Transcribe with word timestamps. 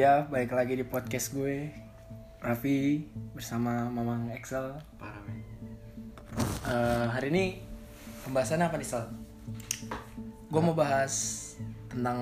Iya, 0.00 0.24
balik 0.32 0.56
lagi 0.56 0.80
di 0.80 0.84
podcast 0.88 1.36
gue 1.36 1.68
Raffi 2.40 3.04
bersama 3.36 3.84
Mamang 3.92 4.32
Excel 4.32 4.72
Parah 4.96 5.20
men 5.28 5.44
Eh, 6.64 7.04
Hari 7.04 7.28
ini 7.28 7.60
pembahasannya 8.24 8.64
apa 8.64 8.80
nih 8.80 8.88
Sal? 8.88 9.12
Gue 10.48 10.60
mau 10.64 10.72
bahas 10.72 11.12
tentang 11.92 12.16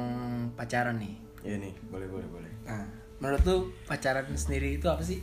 pacaran 0.58 0.98
nih 0.98 1.22
Iya 1.46 1.70
nih, 1.70 1.74
boleh 1.86 2.10
boleh 2.10 2.26
boleh 2.26 2.50
Nah, 2.66 2.82
menurut 3.22 3.46
lu 3.46 3.56
pacaran 3.86 4.26
sendiri 4.34 4.82
itu 4.82 4.90
apa 4.90 5.06
sih? 5.06 5.22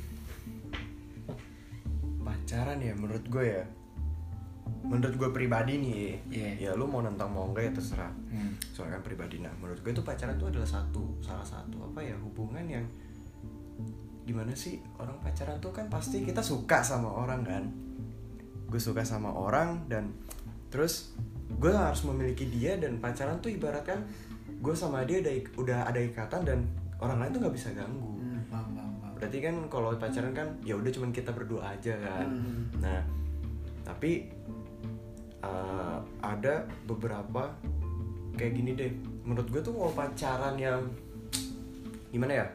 Pacaran 2.23 2.79
ya 2.79 2.95
menurut 2.95 3.27
gue 3.27 3.51
ya 3.51 3.67
Menurut 4.87 5.15
gue 5.15 5.29
pribadi 5.31 5.73
nih 5.75 6.03
Iya. 6.27 6.49
Ya 6.59 6.71
lu 6.71 6.85
mau 6.85 6.99
nentang 6.99 7.27
mau 7.27 7.45
enggak 7.45 7.63
ya 7.63 7.71
terserah 7.73 8.11
Hmm. 8.27 8.53
Soalnya 8.69 8.97
kan 8.97 9.03
pribadi 9.05 9.37
Nah 9.37 9.53
menurut 9.55 9.77
gue 9.77 9.89
itu 9.89 10.01
pacaran 10.01 10.35
tuh 10.35 10.47
adalah 10.47 10.67
satu 10.67 11.03
Salah 11.19 11.43
satu 11.43 11.77
apa 11.83 11.99
ya 11.99 12.15
hubungan 12.15 12.63
yang 12.63 12.85
Gimana 14.23 14.51
sih 14.51 14.81
orang 14.95 15.17
pacaran 15.19 15.57
tuh 15.59 15.69
kan 15.69 15.85
pasti 15.85 16.21
kita 16.21 16.41
suka 16.41 16.81
sama 16.81 17.07
orang 17.07 17.41
kan 17.41 17.63
Gue 18.65 18.79
suka 18.79 19.01
sama 19.01 19.29
orang 19.29 19.85
dan 19.85 20.09
Terus 20.67 21.13
gue 21.47 21.69
harus 21.69 22.01
memiliki 22.03 22.49
dia 22.49 22.75
dan 22.75 22.97
pacaran 22.97 23.37
tuh 23.37 23.49
ibaratkan 23.49 24.01
Gue 24.57 24.73
sama 24.73 25.05
dia 25.05 25.21
udah, 25.21 25.33
udah 25.55 25.79
ada 25.85 25.99
ikatan 25.99 26.41
dan 26.43 26.59
orang 26.97 27.19
lain 27.19 27.31
tuh 27.31 27.41
nggak 27.41 27.53
bisa 27.53 27.69
ganggu 27.71 28.17
Hmm, 28.17 28.39
paham, 28.47 28.67
paham, 28.71 28.91
paham. 28.97 29.13
berarti 29.15 29.37
kan 29.39 29.55
kalau 29.67 29.89
pacaran 29.93 30.31
kan 30.31 30.47
ya 30.61 30.73
udah 30.73 30.89
cuman 30.89 31.11
kita 31.11 31.29
berdua 31.29 31.61
aja 31.69 31.93
kan 31.93 32.25
Hmm. 32.25 32.63
nah 32.77 33.03
tapi 33.83 34.31
uh, 35.45 35.97
ada 36.25 36.65
beberapa 36.89 37.53
kayak 38.33 38.53
gini 38.57 38.71
deh. 38.73 38.91
Menurut 39.21 39.47
gue 39.53 39.61
tuh 39.61 39.73
kalau 39.77 39.93
pacaran 39.93 40.57
yang 40.57 40.81
gimana 42.09 42.41
ya? 42.41 42.47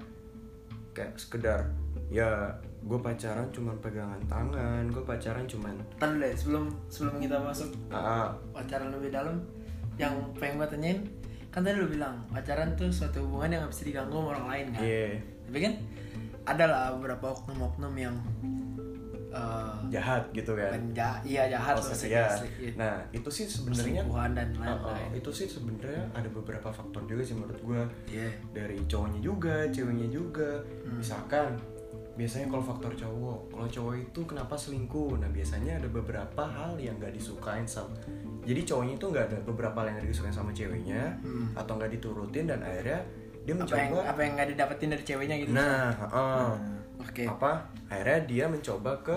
Kayak 0.90 1.14
sekedar 1.14 1.70
ya 2.10 2.50
gue 2.82 2.98
pacaran 2.98 3.46
cuman 3.54 3.76
pegangan 3.78 4.18
tangan 4.26 4.82
gue 4.90 5.04
pacaran 5.04 5.46
cuman 5.46 5.78
Ntar 6.00 6.16
deh, 6.18 6.32
sebelum, 6.34 6.72
sebelum 6.90 7.22
kita 7.22 7.36
masuk 7.38 7.70
ah, 7.92 8.34
pacaran 8.50 8.90
lebih 8.90 9.12
dalam 9.14 9.38
Yang 10.00 10.16
pengen 10.40 10.58
gue 10.58 10.68
tanyain 10.68 10.98
Kan 11.50 11.66
tadi 11.66 11.76
lu 11.82 11.90
bilang 11.90 12.24
pacaran 12.30 12.72
tuh 12.78 12.90
suatu 12.90 13.26
hubungan 13.26 13.52
yang 13.52 13.60
gak 13.66 13.72
bisa 13.74 13.84
diganggu 13.86 14.14
sama 14.14 14.28
orang 14.38 14.46
lain 14.46 14.66
kan? 14.70 14.82
Iya. 14.86 15.06
Tapi 15.50 15.58
kan 15.58 15.72
ada 16.46 16.64
lah 16.70 16.82
beberapa 16.94 17.26
oknum-oknum 17.34 17.94
yang 17.98 18.16
eh, 19.30 19.72
jahat 19.88 20.26
gitu 20.30 20.52
kan 20.52 20.70
bukan 20.70 20.82
ja- 20.92 21.22
iya 21.22 21.42
jahat 21.48 21.72
Oh, 21.72 21.82
iya. 22.02 22.26
asli, 22.26 22.48
asli. 22.48 22.48
nah 22.74 22.98
itu 23.10 23.28
sih 23.28 23.46
sebenarnya 23.46 24.02
dan 24.28 24.48
oh, 24.52 24.60
lain-lain. 24.60 25.10
itu 25.14 25.30
sih 25.30 25.46
sebenarnya 25.46 26.02
ada 26.12 26.28
beberapa 26.28 26.68
faktor 26.68 27.02
juga 27.04 27.22
sih 27.22 27.34
menurut 27.34 27.58
gue 27.58 27.82
Iya. 28.10 28.28
dari 28.50 28.78
cowoknya 28.84 29.20
juga 29.20 29.66
ceweknya 29.68 30.08
juga 30.08 30.62
Hmm. 30.82 30.98
misalkan 30.98 31.54
biasanya 32.12 32.46
kalau 32.48 32.64
faktor 32.66 32.92
cowok 32.92 33.38
kalau 33.48 33.66
cowok 33.66 33.94
itu 34.02 34.20
kenapa 34.24 34.54
selingkuh 34.54 35.16
nah 35.16 35.28
biasanya 35.28 35.78
ada 35.78 35.88
beberapa 35.88 36.42
hal 36.42 36.76
yang 36.76 36.98
nggak 36.98 37.14
disukain 37.14 37.64
sama 37.64 37.96
jadi 38.42 38.60
cowoknya 38.62 38.94
itu 38.94 39.06
nggak 39.06 39.26
ada 39.26 39.38
beberapa 39.42 39.76
hal 39.78 39.86
yang 39.86 39.96
nggak 39.96 40.10
disukain 40.10 40.34
sama 40.34 40.50
ceweknya 40.50 41.16
Hmm. 41.20 41.54
atau 41.54 41.72
nggak 41.74 41.92
diturutin 41.92 42.44
dan 42.44 42.60
akhirnya 42.60 43.00
dia 43.40 43.56
Apa 43.56 43.72
yang 43.72 43.88
mencoba 43.88 44.04
apa 44.04 44.20
yang 44.20 44.32
nggak 44.34 44.48
didapetin 44.48 44.88
dari 44.90 45.00
ceweknya 45.02 45.36
gitu? 45.38 45.50
nah 45.50 45.88
heeh. 45.94 46.44
Hmm, 46.50 46.79
Oke. 47.00 47.24
apa 47.24 47.50
akhirnya 47.86 48.20
dia 48.22 48.44
mencoba 48.46 48.92
ke 49.00 49.16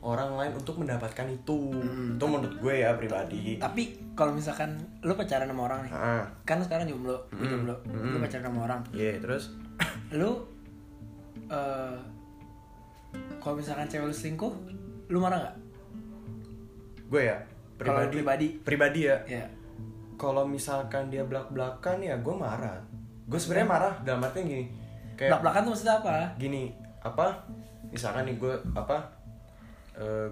orang 0.00 0.32
lain 0.34 0.52
untuk 0.54 0.76
mendapatkan 0.76 1.28
itu 1.28 1.70
Hmm. 1.72 2.16
itu 2.16 2.24
menurut 2.24 2.56
gue 2.56 2.74
ya 2.78 2.92
pribadi 2.92 3.56
Tapi 3.56 3.82
kalau 4.12 4.32
misalkan 4.32 4.72
lu 5.00 5.12
pacaran 5.12 5.44
sama 5.44 5.62
orang 5.66 5.80
nih, 5.84 5.92
ah 5.92 6.24
kan 6.42 6.56
sekarang 6.58 6.84
jomblo, 6.86 7.16
Hmm. 7.30 7.44
jomblo, 7.46 7.74
lu 7.86 8.10
Hmm. 8.10 8.20
pacaran 8.20 8.44
sama 8.46 8.60
orang, 8.64 8.80
iya 8.90 9.16
terus 9.16 9.52
lu 10.12 10.40
eh 11.46 11.96
kalau 13.36 13.54
misalkan 13.54 13.86
cewek 13.86 14.06
lu 14.06 14.14
selingkuh, 14.14 14.52
lu 15.08 15.18
marah 15.18 15.38
nggak? 15.40 15.56
gue 17.06 17.22
ya 17.24 17.36
pribadi 17.74 18.12
pribadi, 18.14 18.46
pribadi 18.60 19.00
ya 19.02 19.16
ya. 19.26 19.44
kalau 20.14 20.44
misalkan 20.44 21.08
dia 21.08 21.24
belak 21.24 21.50
belakan 21.50 21.98
ya 21.98 22.14
gue 22.14 22.30
marah 22.30 22.78
gue 23.26 23.34
sebenarnya 23.34 23.66
marah 23.68 23.94
dalam 24.00 24.22
artinya 24.22 24.46
gini 24.48 24.64
kayak 25.14 25.28
Belak 25.28 25.42
belakan 25.42 25.60
tuh 25.60 25.70
maksudnya 25.70 25.96
apa? 25.98 26.16
gini 26.36 26.70
apa 27.00 27.26
misalkan 27.88 28.28
nih 28.28 28.36
gue 28.36 28.54
apa 28.76 28.96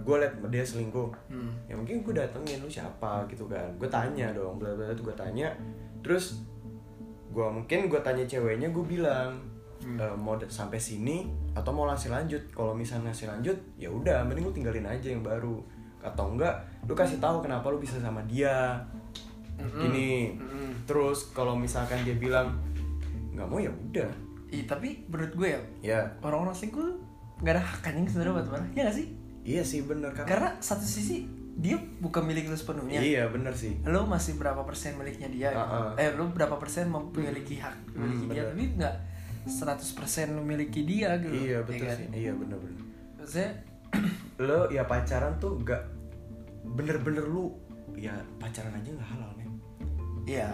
gue 0.01 0.17
liat 0.17 0.35
dia 0.49 0.65
selingkuh. 0.65 1.11
Hmm. 1.29 1.53
ya 1.69 1.75
mungkin 1.77 2.01
gue 2.01 2.15
datengin 2.17 2.63
lu 2.65 2.71
siapa? 2.71 3.27
gitu 3.29 3.45
kan. 3.51 3.69
Gue 3.77 3.89
tanya 3.91 4.33
dong 4.33 4.57
bla 4.57 4.73
bla 4.73 4.89
gue 4.93 5.15
tanya. 5.17 5.53
Terus 6.01 6.41
gue 7.29 7.45
mungkin 7.45 7.93
gue 7.93 8.01
tanya 8.01 8.25
ceweknya 8.25 8.73
gue 8.73 8.85
bilang 8.85 9.37
Hmm. 9.79 9.95
"E, 9.95 10.05
mau 10.19 10.35
sampai 10.35 10.75
sini 10.75 11.23
atau 11.55 11.71
mau 11.71 11.87
langsung 11.87 12.11
lanjut? 12.11 12.43
Kalau 12.51 12.75
misalnya 12.75 13.15
langsung 13.15 13.31
lanjut 13.31 13.55
ya 13.79 13.87
udah 13.87 14.27
mending 14.27 14.51
lu 14.51 14.53
tinggalin 14.53 14.83
aja 14.83 15.07
yang 15.15 15.23
baru. 15.23 15.63
Atau 16.03 16.35
enggak 16.35 16.67
lu 16.83 16.99
kasih 16.99 17.23
tahu 17.23 17.39
kenapa 17.47 17.71
lu 17.71 17.79
bisa 17.79 17.95
sama 18.03 18.19
dia. 18.27 18.75
Mm-mm. 19.59 19.83
gini. 19.87 20.39
Mm-mm. 20.39 20.71
terus 20.87 21.35
kalau 21.35 21.59
misalkan 21.59 21.99
dia 22.07 22.15
bilang 22.15 22.55
nggak 23.35 23.47
mau 23.47 23.59
ya 23.59 23.71
udah 23.71 24.07
Ih, 24.49 24.65
tapi 24.65 25.05
menurut 25.05 25.33
gue 25.35 25.49
ya 25.49 25.61
ya 25.85 26.01
orang-orang 26.21 26.53
selingkuh 26.53 26.89
nggak 27.39 27.53
ada 27.53 27.63
hak 27.63 27.85
anjing 27.87 28.07
sebenarnya 28.07 28.35
buat 28.35 28.49
marah, 28.51 28.69
ya 28.71 28.83
nggak 28.83 28.97
sih? 28.97 29.07
iya 29.43 29.63
sih 29.63 29.81
bener 29.81 30.11
karena 30.11 30.27
Karena 30.27 30.49
satu 30.59 30.83
sisi 30.83 31.25
dia 31.55 31.75
bukan 31.99 32.23
milik 32.23 32.47
lu 32.47 32.55
sepenuhnya. 32.55 32.99
iya 32.99 33.27
bener 33.27 33.51
sih 33.51 33.79
Lu 33.83 34.05
masih 34.05 34.35
berapa 34.35 34.63
persen 34.63 34.95
miliknya 34.95 35.29
dia? 35.29 35.49
Ah, 35.51 35.91
ah. 35.91 35.91
Eh, 35.95 36.13
lu 36.13 36.29
berapa 36.29 36.55
persen 36.55 36.87
memiliki 36.87 37.57
hak 37.57 37.75
memiliki 37.91 38.25
Hmm, 38.25 38.31
dia? 38.31 38.43
bener. 38.43 38.53
Tapi 38.53 38.65
nggak 38.75 38.95
100% 39.49 39.85
lu 40.31 40.43
miliki 40.43 40.81
dia 40.83 41.17
gitu. 41.17 41.33
iya 41.35 41.51
ya 41.55 41.59
betul 41.63 41.85
kan? 41.85 41.97
sih 41.97 42.07
iya 42.15 42.33
bener 42.33 42.59
bener 42.59 42.83
Maksudnya 43.17 43.51
lo 44.45 44.59
ya 44.69 44.83
pacaran 44.85 45.33
tuh 45.39 45.57
gak 45.59 45.83
bener-bener 46.69 47.25
lu 47.25 47.57
ya 47.95 48.13
pacaran 48.37 48.71
aja 48.71 48.91
nggak 48.91 49.09
halal 49.09 49.31
men 49.35 49.51
iya, 50.25 50.53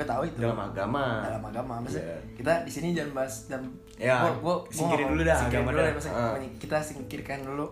gue 0.00 0.06
tahu 0.06 0.22
itu. 0.24 0.38
dalam 0.38 0.60
agama 0.62 1.04
dalam 1.22 1.42
agama 1.44 1.72
maksudnya 1.78 2.08
Iya. 2.08 2.18
kita 2.34 2.52
di 2.62 2.70
sini 2.70 2.88
jangan 2.90 3.12
bahas 3.14 3.34
dan 3.46 3.62
Ya, 3.94 4.16
gua 4.34 4.64
singkirin 4.66 5.06
dulu 5.10 5.22
dah 5.22 5.36
singkirin 5.38 5.60
agama 5.60 5.68
dulu 5.70 5.78
dah. 5.78 5.84
ya, 5.84 5.92
maksudnya 5.92 6.16
pokoknya 6.24 6.50
kita 6.56 6.76
singkirkan 6.80 7.38
dulu 7.42 7.66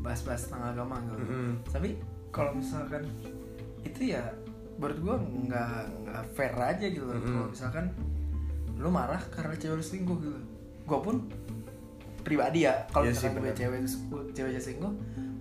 bahas-bahas 0.00 0.40
tentang 0.42 0.64
agama 0.68 0.94
gitu 1.00 1.14
Mm-mm. 1.20 1.50
tapi 1.64 1.88
kalau 2.28 2.50
misalkan 2.52 3.02
itu 3.80 4.00
ya 4.08 4.22
menurut 4.74 4.98
gua 4.98 5.16
nggak 5.16 5.70
nggak 6.02 6.22
fair 6.32 6.52
aja 6.54 6.86
gitu 6.86 7.04
loh. 7.04 7.14
Mm-mm. 7.14 7.30
kalau 7.30 7.48
misalkan 7.48 7.84
lu 8.74 8.88
marah 8.88 9.22
karena 9.28 9.54
cewek 9.54 9.76
lu 9.76 9.84
selingkuh 9.84 10.16
gitu 10.18 10.40
gua 10.84 10.98
pun 11.00 11.16
pribadi 12.20 12.60
ya 12.62 12.74
kalau 12.88 13.04
Iya 13.04 13.12
misalkan 13.12 13.40
gue 13.40 13.52
cewek 13.52 13.78
cewek 14.32 14.58
selingkuh 14.58 14.92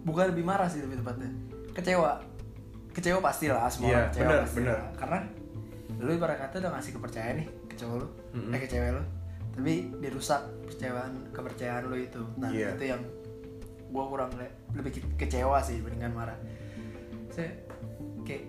bukan 0.01 0.25
lebih 0.29 0.43
marah 0.43 0.65
sih 0.65 0.79
lebih 0.79 0.99
tepatnya 0.99 1.27
kecewa 1.71 2.21
kecewa 2.91 3.19
pastilah 3.19 3.65
semua 3.65 3.87
Iya, 3.87 3.95
orang 3.95 4.07
kecewa 4.09 4.23
benar, 4.25 4.39
pasti 4.41 4.59
benar. 4.59 4.75
lah. 4.75 4.87
karena 4.95 5.17
lu 5.99 6.11
ibarat 6.11 6.39
kata 6.39 6.59
udah 6.59 6.71
ngasih 6.73 6.95
kepercayaan 6.95 7.35
nih 7.37 7.47
ke 7.67 7.75
cowok 7.75 7.95
lu 7.97 8.07
Mm-mm. 8.33 8.55
eh 8.55 8.59
ke 8.59 8.67
cewek 8.67 8.91
lu 8.91 9.03
tapi 9.51 9.73
dirusak 9.99 10.41
kepercayaan 10.63 11.11
kepercayaan 11.29 11.83
lu 11.85 11.97
itu 11.97 12.21
nah 12.35 12.47
Iya. 12.49 12.71
itu 12.73 12.85
yang 12.87 13.01
gua 13.89 14.05
kurang 14.07 14.31
le- 14.33 14.55
lebih 14.71 14.95
ke- 14.95 15.15
kecewa 15.17 15.59
sih 15.59 15.77
dibandingkan 15.77 16.13
marah 16.13 16.37
saya 17.29 17.51
kayak 18.23 18.47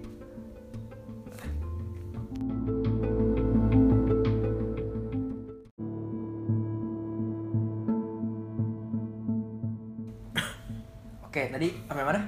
Oke, 11.23 11.47
tadi 11.47 11.69
sampai 11.87 12.05
mana? 12.05 12.21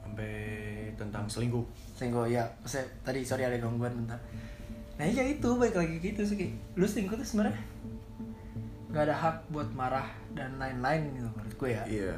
sampai 0.00 0.32
tentang 0.94 1.24
selingkuh 1.26 1.62
Selingkuh 1.98 2.30
ya, 2.30 2.46
maksudnya 2.62 2.86
tadi 3.02 3.26
sorry 3.26 3.42
ada 3.42 3.58
gangguan 3.58 3.90
bentar. 3.90 4.22
Nah 4.94 5.04
iya 5.06 5.26
itu 5.26 5.48
baik 5.58 5.74
lagi 5.74 5.98
gitu 5.98 6.22
sih, 6.22 6.38
kayak, 6.38 6.54
lu 6.78 6.86
selingkuh 6.86 7.18
tuh 7.18 7.26
sebenarnya 7.26 7.58
nggak 8.88 9.04
ada 9.04 9.16
hak 9.18 9.36
buat 9.52 9.68
marah 9.76 10.08
dan 10.32 10.56
lain-lain 10.56 11.12
gitu 11.18 11.28
menurut 11.28 11.54
gue 11.58 11.70
ya. 11.74 11.82
iya 11.90 12.12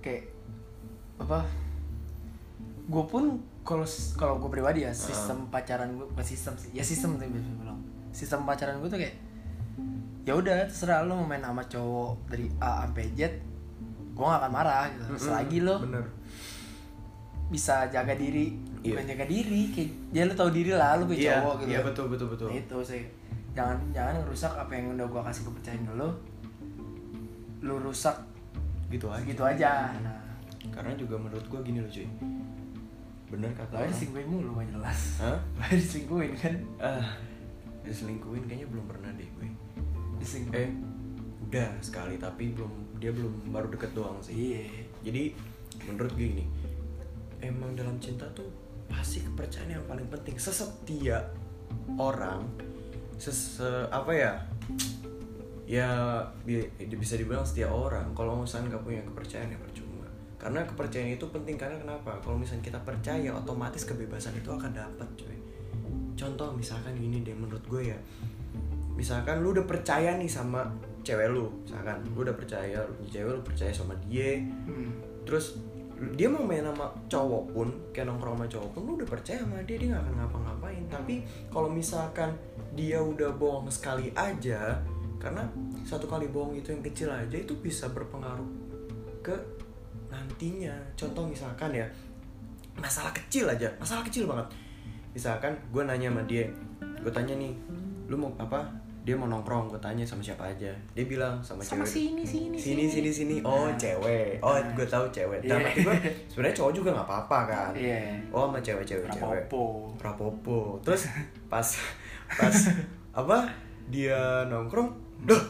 Kayak 0.00 0.32
apa? 1.20 1.44
Gue 2.88 3.04
pun 3.06 3.38
kalau 3.62 3.86
kalau 4.16 4.40
gue 4.40 4.50
pribadi 4.50 4.82
ya 4.82 4.92
sistem 4.96 5.46
pacaran 5.52 5.94
gue 5.94 6.08
bukan 6.08 6.26
sistem 6.26 6.56
sih, 6.56 6.72
ya 6.72 6.80
sistem 6.80 7.20
sih 7.20 7.28
biasa 7.28 7.50
bilang. 7.60 7.80
Sistem 8.10 8.40
pacaran 8.48 8.80
gue 8.80 8.88
tuh 8.88 8.98
kayak 8.98 9.16
ya 10.24 10.32
udah 10.32 10.64
terserah 10.66 11.04
lu 11.04 11.20
mau 11.20 11.28
main 11.28 11.44
sama 11.44 11.62
cowok 11.68 12.32
dari 12.32 12.48
A 12.56 12.88
sampai 12.88 13.12
Z 13.12 13.20
gue 14.14 14.24
gak 14.24 14.40
akan 14.40 14.52
marah 14.54 14.88
gitu 14.88 15.20
selagi 15.20 15.58
lo 15.60 15.82
bener 15.84 16.06
bisa 17.52 17.88
jaga 17.92 18.16
diri 18.16 18.56
Iya. 18.84 19.00
bukan 19.00 19.06
jaga 19.16 19.24
diri 19.24 19.62
kayak 19.72 19.90
ya 20.12 20.22
lu 20.28 20.34
tahu 20.36 20.50
diri 20.52 20.72
lah 20.76 21.00
lu 21.00 21.08
punya 21.08 21.20
iya. 21.24 21.34
cowok 21.40 21.54
gitu. 21.64 21.70
Iya 21.72 21.80
betul 21.80 22.06
betul 22.12 22.28
betul. 22.36 22.48
Nah, 22.52 22.60
itu 22.60 22.78
sih. 22.84 23.02
Jangan 23.56 23.78
jangan 23.96 24.14
ngerusak 24.20 24.52
apa 24.52 24.72
yang 24.76 24.86
udah 24.92 25.06
gua 25.08 25.22
kasih 25.24 25.42
kepercayaan 25.48 25.82
ke 25.88 25.92
lu. 25.96 26.08
Rusak 27.64 28.16
gitu 28.92 29.08
aja. 29.08 29.24
gitu 29.24 29.42
aja. 29.42 29.70
Nah. 30.04 30.20
Karena 30.68 30.92
juga 31.00 31.16
menurut 31.16 31.44
gua 31.48 31.64
gini 31.64 31.80
loh 31.80 31.88
cuy. 31.88 32.04
Bener 33.32 33.50
kata 33.56 33.72
orang. 33.72 33.88
diselingkuhin 33.88 34.28
mulu 34.28 34.50
gak 34.60 34.68
jelas. 34.68 35.00
Hah? 35.24 35.38
Lah 35.56 35.70
diselingkuhin 35.72 36.32
kan? 36.36 36.54
Ah 36.76 37.04
diselingkuhin 37.84 38.44
kayaknya 38.48 38.68
belum 38.68 38.84
pernah 38.88 39.10
deh 39.16 39.28
gue. 39.28 39.48
Diselingkuh. 40.20 40.56
eh 40.56 40.72
udah 41.44 41.68
sekali 41.84 42.16
tapi 42.16 42.56
belum 42.56 42.72
dia 42.96 43.12
belum 43.12 43.52
baru 43.52 43.68
deket 43.72 43.92
doang 43.92 44.16
sih. 44.24 44.32
Iya. 44.32 44.64
jadi 45.04 45.22
menurut 45.84 46.12
gue 46.16 46.26
gini 46.32 46.44
emang 47.44 47.76
dalam 47.76 47.96
cinta 48.00 48.24
tuh 48.32 48.48
pasti 48.88 49.20
kepercayaan 49.24 49.76
yang 49.76 49.84
paling 49.84 50.06
penting. 50.08 50.36
Sesetia 50.36 51.20
orang 52.00 52.44
sese 53.16 53.88
apa 53.90 54.10
ya? 54.12 54.32
Ya 55.64 55.88
bi- 56.44 56.68
bisa 56.98 57.16
dibilang 57.16 57.46
setia 57.46 57.70
orang. 57.70 58.12
Kalau 58.12 58.44
misalnya 58.44 58.76
nggak 58.76 58.84
punya 58.84 59.02
kepercayaan 59.06 59.54
ya 59.54 59.58
percuma. 59.58 60.06
Karena 60.36 60.60
kepercayaan 60.68 61.16
itu 61.16 61.26
penting 61.32 61.56
karena 61.56 61.80
kenapa? 61.80 62.20
Kalau 62.20 62.36
misalnya 62.36 62.68
kita 62.68 62.80
percaya 62.84 63.30
otomatis 63.32 63.88
kebebasan 63.88 64.36
itu 64.36 64.50
akan 64.52 64.70
dapat 64.76 65.08
cuy. 65.16 65.38
Contoh 66.14 66.52
misalkan 66.52 66.94
gini 67.00 67.24
deh 67.24 67.32
menurut 67.32 67.64
gue 67.64 67.94
ya. 67.94 67.98
Misalkan 68.94 69.40
lu 69.42 69.56
udah 69.56 69.66
percaya 69.66 70.14
nih 70.14 70.28
sama 70.28 70.68
cewek 71.00 71.32
lu 71.32 71.48
misalkan. 71.64 71.96
Lu 72.12 72.22
udah 72.22 72.36
percaya 72.36 72.84
cewek 73.08 73.32
lu 73.32 73.40
percaya 73.40 73.72
sama 73.72 73.96
dia. 74.04 74.36
Hmm. 74.68 74.92
terus 75.24 75.56
dia 76.14 76.26
mau 76.26 76.42
main 76.42 76.66
sama 76.66 76.90
cowok 77.06 77.44
pun 77.54 77.68
kayak 77.94 78.10
nongkrong 78.10 78.34
sama 78.36 78.46
cowok 78.50 78.68
pun 78.74 78.80
lu 78.82 78.92
udah 78.98 79.08
percaya 79.08 79.38
sama 79.40 79.62
dia 79.62 79.76
dia 79.78 79.88
gak 79.94 80.02
akan 80.04 80.14
ngapa-ngapain. 80.20 80.84
Tapi 80.90 81.14
kalau 81.48 81.70
misalkan 81.70 82.30
dia 82.74 82.98
udah 82.98 83.30
bohong 83.34 83.70
sekali 83.70 84.10
aja 84.14 84.78
karena 85.22 85.46
satu 85.86 86.04
kali 86.10 86.28
bohong 86.28 86.58
itu 86.58 86.74
yang 86.74 86.84
kecil 86.84 87.08
aja 87.08 87.36
itu 87.38 87.54
bisa 87.62 87.88
berpengaruh 87.94 88.46
ke 89.22 89.36
nantinya. 90.10 90.74
Contoh 90.98 91.24
misalkan 91.24 91.70
ya 91.72 91.86
masalah 92.74 93.14
kecil 93.14 93.46
aja 93.46 93.70
masalah 93.78 94.02
kecil 94.02 94.26
banget. 94.26 94.50
Misalkan 95.14 95.54
gue 95.70 95.82
nanya 95.86 96.10
sama 96.10 96.22
dia 96.26 96.50
gue 96.76 97.12
tanya 97.12 97.36
nih 97.36 97.54
lu 98.10 98.16
mau 98.20 98.32
apa 98.36 98.83
dia 99.04 99.12
mau 99.12 99.26
nongkrong 99.26 99.68
gue 99.68 99.76
tanya 99.78 100.00
sama 100.00 100.18
siapa 100.18 100.40
aja. 100.42 100.72
Dia 100.90 101.04
bilang 101.04 101.36
sama, 101.38 101.60
Sama 101.60 101.84
cewek. 101.84 101.92
sini 101.92 102.22
sini 102.24 102.56
sini. 102.56 102.88
Sini 102.88 103.10
sini 103.10 103.34
oh 103.40 103.68
Nah. 103.68 103.76
cewek. 103.76 104.40
Oh 104.40 104.52
Nah. 104.54 104.72
gue 104.72 104.86
tahu 104.86 105.04
cewek. 105.10 105.44
Dalam 105.44 105.60
hati 105.62 105.80
gue 105.80 105.96
sebenarnya 106.26 106.56
cowok 106.56 106.72
juga 106.72 106.88
nggak 106.90 107.04
apa-apa 107.06 107.38
kan? 107.46 107.70
Iya. 107.74 108.16
oh 108.30 108.48
sama 108.48 108.58
cewek-cewek 108.58 109.04
cewek 109.06 109.44
Rapopo. 109.44 109.92
rapopo. 109.98 110.58
Terus 110.80 111.12
pas 111.46 111.68
pas 112.30 112.56
apa 113.20 113.44
dia 113.86 114.16
nongkrong 114.44 114.88
dah 115.22 115.42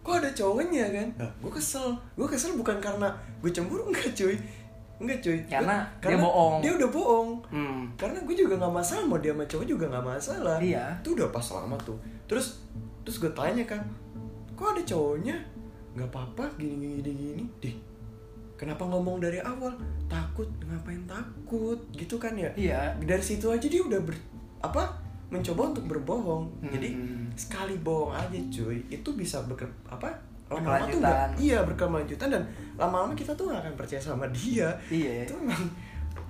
kok 0.00 0.16
ada 0.16 0.30
cowoknya 0.32 0.90
kan? 0.90 1.08
Nah, 1.16 1.30
gue 1.38 1.52
kesel. 1.52 1.94
Gue 2.12 2.26
kesel 2.26 2.54
bukan 2.54 2.74
karena 2.76 3.06
gue 3.38 3.48
cemburu 3.48 3.86
enggak 3.88 4.10
cuy. 4.12 4.34
Enggak 4.98 5.16
cuy. 5.20 5.38
Karena 5.46 5.86
Gua- 5.96 6.10
dia 6.10 6.18
bohong. 6.18 6.54
dia 6.58 6.72
udah 6.74 6.90
bohong. 6.90 7.28
Hmm. 7.46 7.86
karena 7.94 8.18
gue 8.18 8.34
juga 8.34 8.56
nggak 8.56 8.74
masalah 8.74 9.04
mau 9.04 9.16
dia 9.16 9.30
sama 9.30 9.44
cowok 9.44 9.64
juga 9.64 9.84
nggak 9.86 10.02
masalah. 10.04 10.58
Iya. 10.58 10.98
itu 10.98 11.14
udah 11.14 11.30
pas 11.30 11.46
lama 11.54 11.78
tuh 11.78 11.94
terus 12.30 12.62
terus 13.02 13.18
gue 13.18 13.32
tanya 13.34 13.66
kan 13.66 13.82
kok 14.54 14.70
ada 14.70 14.82
cowoknya? 14.86 15.34
Nggak 15.98 16.08
apa-apa 16.14 16.46
gini 16.54 16.78
gini 16.78 17.02
gini 17.02 17.12
gini 17.34 17.44
deh 17.58 17.74
kenapa 18.54 18.84
ngomong 18.86 19.18
dari 19.18 19.40
awal? 19.40 19.72
Takut 20.06 20.44
ngapain 20.62 21.00
takut? 21.08 21.80
Gitu 21.96 22.20
kan 22.20 22.36
ya. 22.38 22.52
Iya. 22.54 22.92
dari 23.00 23.24
situ 23.24 23.48
aja 23.48 23.64
dia 23.64 23.80
udah 23.80 23.98
ber, 24.04 24.12
apa 24.60 25.00
mencoba 25.32 25.74
untuk 25.74 25.88
berbohong. 25.88 26.44
Hmm. 26.60 26.70
jadi 26.70 26.88
sekali 27.34 27.80
bohong 27.80 28.12
aja 28.12 28.38
cuy 28.52 28.84
itu 28.86 29.08
bisa 29.16 29.40
ber 29.48 29.56
apa 29.88 30.12
lama-lama 30.50 30.86
tuh 30.90 30.98
nggak- 30.98 31.34
iya 31.38 31.58
berkelanjutan 31.62 32.28
dan 32.28 32.42
lama-lama 32.74 33.14
kita 33.14 33.30
tuh 33.38 33.48
gak 33.48 33.62
akan 33.64 33.74
percaya 33.78 34.02
sama 34.02 34.26
dia. 34.30 34.70
Iya. 34.90 35.24
itu 35.24 35.34
emang 35.40 35.66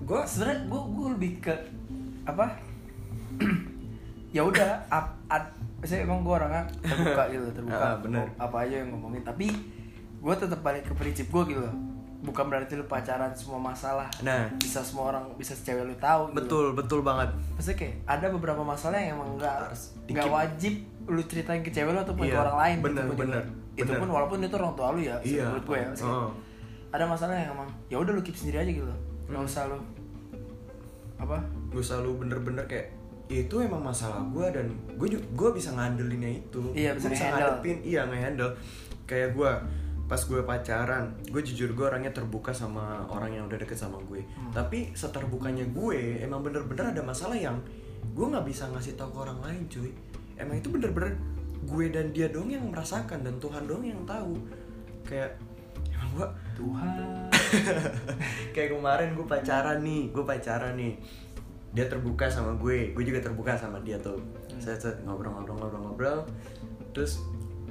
gue 0.00 0.20
sebenarnya 0.24 0.64
gue 0.68 0.80
gue 0.96 1.08
lebih 1.18 1.32
ke 1.44 1.54
apa 2.24 2.46
ya 4.36 4.44
udah 4.44 4.78
saya 5.82 6.02
emang 6.02 6.20
gue 6.20 6.32
orangnya 6.32 6.64
terbuka 6.78 7.22
gitu 7.28 7.46
terbuka 7.56 7.78
Ah, 7.78 7.96
bener. 7.96 8.26
Apa 8.36 8.56
aja 8.62 8.74
yang 8.78 8.90
ngomongin 8.90 9.20
tapi 9.20 9.48
gue 10.16 10.34
tetap 10.36 10.60
balik 10.60 10.84
ke 10.84 10.92
prinsip 10.92 11.26
gue 11.26 11.44
gitu 11.50 11.68
bukan 12.20 12.44
berarti 12.46 12.76
lu 12.76 12.84
pacaran 12.84 13.32
semua 13.32 13.56
masalah 13.56 14.04
nah 14.20 14.44
bisa 14.54 14.80
semua 14.80 15.08
orang 15.08 15.24
bisa 15.34 15.56
cewek 15.56 15.80
lu 15.82 15.96
tahu 15.96 16.28
gitu. 16.28 16.36
betul 16.36 16.64
betul 16.74 17.00
banget 17.00 17.32
maksudnya 17.50 17.78
kayak 17.78 17.94
ada 18.04 18.26
beberapa 18.28 18.60
masalah 18.60 19.00
yang 19.00 19.16
emang 19.16 19.40
nggak 19.40 19.56
Harus 19.64 19.96
nggak 20.04 20.28
wajib 20.28 20.74
lu 21.06 21.22
ceritain 21.24 21.60
ke 21.60 21.70
cewek 21.70 21.88
lu 21.88 21.98
ataupun 21.98 22.22
ke 22.22 22.28
Iya, 22.28 22.44
orang 22.44 22.56
lain 22.58 22.76
bener, 22.82 23.02
gitu 23.02 23.14
bener, 23.16 23.40
juga. 23.40 23.72
itu 23.74 23.88
bener. 23.88 24.00
pun 24.04 24.08
walaupun 24.12 24.36
itu 24.38 24.52
orang 24.54 24.74
tua 24.74 24.88
lu 24.90 25.00
ya 25.00 25.16
Iya. 25.18 25.44
menurut 25.48 25.64
gue 25.64 25.78
ya 25.78 25.86
maksudnya 25.88 26.12
Oh. 26.14 26.30
ada 26.90 27.04
masalah 27.08 27.34
yang 27.34 27.50
emang 27.50 27.68
ya 27.88 27.96
udah 27.96 28.12
lu 28.12 28.20
keep 28.20 28.36
sendiri 28.36 28.56
aja 28.60 28.72
gitu 28.74 28.92
nggak 29.24 29.40
Hmm. 29.40 29.48
usah 29.48 29.62
lu 29.64 29.78
apa 31.16 31.36
gue 31.70 31.82
selalu 31.82 32.10
bener-bener 32.18 32.64
kayak 32.66 32.92
itu 33.30 33.62
emang 33.62 33.78
masalah 33.78 34.26
gue 34.26 34.46
dan 34.50 34.66
gue 34.98 35.08
gue 35.14 35.50
bisa 35.54 35.70
ngandelinnya 35.70 36.42
itu. 36.42 36.74
Iya, 36.74 36.98
bisa 36.98 37.14
nge-handle. 37.14 37.62
ngadepin 37.62 37.78
iya 37.86 38.02
ngehandle. 38.10 38.50
Kayak 39.06 39.38
gue 39.38 39.50
pas 40.10 40.18
gue 40.18 40.42
pacaran 40.42 41.14
gue 41.30 41.38
jujur 41.38 41.70
gue 41.70 41.86
orangnya 41.86 42.10
terbuka 42.10 42.50
sama 42.50 43.06
orang 43.14 43.30
yang 43.30 43.46
udah 43.46 43.62
deket 43.62 43.78
sama 43.78 44.02
gue. 44.10 44.26
Hmm. 44.26 44.50
tapi 44.50 44.90
seterbukanya 44.90 45.62
gue 45.70 46.18
emang 46.18 46.42
bener-bener 46.42 46.90
ada 46.90 46.98
masalah 46.98 47.38
yang 47.38 47.62
gue 48.10 48.26
nggak 48.26 48.42
bisa 48.42 48.66
ngasih 48.74 48.98
tahu 48.98 49.14
ke 49.14 49.18
orang 49.22 49.38
lain 49.38 49.62
cuy. 49.70 49.94
Emang 50.34 50.58
itu 50.58 50.66
bener-bener 50.66 51.14
gue 51.62 51.86
dan 51.94 52.10
dia 52.10 52.26
dong 52.26 52.50
yang 52.50 52.66
merasakan 52.66 53.22
dan 53.22 53.38
Tuhan 53.38 53.70
dong 53.70 53.86
yang 53.86 54.02
tahu. 54.02 54.34
Kayak 55.06 55.38
emang 55.94 56.10
gue 56.18 56.26
Tuhan. 56.58 57.30
Kayak 58.58 58.70
kemarin 58.74 59.08
gue 59.14 59.26
pacaran 59.30 59.78
nih 59.78 60.02
gue 60.10 60.24
pacaran 60.26 60.74
nih 60.74 60.94
dia 61.70 61.86
terbuka 61.86 62.26
sama 62.26 62.58
gue 62.58 62.90
gue 62.90 63.04
juga 63.06 63.22
terbuka 63.22 63.54
sama 63.54 63.78
dia 63.86 63.94
tuh. 64.02 64.18
Saya 64.58 64.74
saya 64.74 64.98
ngobrol-ngobrol-ngobrol-ngobrol 65.06 66.26
terus 66.90 67.22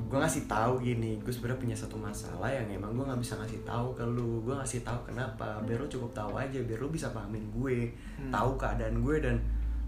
gue 0.09 0.17
ngasih 0.17 0.49
tahu 0.49 0.81
gini 0.81 1.19
gue 1.21 1.29
sebenarnya 1.29 1.59
punya 1.59 1.75
satu 1.77 1.99
masalah 1.99 2.49
yang 2.49 2.65
emang 2.71 2.95
gue 2.97 3.05
nggak 3.05 3.21
bisa 3.21 3.35
ngasih 3.37 3.59
tahu 3.67 3.91
ke 3.93 4.03
lu. 4.07 4.41
Gue 4.47 4.55
ngasih 4.55 4.81
tahu 4.87 5.11
kenapa 5.11 5.59
biar 5.67 5.83
lu 5.83 5.87
cukup 5.91 6.11
tahu 6.15 6.31
aja 6.39 6.59
biar 6.63 6.79
lu 6.79 6.89
bisa 6.89 7.11
pahamin 7.11 7.45
gue 7.51 7.91
Hmm. 8.19 8.31
tahu 8.31 8.55
keadaan 8.59 9.03
gue 9.03 9.15
dan 9.19 9.35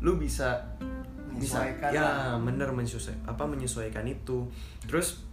lu 0.04 0.19
bisa 0.19 0.60
bisa 1.31 1.63
ya 1.92 2.36
bener 2.36 2.69
menyesuaikan 2.75 3.24
apa 3.24 3.44
menyesuaikan 3.48 4.04
itu. 4.08 4.44
Terus 4.84 5.24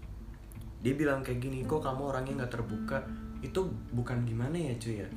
dia 0.79 0.95
bilang 0.95 1.27
kayak 1.27 1.43
gini 1.43 1.67
kok 1.67 1.83
kamu 1.83 2.15
orangnya 2.15 2.47
nggak 2.47 2.53
terbuka? 2.55 3.03
Itu 3.43 3.71
bukan 3.91 4.23
gimana 4.23 4.55
ya 4.55 4.75
cuy 4.79 5.03
ya 5.03 5.09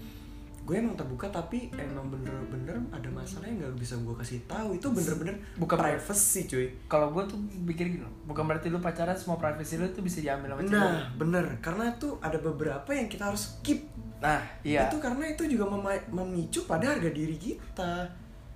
gue 0.72 0.80
emang 0.80 0.96
terbuka 0.96 1.28
tapi 1.28 1.68
emang 1.76 2.08
bener-bener 2.08 2.80
ada 2.96 3.10
masalah 3.12 3.44
yang 3.44 3.60
nggak 3.60 3.76
bisa 3.76 4.00
gue 4.00 4.16
kasih 4.16 4.40
tahu. 4.48 4.80
Itu 4.80 4.96
bener-bener 4.96 5.36
Bukan 5.60 5.76
privacy 5.76 6.48
cuy. 6.48 6.72
Kalau 6.88 7.12
gue 7.12 7.28
tuh 7.28 7.36
pikir 7.68 8.00
gitu 8.00 8.08
bukan 8.24 8.48
berarti 8.48 8.72
lu 8.72 8.80
pacaran 8.80 9.12
semua 9.12 9.36
privasi 9.36 9.76
lu 9.76 9.92
tuh 9.92 10.00
bisa 10.00 10.24
diambil 10.24 10.56
sama 10.56 10.64
cewek. 10.64 10.80
Nah 10.80 11.12
bener. 11.20 11.46
Karena 11.60 11.92
tuh 12.00 12.16
ada 12.24 12.40
beberapa 12.40 12.88
yang 12.96 13.12
kita 13.12 13.28
harus 13.28 13.60
keep. 13.60 13.84
Nah 14.24 14.40
iya. 14.64 14.88
Itu 14.88 15.04
karena 15.04 15.28
itu 15.28 15.44
juga 15.44 15.68
mema- 15.68 16.08
memicu 16.08 16.64
pada 16.64 16.96
harga 16.96 17.12
diri 17.12 17.36
kita. 17.36 18.08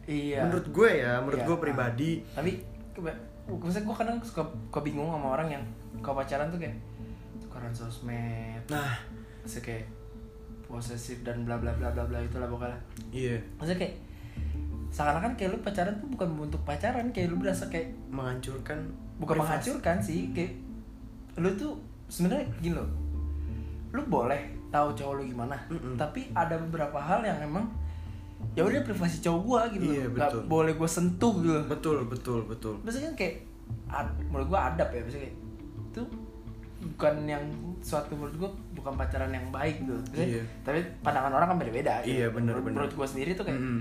Iya. 0.08 0.48
Menurut 0.48 0.72
gue 0.72 0.90
ya 1.04 1.20
menurut 1.20 1.44
Iya. 1.44 1.48
gue 1.52 1.58
pribadi. 1.60 2.12
Tapi 2.32 2.52
keba- 2.96 3.20
maksudnya 3.52 3.84
gue 3.84 3.96
kadang 4.00 4.18
suka, 4.24 4.48
suka 4.72 4.80
bingung 4.80 5.12
sama 5.12 5.36
orang 5.36 5.52
yang 5.52 5.64
kalau 6.00 6.24
pacaran 6.24 6.48
tuh 6.48 6.64
kayak 6.64 6.80
tukeran 7.44 7.76
sosmed 7.76 8.64
nah. 8.72 8.96
kayak 9.44 9.84
posesif 10.66 11.22
dan 11.22 11.44
bla 11.44 11.58
bla 11.58 11.72
bla 11.74 11.90
bla 11.90 12.04
bla 12.04 12.20
itulah 12.20 12.46
pokoknya 12.46 12.80
iya 13.12 13.38
maksudnya 13.58 13.86
kayak 13.86 13.96
seakan-akan 14.90 15.32
kayak 15.36 15.50
lu 15.52 15.60
pacaran 15.60 15.96
tuh 15.98 16.08
bukan 16.08 16.28
untuk 16.40 16.62
pacaran 16.64 17.06
kayak 17.12 17.28
lu 17.30 17.38
berasa 17.38 17.68
kayak 17.68 17.92
menghancurkan 18.08 18.80
bukan 19.18 19.36
privasi. 19.36 19.42
menghancurkan 19.44 19.98
sih 20.00 20.20
kayak 20.32 20.54
lu 21.36 21.50
tuh 21.52 21.76
sebenarnya 22.08 22.48
gini 22.60 22.76
loh 22.76 22.88
lu 23.92 24.02
boleh 24.06 24.40
tahu 24.70 24.92
cowok 24.92 25.14
lu 25.20 25.24
gimana 25.26 25.56
Mm-mm. 25.68 25.96
tapi 25.96 26.32
ada 26.32 26.56
beberapa 26.58 26.96
hal 26.96 27.24
yang 27.24 27.40
emang 27.42 27.68
ya 28.54 28.64
udah 28.64 28.84
privasi 28.84 29.20
cowok 29.20 29.42
gua 29.42 29.62
gitu 29.68 29.84
Iya, 29.86 30.06
loh 30.06 30.12
betul. 30.14 30.42
boleh 30.48 30.74
gua 30.76 30.88
sentuh 30.88 31.34
gitu 31.40 31.60
betul 31.66 31.96
betul 32.06 32.40
betul 32.46 32.74
maksudnya 32.84 33.12
kan 33.12 33.18
kayak 33.20 33.36
ad, 33.88 34.08
menurut 34.28 34.48
gua 34.48 34.60
adab 34.70 34.90
ya 34.92 35.02
maksudnya 35.02 35.28
kayak 35.28 35.38
itu 35.92 36.02
bukan 36.86 37.16
yang 37.26 37.44
suatu 37.86 38.18
menurut 38.18 38.36
gua 38.36 38.50
bukan 38.74 38.94
pacaran 38.96 39.30
yang 39.30 39.46
baik 39.48 39.78
gitu 39.78 39.94
Maksudnya, 39.94 40.26
Iya. 40.32 40.44
tapi 40.62 40.80
pandangan 41.00 41.30
orang 41.32 41.48
kan 41.48 41.58
beda-beda 41.60 42.02
Iya, 42.02 42.28
bener, 42.28 42.58
menurut, 42.58 42.64
bener. 42.64 42.74
menurut 42.82 42.94
gua 42.96 43.06
sendiri 43.06 43.32
tuh 43.32 43.46
kayak 43.46 43.62
Mm-mm. 43.62 43.80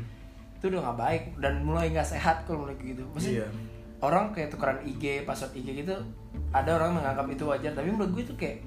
itu 0.55 0.65
udah 0.67 0.81
nggak 0.83 0.99
baik 0.99 1.23
dan 1.39 1.53
mulai 1.61 1.89
nggak 1.89 2.05
sehat 2.07 2.45
kalau 2.45 2.59
mulai 2.63 2.77
gitu 2.77 3.01
maksudnya 3.09 3.41
Iya. 3.41 3.49
orang 3.99 4.25
kayak 4.31 4.49
tukeran 4.51 4.79
IG 4.83 5.25
password 5.25 5.53
IG 5.55 5.69
gitu 5.79 5.97
ada 6.51 6.71
orang 6.75 6.95
menganggap 6.95 7.25
itu 7.27 7.45
wajar 7.45 7.73
tapi 7.73 7.89
menurut 7.89 8.13
gue 8.13 8.23
itu 8.23 8.35
kayak 8.35 8.61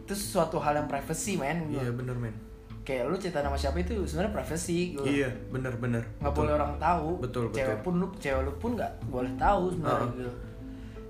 itu 0.00 0.14
suatu 0.14 0.56
hal 0.56 0.72
yang 0.74 0.86
privacy 0.86 1.34
men 1.34 1.66
gitu. 1.68 1.78
iya 1.78 1.90
bener 1.90 2.14
men 2.14 2.32
kayak 2.80 3.04
lu 3.04 3.14
cerita 3.14 3.42
nama 3.42 3.52
siapa 3.52 3.76
itu 3.76 4.00
sebenarnya 4.00 4.32
privacy 4.32 4.94
gitu 4.94 5.04
iya 5.04 5.28
bener 5.48 5.74
bener 5.74 6.00
nggak 6.18 6.32
boleh 6.32 6.52
orang 6.54 6.72
tahu 6.78 7.20
Betul, 7.20 7.50
cewek 7.50 7.68
betul. 7.74 7.84
pun 7.84 7.94
lu 7.96 8.06
cewek 8.16 8.40
lu 8.40 8.52
pun 8.54 8.70
nggak 8.72 8.92
boleh 9.04 9.32
tahu 9.36 9.62
sebenarnya 9.70 9.98
Uh-uh. 10.00 10.16
gitu 10.16 10.32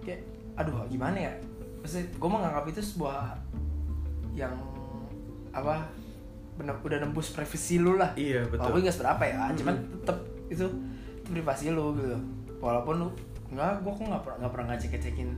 kayak 0.02 0.20
aduh 0.56 0.75
gimana 0.88 1.18
ya 1.20 1.32
maksudnya 1.88 2.12
gue 2.21 2.28
menganggap 2.28 2.64
itu 2.68 2.80
sebuah 2.85 3.40
yang 4.37 4.52
apa 5.57 5.88
bener, 6.61 6.76
udah 6.85 6.99
nembus 7.00 7.33
privasi 7.33 7.80
lu 7.80 7.97
lah. 7.97 8.12
Iya 8.12 8.45
betul. 8.45 8.68
Walaupun 8.68 8.80
nggak 8.85 8.97
seberapa 9.00 9.25
ya 9.25 9.37
Mm-mm. 9.40 9.57
cuman 9.57 9.75
tetep 9.97 10.18
itu 10.52 10.66
itu 11.25 11.33
privasi 11.33 11.73
lu 11.73 11.97
gitu. 11.97 12.21
Walaupun 12.61 12.95
lu 13.00 13.09
Enggak, 13.49 13.80
gue 13.80 13.92
kok 13.97 14.04
nggak 14.04 14.23
pernah 14.28 14.37
nggak 14.45 14.52
pernah 14.52 14.66
ngecek 14.76 14.90
ngecekin 14.92 15.30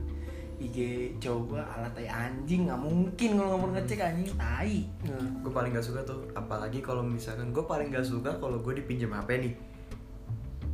IG 0.61 0.77
cowok 1.23 1.41
gue 1.47 1.61
ala 1.63 1.87
tai 1.95 2.11
anjing 2.11 2.67
nggak 2.67 2.81
mungkin 2.83 3.29
kalau 3.39 3.47
nggak 3.47 3.61
pernah 3.63 3.75
ngecek 3.79 3.99
anjing 4.03 4.29
tai. 4.35 4.75
Nah. 5.07 5.29
gue 5.47 5.51
paling 5.55 5.71
gak 5.71 5.87
suka 5.87 6.03
tuh 6.03 6.19
apalagi 6.35 6.83
kalau 6.83 7.07
misalkan 7.07 7.55
gue 7.55 7.63
paling 7.63 7.87
gak 7.87 8.03
suka 8.03 8.35
kalau 8.43 8.59
gue 8.59 8.83
dipinjam 8.83 9.15
HP 9.15 9.47
nih. 9.47 9.53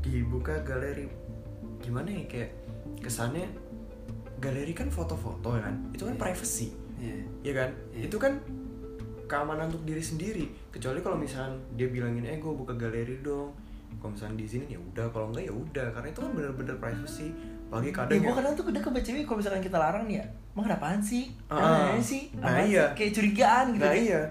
Dibuka 0.02 0.66
galeri 0.66 1.06
gimana 1.78 2.10
ya 2.10 2.26
kayak 2.26 2.58
kesannya 3.06 3.46
galeri 4.38 4.74
kan 4.74 4.88
foto-foto 4.88 5.58
ya 5.58 5.62
kan 5.66 5.76
itu 5.92 6.04
kan 6.04 6.14
Iya. 6.14 6.22
privacy 6.22 6.68
Iya. 6.98 7.18
ya 7.44 7.54
kan 7.54 7.70
Iya. 7.94 8.04
itu 8.10 8.18
kan 8.18 8.34
keamanan 9.28 9.68
untuk 9.68 9.84
diri 9.84 10.00
sendiri 10.00 10.46
kecuali 10.72 11.04
kalau 11.04 11.18
misalkan 11.20 11.60
dia 11.76 11.90
bilangin 11.90 12.24
eh 12.24 12.40
gue 12.40 12.48
buka 12.50 12.74
galeri 12.74 13.20
dong 13.20 13.52
kalau 14.00 14.14
misalkan 14.14 14.38
di 14.38 14.48
sini 14.48 14.66
ya 14.72 14.80
udah 14.80 15.10
kalau 15.12 15.34
enggak 15.34 15.50
ya 15.50 15.54
udah 15.54 15.88
karena 15.92 16.08
itu 16.10 16.20
kan 16.22 16.32
bener-bener 16.32 16.76
privacy 16.78 17.28
apalagi 17.68 17.92
kadang 17.92 18.18
gue 18.18 18.24
ya- 18.24 18.38
kadang 18.40 18.54
tuh 18.56 18.64
udah 18.72 18.82
ke 18.82 19.02
cewek 19.04 19.24
kalau 19.28 19.38
misalkan 19.44 19.60
kita 19.60 19.76
larang 19.76 20.08
nih 20.08 20.24
ya, 20.24 20.26
emang 20.56 20.66
ada 20.72 20.80
apaan 20.80 21.02
sih? 21.04 21.36
Ah. 21.52 21.60
Apaan 21.60 22.00
sih? 22.00 22.32
Nah, 22.40 22.64
iya. 22.64 22.88
sih? 22.88 22.96
Kayak 22.96 23.12
curigaan 23.20 23.66
gitu. 23.76 23.84
nah 23.84 23.92
kan. 23.92 24.00
iya 24.00 24.22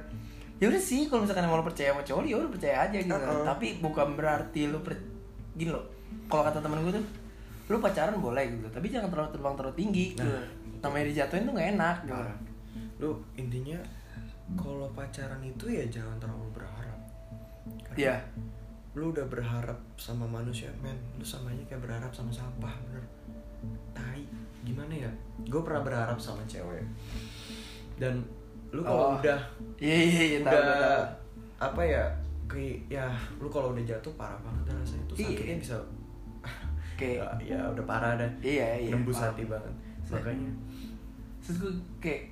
Ya 0.57 0.73
udah 0.73 0.81
sih, 0.81 1.05
kalau 1.05 1.21
misalkan 1.29 1.45
lo 1.45 1.61
percaya 1.61 1.93
sama 1.93 2.01
cowok, 2.01 2.25
ya 2.25 2.37
udah 2.41 2.49
percaya 2.49 2.77
aja 2.89 2.97
gitu. 2.97 3.13
Uh-uh. 3.13 3.45
Tapi 3.45 3.77
bukan 3.85 4.17
berarti 4.17 4.73
lo 4.73 4.81
per... 4.81 4.97
gini 5.53 5.69
loh. 5.69 5.85
Kalau 6.33 6.49
kata 6.49 6.65
temen 6.65 6.81
gue 6.81 6.97
tuh, 6.97 7.05
lo 7.67 7.77
pacaran 7.77 8.15
boleh 8.17 8.45
gitu, 8.49 8.67
tapi 8.69 8.87
jangan 8.87 9.09
terlalu 9.09 9.31
terbang 9.31 9.55
terlalu 9.55 9.77
tinggi. 9.77 10.07
Gitu. 10.13 10.23
Nah. 10.23 10.45
Namanya 10.79 11.05
dijatuhin 11.09 11.43
tuh 11.43 11.53
gak 11.53 11.69
enak. 11.73 11.97
Gitu. 12.03 12.15
Parah. 12.15 12.39
lu 12.97 13.11
intinya 13.35 13.77
kalau 14.55 14.89
pacaran 14.91 15.41
itu 15.41 15.67
ya 15.67 15.85
jangan 15.87 16.17
terlalu 16.17 16.49
berharap 16.51 16.97
Iya. 17.93 18.17
lu 18.93 19.11
udah 19.11 19.27
berharap 19.27 19.77
sama 19.95 20.25
manusia 20.25 20.73
men 20.79 20.97
lu 21.13 21.23
sama 21.23 21.51
aja 21.51 21.61
kayak 21.67 21.83
berharap 21.83 22.09
sama 22.09 22.31
sampah 22.31 22.73
bener 22.83 23.05
tai 23.93 24.25
gimana 24.63 24.89
ya 24.99 25.11
gue 25.43 25.61
pernah 25.61 25.83
berharap 25.83 26.17
sama 26.17 26.41
cewek 26.45 26.81
dan 27.97 28.25
lu 28.71 28.81
kalau 28.81 29.13
Oh. 29.13 29.19
udah 29.19 29.41
Iya 29.77 29.97
iya 29.99 30.23
iya. 30.27 30.39
tahu, 30.41 30.53
udah 30.53 30.65
tahu. 30.65 31.05
apa 31.59 31.83
ya 31.83 32.05
kayak 32.47 32.77
ya 32.89 33.07
lu 33.37 33.49
kalau 33.51 33.73
udah 33.73 33.85
jatuh 33.85 34.13
parah 34.15 34.41
banget 34.41 34.73
rasanya 34.73 35.05
itu 35.05 35.13
Iya. 35.19 35.27
sakitnya 35.33 35.57
bisa 35.61 35.77
Kayak 36.97 37.37
ya, 37.45 37.57
ya 37.57 37.61
udah 37.77 37.85
parah 37.85 38.13
dah. 38.17 38.31
Iya, 38.41 38.69
iya, 38.81 38.91
nembus 38.93 39.21
paham. 39.21 39.29
hati 39.33 39.45
banget. 39.45 39.75
Makanya. 40.09 40.51
Terus 41.45 41.57
gue 41.61 41.73
kayak 42.01 42.23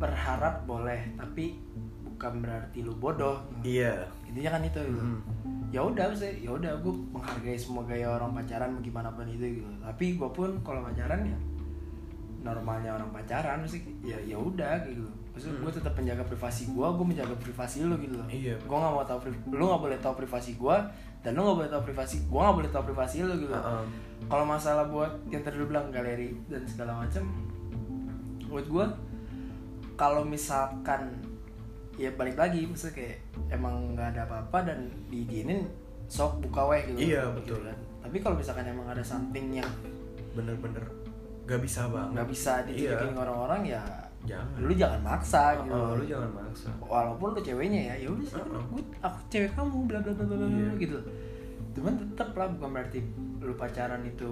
berharap 0.00 0.64
boleh, 0.64 1.00
tapi 1.20 1.60
bukan 2.02 2.32
berarti 2.42 2.78
lu 2.82 2.94
bodoh. 2.98 3.38
iya. 3.62 3.94
Intinya 4.26 4.58
kan 4.58 4.62
itu. 4.66 4.80
gitu. 4.82 5.02
Mm. 5.04 5.20
ya 5.68 5.84
udah 5.84 6.08
sih 6.16 6.32
ya. 6.42 6.50
Udah 6.50 6.72
gue 6.80 6.94
menghargai 7.12 7.60
semua 7.60 7.84
gaya 7.84 8.08
orang 8.08 8.32
pacaran 8.32 8.80
gimana 8.80 9.12
pun 9.12 9.28
itu 9.28 9.60
gitu. 9.60 9.70
Tapi 9.84 10.16
gue 10.16 10.30
pun 10.32 10.50
kalau 10.64 10.80
pacaran 10.80 11.28
ya 11.28 11.38
normalnya 12.38 12.94
orang 12.94 13.10
pacaran 13.12 13.66
sih 13.68 13.84
ya 14.00 14.16
ya 14.24 14.40
udah 14.40 14.80
gitu. 14.88 15.04
Maksud 15.36 15.60
gue 15.60 15.70
tetap 15.70 15.94
menjaga 15.94 16.24
privasi 16.24 16.72
gue 16.72 16.86
gue 16.88 17.06
menjaga 17.06 17.36
privasi 17.36 17.84
lu 17.84 17.94
gitu. 18.00 18.16
Loh 18.16 18.26
Iya, 18.26 18.56
gue 18.58 18.76
nggak 18.80 18.92
mau 18.96 19.04
tahu 19.04 19.18
lu 19.52 19.64
nggak 19.68 19.82
boleh 19.82 19.98
tahu 20.00 20.14
privasi 20.24 20.56
gue 20.56 20.76
dan 21.22 21.34
lu 21.34 21.42
nggak 21.42 21.58
boleh 21.64 21.70
tahu 21.70 21.82
privasi 21.90 22.16
gue 22.24 22.40
nggak 22.40 22.56
boleh 22.62 22.70
tahu 22.70 22.82
privasi 22.94 23.16
lu 23.26 23.34
gitu. 23.38 23.54
Uh-uh. 23.54 23.84
kalau 24.30 24.44
masalah 24.46 24.86
buat 24.86 25.12
yang 25.28 25.42
tadi 25.42 25.56
lu 25.58 25.66
bilang 25.66 25.90
galeri 25.90 26.34
dan 26.46 26.62
segala 26.64 27.04
macam 27.04 27.26
buat 28.48 28.66
gue 28.66 28.86
kalau 29.98 30.22
misalkan 30.22 31.18
ya 31.98 32.14
balik 32.14 32.38
lagi 32.38 32.62
maksudnya 32.62 32.94
kayak 32.94 33.16
emang 33.50 33.98
nggak 33.98 34.14
ada 34.14 34.22
apa-apa 34.30 34.70
dan 34.70 34.86
diizinin 35.10 35.66
sok 36.08 36.40
buka 36.40 36.72
weh 36.72 36.82
gitu. 36.88 37.12
Iya, 37.12 37.28
gitu 37.36 37.58
betul. 37.58 37.60
kan. 37.68 37.78
Tapi 38.06 38.16
kalau 38.24 38.36
misalkan 38.40 38.64
emang 38.64 38.88
ada 38.88 39.04
something 39.04 39.52
yang 39.52 39.68
bener-bener 40.32 40.86
gak 41.48 41.60
bisa 41.64 41.88
banget. 41.88 42.12
nggak 42.12 42.28
bisa 42.28 42.52
ditunjukin 42.68 43.12
ke 43.16 43.20
orang-orang 43.24 43.62
ya 43.64 43.82
jangan. 44.28 44.58
Lu 44.60 44.72
jangan 44.76 45.00
maksa 45.00 45.42
gitu. 45.64 45.72
Uh-uh, 45.72 45.96
lu 45.96 46.04
jangan 46.04 46.30
maksa. 46.36 46.68
Walaupun 46.84 47.28
lu 47.32 47.40
ceweknya 47.40 47.80
ya 47.88 47.94
ya 48.04 48.08
udah 48.12 48.26
sih 48.28 48.36
Uh-uh. 48.36 48.62
gue 48.68 48.82
aku 49.00 49.18
cewek 49.32 49.50
kamu 49.56 49.76
bla 49.88 49.98
bla 50.04 50.12
bla 50.12 50.24
bla 50.28 50.36
bla 50.36 50.46
Iya. 50.52 50.70
gitu. 50.76 50.98
Cuman 51.72 51.92
tetap 51.96 52.28
lah 52.36 52.46
bukan 52.52 52.68
berarti 52.76 52.98
lu 53.40 53.54
pacaran 53.56 54.02
itu 54.04 54.30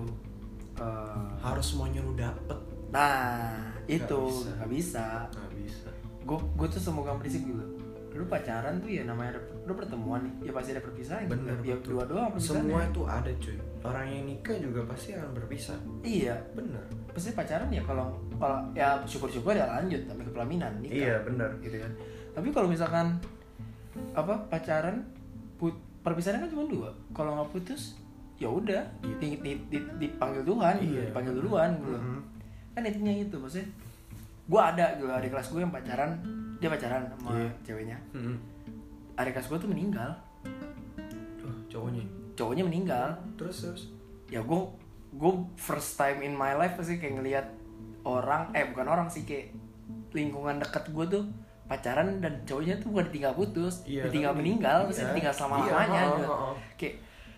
eh, 0.76 1.26
harus 1.41 1.65
semuanya 1.65 2.05
lu 2.05 2.12
dapet. 2.12 2.59
Nah 2.93 3.73
itu 3.88 4.21
bisa. 4.29 4.50
nggak 4.61 4.71
bisa. 4.71 5.07
Nggak 5.33 5.53
bisa. 5.57 5.88
Gue 6.23 6.38
gue 6.38 6.67
tuh 6.69 6.83
semoga 6.83 7.17
prinsip 7.17 7.41
gitu 7.43 7.65
lu 8.17 8.25
pacaran 8.25 8.81
tuh 8.81 8.88
ya 8.88 9.05
namanya 9.05 9.37
ada, 9.37 9.41
lu 9.69 9.76
pertemuan 9.76 10.25
nih 10.25 10.49
ya 10.49 10.53
pasti 10.57 10.73
ada 10.73 10.81
perpisahan 10.81 11.29
bener 11.29 11.53
ya 11.61 11.76
betul. 11.76 12.00
dua 12.00 12.03
doang 12.09 12.29
perpisahan 12.33 12.65
semua 12.65 12.81
itu 12.88 13.03
ada 13.05 13.31
cuy 13.37 13.57
orang 13.87 14.07
yang 14.07 14.25
nikah 14.25 14.57
juga 14.57 14.83
pasti 14.85 15.12
akan 15.12 15.31
berpisah. 15.33 15.78
Iya 16.00 16.35
bener. 16.52 16.83
Pasti 17.09 17.31
pacaran 17.33 17.69
ya 17.69 17.81
kalau 17.81 18.11
kalau 18.37 18.59
ya 18.73 18.99
syukur-syukur 19.02 19.52
ya 19.52 19.66
lanjut 19.66 20.02
sampai 20.05 20.23
ke 20.23 20.33
pelaminan 20.33 20.73
nikah. 20.78 20.97
Iya 20.97 21.14
bener. 21.23 21.50
Gitu 21.61 21.76
kan. 21.78 21.93
Tapi 22.33 22.49
kalau 22.50 22.66
misalkan 22.66 23.16
apa 24.12 24.35
pacaran 24.47 25.00
put, 25.57 25.73
perpisahan 26.00 26.38
kan 26.38 26.50
cuma 26.50 26.66
dua. 26.66 26.88
Kalau 27.11 27.35
nggak 27.35 27.50
putus 27.50 27.97
ya 28.37 28.47
udah 28.47 28.85
di, 29.16 29.40
di, 29.40 29.52
di- 29.66 29.88
dipanggil 29.97 30.45
Tuhan 30.45 30.76
Iya, 30.76 31.09
dipanggil 31.09 31.33
duluan 31.35 31.73
gitu. 31.81 31.97
Mhm. 31.97 32.21
kan 32.76 32.85
intinya 32.85 33.09
itu 33.16 33.37
maksudnya 33.40 33.64
gue 34.47 34.61
ada 34.61 34.85
gitu 34.95 35.09
ada 35.09 35.25
kelas 35.25 35.49
gue 35.49 35.61
yang 35.64 35.73
pacaran 35.73 36.11
dia 36.61 36.69
pacaran 36.69 37.09
sama 37.09 37.33
Iya. 37.33 37.49
ceweknya. 37.64 37.97
Mhm. 38.12 38.37
ada 39.16 39.33
kelas 39.33 39.49
gue 39.49 39.57
tuh 39.57 39.71
meninggal. 39.73 40.12
Oh, 41.40 41.57
cowoknya 41.66 42.05
cowoknya 42.37 42.62
meninggal 42.62 43.16
terus 43.35 43.64
terus 43.64 43.83
ya 44.28 44.40
gue 44.40 44.61
gue 45.11 45.33
first 45.57 45.97
time 45.97 46.21
in 46.21 46.33
my 46.33 46.52
life 46.52 46.76
pasti 46.76 46.97
kayak 46.97 47.16
ngelihat 47.16 47.47
orang 48.02 48.52
eh 48.52 48.69
bukan 48.69 48.87
orang 48.87 49.09
sih 49.09 49.25
kayak 49.25 49.50
lingkungan 50.12 50.57
dekat 50.57 50.87
gue 50.88 51.07
tuh 51.11 51.25
pacaran 51.64 52.21
dan 52.21 52.45
cowoknya 52.45 52.78
tuh 52.78 52.95
bukan 52.95 53.11
ditinggal 53.11 53.35
putus 53.35 53.83
Iya, 53.83 54.07
ditinggal 54.07 54.33
tapi- 54.33 54.40
meninggal 54.40 54.78
iya. 54.78 54.87
pasti 54.87 55.02
ditinggal 55.05 55.35
selama 55.35 55.55
Iya, 55.57 55.66
lamanya 55.66 56.00
oh, 56.00 56.14
gitu. 56.14 56.26
oh, 56.26 56.38
oh. 56.45 56.55
kayak 56.76 56.95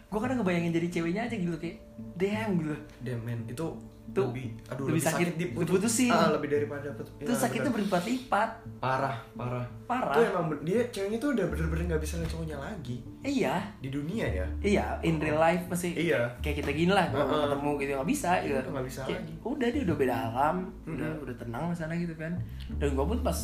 gue 0.08 0.18
kadang 0.18 0.36
ngebayangin 0.36 0.72
jadi 0.72 0.88
ceweknya 0.90 1.22
aja 1.24 1.36
gitu 1.36 1.56
kayak 1.56 1.76
damn 2.14 2.50
gitu 2.56 2.76
damn 3.00 3.20
man 3.22 3.40
itu 3.44 3.66
Tuh, 4.08 4.24
lebih 4.26 4.50
aduh 4.66 4.84
lebih 4.88 5.02
sakit 5.02 5.26
diputus- 5.36 5.68
diputusin. 5.78 6.10
ah, 6.10 6.32
lebih 6.32 6.48
daripada 6.48 6.88
put- 6.90 7.12
itu 7.18 7.28
ya, 7.28 7.38
sakitnya 7.38 7.70
berlipat-lipat 7.70 8.50
parah 8.78 9.16
parah 9.32 9.66
Parah. 9.84 10.10
itu 10.10 10.20
emang 10.26 10.44
dia 10.60 10.80
ceweknya 10.88 11.18
tuh 11.18 11.30
udah 11.32 11.46
bener-bener 11.46 11.84
nggak 11.86 12.00
bisa 12.00 12.14
lihat 12.16 12.30
cowoknya 12.30 12.56
lagi 12.56 12.96
iya 13.20 13.54
di 13.78 13.88
dunia 13.88 14.26
ya 14.26 14.46
iya 14.60 14.84
in 15.02 15.16
real 15.18 15.36
life 15.36 15.64
pasti 15.66 15.92
Iya. 15.94 16.24
kayak 16.38 16.56
kita 16.58 16.70
gini 16.72 16.88
lah 16.88 17.04
kalau 17.06 17.24
Heeh. 17.26 17.42
ketemu 17.46 17.70
gitu 17.76 17.90
nggak 17.92 18.08
bisa 18.08 18.30
Iya, 18.32 18.42
gitu 18.42 18.56
udah 18.58 18.72
nggak 18.72 18.86
bisa 18.86 19.00
Kayak, 19.02 19.20
lagi. 19.20 19.34
udah 19.44 19.68
dia 19.68 19.82
udah 19.84 19.96
beda 19.96 20.14
alam 20.24 20.56
udah 20.84 21.08
Mm-mm. 21.10 21.22
udah 21.22 21.34
tenang 21.36 21.64
di 21.66 21.76
sana 21.76 21.92
gitu 21.94 22.14
kan 22.14 22.32
dan 22.74 22.88
gue 22.90 23.04
pun 23.06 23.18
pas 23.20 23.38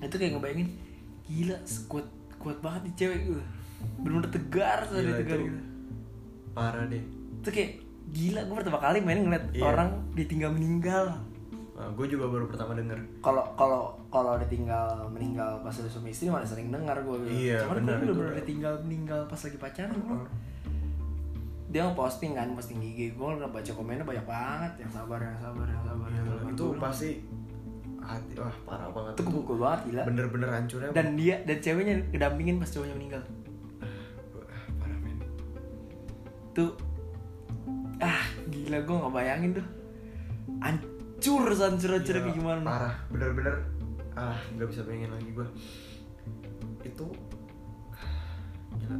itu 0.00 0.14
kayak 0.14 0.32
ngebayangin 0.32 0.68
gila 1.24 1.56
kuat 1.86 2.06
kuat 2.36 2.58
banget 2.58 2.80
nih 2.84 2.94
cewek 2.96 3.18
gue 3.26 3.42
bener-bener 3.98 4.30
tegar 4.32 4.78
Gila, 4.80 4.90
sekali 4.92 5.10
tegar 5.12 5.36
itu 5.36 5.44
gitu 5.44 5.60
parah 6.52 6.84
deh 6.84 7.02
itu 7.36 7.48
kayak 7.48 7.70
gila 8.08 8.40
gue 8.42 8.54
pertama 8.56 8.78
kali 8.78 8.98
main 8.98 9.20
ngeliat 9.20 9.44
Iya. 9.50 9.64
orang 9.66 9.88
ditinggal 10.12 10.50
meninggal. 10.50 11.04
Gue 11.90 12.06
juga 12.06 12.26
baru 12.26 12.44
pertama 12.44 12.72
denger. 12.72 12.98
Kalau 13.20 13.44
kalau 13.54 13.80
kalau 14.08 14.34
ditinggal 14.36 15.06
meninggal 15.08 15.60
pas 15.60 15.70
udah 15.72 15.86
suami 15.86 16.10
istri 16.10 16.26
malah 16.26 16.42
sering 16.42 16.68
dengar 16.68 16.98
gue 16.98 17.16
Iya, 17.24 17.62
cuman 17.62 17.76
gue 17.78 17.94
bener 18.02 18.10
Bro. 18.10 18.34
ditinggal 18.36 18.74
meninggal 18.82 19.20
pas 19.24 19.38
lagi 19.38 19.56
pacaran 19.56 19.94
bro. 19.94 20.16
Heeh. 20.16 20.30
dia 21.68 21.84
ngeposting 21.84 22.32
kan 22.32 22.48
posting 22.50 22.80
IG 22.80 23.12
gue 23.12 23.28
udah 23.30 23.46
baca 23.46 23.70
komennya 23.70 24.02
banyak 24.02 24.24
banget. 24.24 24.72
Yang 24.80 24.92
sabar 24.96 25.20
yang 25.20 25.36
sabar 25.38 25.66
yang 25.66 25.82
sabar 25.82 26.08
yang 26.08 26.24
Gila, 26.24 26.34
sabar. 26.34 26.50
itu 26.50 26.64
Gua 26.66 26.80
pasti 26.80 27.10
hati 28.00 28.32
wah 28.34 28.56
parah 28.64 28.88
banget 28.88 29.12
itu. 29.12 29.22
kepukul 29.22 29.56
banget 29.60 29.80
gila. 29.84 30.02
Bener-bener 30.02 30.48
hancurnya. 30.50 30.90
Dan 30.90 31.06
dia 31.14 31.36
dan 31.44 31.58
ceweknya 31.58 31.94
kedampingin 32.08 32.56
pas 32.56 32.66
cowoknya 32.66 32.94
meninggal. 32.96 33.22
Parah 34.74 34.98
men. 34.98 35.20
Tuh 36.50 36.72
ah 37.98 38.22
gila 38.46 38.78
gue 38.80 38.94
nggak 38.96 39.14
bayangin 39.14 39.50
tuh. 39.54 39.66
Hancur 40.58 41.44
hancur 41.50 41.90
hancur 41.92 42.14
kayak 42.18 42.34
gimana? 42.34 42.62
parah 42.62 42.94
bener-bener. 43.08 43.54
Ah 44.14 44.38
nggak 44.54 44.68
bisa 44.68 44.82
bayangin 44.82 45.10
lagi 45.10 45.30
gue 45.30 45.46
itu 46.82 47.06
gila. 48.78 48.96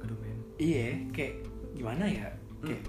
Aduh 0.00 0.16
men. 0.18 0.38
Iya 0.56 1.06
kayak 1.10 1.34
gimana 1.72 2.04
ya? 2.04 2.28
Kayak 2.60 2.82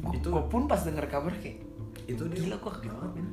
gua, 0.00 0.12
Itu- 0.12 0.30
gua 0.32 0.44
pun 0.46 0.62
pas 0.64 0.80
denger 0.80 1.06
kabar 1.06 1.32
kayak 1.38 1.64
itu 2.04 2.24
dia. 2.24 2.40
gila 2.40 2.56
kok 2.58 2.80
kaget 2.80 2.92
banget 2.92 3.12
men 3.16 3.28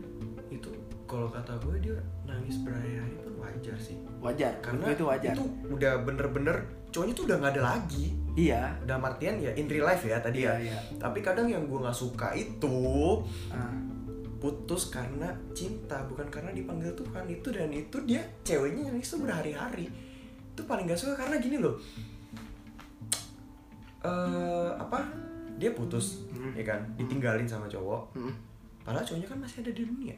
kalau 1.06 1.28
kata 1.28 1.54
gue 1.60 1.76
dia 1.82 1.96
nangis 2.24 2.62
berhari-hari 2.62 3.16
pun 3.18 3.34
wajar 3.38 3.78
sih. 3.78 3.96
Wajar 4.18 4.54
karena 4.60 4.90
itu 4.90 5.06
wajar. 5.06 5.34
itu 5.34 5.44
udah 5.68 5.94
bener-bener 6.02 6.58
cowoknya 6.90 7.14
tuh 7.14 7.26
udah 7.26 7.38
nggak 7.40 7.54
ada 7.54 7.64
lagi. 7.64 8.06
Iya. 8.34 8.62
Dalam 8.84 9.06
artian 9.06 9.38
ya 9.38 9.52
in 9.54 9.66
real 9.66 9.84
life 9.84 10.02
ya 10.02 10.18
tadi 10.18 10.44
Iya, 10.44 10.54
ya. 10.58 10.74
iya. 10.74 10.78
tapi 10.98 11.20
kadang 11.20 11.46
yang 11.46 11.64
gue 11.64 11.78
nggak 11.78 11.94
suka 11.94 12.34
itu 12.34 13.22
Ah, 13.48 13.72
putus 14.36 14.90
karena 14.90 15.30
cinta 15.52 16.02
bukan 16.06 16.28
karena 16.28 16.50
dipanggil 16.50 16.92
Tuhan. 16.94 17.26
Itu 17.26 17.50
dan 17.50 17.70
itu 17.70 17.98
dia 18.04 18.22
ceweknya 18.42 18.90
nangis 18.90 19.08
tuh 19.08 19.22
berhari-hari. 19.22 19.88
Itu 20.52 20.64
paling 20.64 20.86
gak 20.86 20.96
suka 20.96 21.18
karena 21.18 21.36
gini 21.36 21.60
loh. 21.60 21.76
Eh 24.02 24.70
apa? 24.76 25.02
Dia 25.56 25.72
putus 25.72 26.26
Hmm. 26.30 26.52
ya 26.54 26.64
kan? 26.64 26.80
Ditinggalin 26.96 27.46
sama 27.46 27.66
cowok. 27.66 28.14
Mm. 28.14 28.34
padahal 28.82 29.02
cowoknya 29.02 29.26
kan 29.26 29.40
masih 29.42 29.66
ada 29.66 29.72
di 29.72 29.82
dunia 29.82 30.14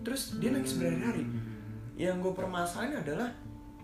terus 0.00 0.40
dia 0.40 0.50
nangis 0.54 0.78
berhari-hari 0.78 1.24
yang 2.00 2.16
gue 2.18 2.32
permasalahin 2.32 2.96
adalah 2.96 3.28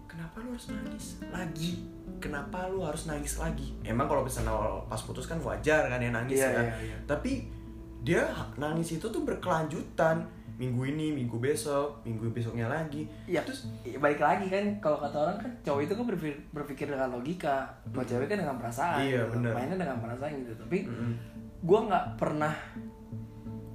kenapa 0.09 0.41
lu 0.41 0.57
harus 0.57 0.73
nangis 0.73 1.07
lagi 1.29 1.73
kenapa 2.17 2.59
lu 2.73 2.81
harus 2.81 3.05
nangis 3.05 3.37
lagi 3.37 3.77
emang 3.85 4.09
kalau 4.09 4.25
misalnya 4.25 4.57
pas 4.89 5.01
putus 5.05 5.29
kan 5.29 5.37
wajar 5.45 5.85
kan 5.93 6.01
ya 6.01 6.09
nangis 6.09 6.41
Iya, 6.41 6.49
kan 6.57 6.65
iya, 6.65 6.77
iya. 6.81 6.97
tapi 7.05 7.53
dia 8.01 8.23
nangis 8.57 8.97
itu 8.97 9.07
tuh 9.13 9.23
berkelanjutan 9.27 10.25
minggu 10.57 10.89
ini 10.89 11.13
minggu 11.13 11.37
besok 11.37 12.01
minggu 12.09 12.33
besoknya 12.33 12.65
lagi 12.65 13.05
Ya 13.29 13.45
terus 13.45 13.69
ya 13.85 14.01
balik 14.01 14.25
lagi 14.25 14.49
kan 14.49 14.65
kalau 14.81 14.97
kata 14.97 15.17
orang 15.21 15.37
kan 15.37 15.53
cowok 15.61 15.81
itu 15.85 15.93
kan 15.93 16.05
berpikir, 16.09 16.37
berpikir 16.49 16.87
dengan 16.89 17.13
logika, 17.13 17.69
kalau 17.93 18.07
cewek 18.09 18.25
kan 18.25 18.41
dengan 18.41 18.57
perasaan. 18.57 19.05
Iya, 19.05 19.29
gitu. 19.29 19.33
bener. 19.37 19.53
Mainnya 19.53 19.77
dengan 19.77 19.99
perasaan 20.01 20.33
gitu. 20.41 20.57
Tapi 20.57 20.79
Mm-mm. 20.89 21.13
gue 21.61 21.81
nggak 21.93 22.07
pernah 22.17 22.55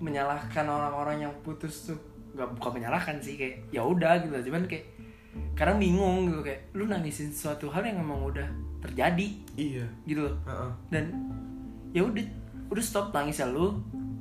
menyalahkan 0.01 0.65
orang-orang 0.65 1.29
yang 1.29 1.33
putus 1.45 1.93
tuh 1.93 1.99
nggak 2.31 2.47
bukan 2.53 2.71
menyalahkan 2.73 3.15
sih 3.17 3.35
kayak 3.35 3.55
ya 3.69 3.81
udah 3.81 4.19
gitu 4.19 4.47
cuman 4.47 4.63
kayak 4.65 4.85
kadang 5.53 5.77
bingung 5.77 6.27
gitu 6.27 6.41
kayak 6.41 6.59
lu 6.71 6.85
nangisin 6.85 7.29
suatu 7.29 7.67
hal 7.67 7.81
yang 7.81 7.99
emang 7.99 8.19
udah 8.21 8.47
terjadi 8.79 9.27
iya 9.55 9.85
gitu 10.03 10.23
loh 10.23 10.35
Heeh. 10.43 10.69
dan 10.89 11.03
ya 11.89 12.01
udah 12.01 12.23
udah 12.67 12.79
stop 12.81 13.11
nangis 13.11 13.37
ya 13.37 13.47
lu 13.47 13.75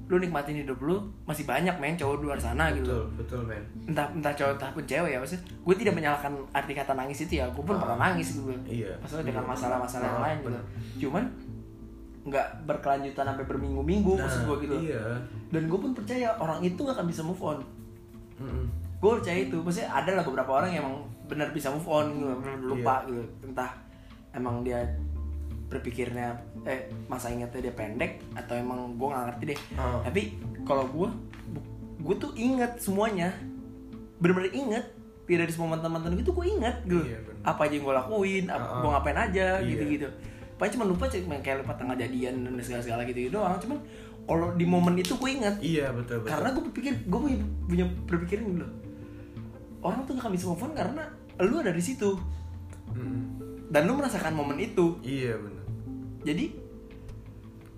lu 0.07 0.19
nikmatin 0.19 0.59
hidup 0.59 0.75
lu 0.81 0.99
masih 1.23 1.43
banyak 1.45 1.71
men 1.77 1.95
cowok 1.95 2.19
di 2.19 2.25
luar 2.25 2.35
sana 2.37 2.67
gitu 2.73 2.83
betul 2.83 3.03
betul 3.17 3.41
men 3.45 3.63
entah 3.87 4.11
entah 4.11 4.35
cowok 4.35 4.53
entah 4.53 4.71
pun 4.73 4.83
cewek 4.85 5.07
ya 5.09 5.19
maksudnya 5.19 5.43
gue 5.57 5.75
tidak 5.77 5.95
menyalahkan 5.95 6.33
arti 6.51 6.73
kata 6.73 6.93
nangis 6.93 7.19
itu 7.21 7.39
ya 7.39 7.47
gue 7.47 7.63
pun 7.63 7.75
Ah. 7.75 7.81
pernah 7.81 7.99
nangis 8.05 8.29
gitu 8.33 8.51
Iya. 8.65 8.91
maksudnya 8.99 9.25
dengan 9.25 9.45
Bener. 9.45 9.55
masalah-masalah 9.55 10.03
yang 10.05 10.17
Ah, 10.17 10.25
lain 10.25 10.37
gitu 10.37 10.49
bener. 10.49 10.63
cuman 10.99 11.25
nggak 12.21 12.47
berkelanjutan 12.65 13.25
sampai 13.25 13.45
berminggu-minggu 13.45 14.13
maksud 14.15 14.41
gue 14.45 14.57
gitu 14.61 14.75
iya 14.85 15.03
dan 15.49 15.63
gue 15.65 15.79
pun 15.79 15.91
percaya 15.91 16.29
orang 16.37 16.61
itu 16.61 16.77
gak 16.77 16.93
akan 16.93 17.07
bisa 17.07 17.23
move 17.23 17.41
on 17.41 17.59
Mm-mm. 18.41 18.65
gue 18.97 19.11
percaya 19.15 19.39
itu 19.39 19.57
maksudnya 19.57 19.91
ada 19.91 20.11
lah 20.13 20.25
beberapa 20.25 20.51
orang 20.55 20.71
yang 20.71 20.83
emang 20.83 20.97
benar 21.25 21.49
bisa 21.51 21.69
move 21.69 21.87
on 21.87 22.07
gitu 22.11 22.35
lupa 22.67 23.05
gitu 23.07 23.23
entah 23.43 23.71
emang 24.31 24.61
dia 24.61 24.83
berpikirnya 25.67 26.35
eh 26.65 26.91
masa 27.07 27.29
ingatnya 27.29 27.63
dia 27.63 27.73
pendek 27.73 28.19
atau 28.35 28.55
emang 28.55 28.93
gue 28.93 29.07
nggak 29.07 29.25
ngerti 29.29 29.45
deh 29.47 29.61
Ah. 29.75 30.03
tapi 30.03 30.35
kalau 30.63 30.85
gue 30.87 31.09
gue 32.01 32.15
tuh 32.19 32.33
inget 32.35 32.77
semuanya 32.77 33.31
bener-bener 34.17 34.51
inget 34.51 34.85
tidak 35.25 35.47
dari 35.47 35.53
semua 35.53 35.69
mantan-mantan 35.71 36.19
gitu 36.19 36.35
gue 36.35 36.47
inget 36.49 36.83
gitu 36.83 37.07
bener. 37.07 37.23
apa 37.41 37.61
aja 37.63 37.73
yang 37.73 37.85
gue 37.87 37.95
lakuin 37.97 38.45
apa 38.47 38.59
Ah, 38.59 38.69
ah. 38.69 38.81
gue 38.81 38.91
ngapain 38.91 39.19
aja 39.21 39.47
Iya. 39.57 39.69
gitu-gitu 39.69 40.09
paling 40.61 40.73
cuma 40.77 40.85
lupa 40.85 41.09
cuma 41.09 41.41
kayak 41.41 41.65
lupa 41.65 41.73
tanggal 41.73 41.97
jadian 41.97 42.45
dan 42.45 42.53
segala-segala 42.61 43.09
gitu, 43.09 43.33
doang. 43.33 43.57
Cuman 43.57 43.81
kalau 44.29 44.53
di 44.55 44.69
momen 44.69 45.01
itu 45.01 45.17
gue 45.17 45.31
inget 45.33 45.57
iya 45.65 45.89
betul 45.91 46.21
betul. 46.21 46.37
Karena 46.37 46.49
gue 46.53 46.63
berpikir 46.69 46.93
gue 47.09 47.21
punya, 47.25 47.39
punya 47.65 47.87
berpikiran 48.05 48.45
gitu 48.45 48.61
loh. 48.61 48.73
Orang 49.81 50.05
tuh 50.05 50.13
gak 50.21 50.29
bisa 50.29 50.45
move 50.53 50.61
on 50.61 50.77
karena 50.77 51.09
lu 51.41 51.57
ada 51.57 51.73
di 51.73 51.81
situ. 51.81 52.21
Mm-mm. 52.91 53.23
dan 53.71 53.87
lu 53.87 53.95
merasakan 53.95 54.35
momen 54.35 54.59
itu. 54.59 54.99
Iya 55.01 55.39
benar 55.39 55.61
jadi 56.21 56.53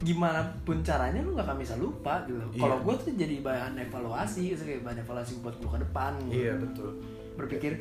gimana 0.02 0.42
pun 0.66 0.82
caranya 0.82 1.22
lu 1.22 1.38
gak 1.38 1.46
akan 1.46 1.58
bisa 1.62 1.78
lupa 1.78 2.26
gitu. 2.26 2.42
Iya. 2.58 2.60
kalau 2.66 2.76
gue 2.82 2.94
tuh 2.98 3.14
jadi 3.14 3.36
bahan 3.38 3.78
evaluasi 3.86 4.50
gitu, 4.50 4.62
kayak 4.66 4.82
bahan 4.82 4.98
evaluasi 5.06 5.32
buat 5.38 5.54
gue 5.62 5.70
ke 5.70 5.78
depan. 5.78 6.12
Gitu. 6.26 6.42
iya 6.42 6.52
betul. 6.58 6.90
Berpikir 7.38 7.72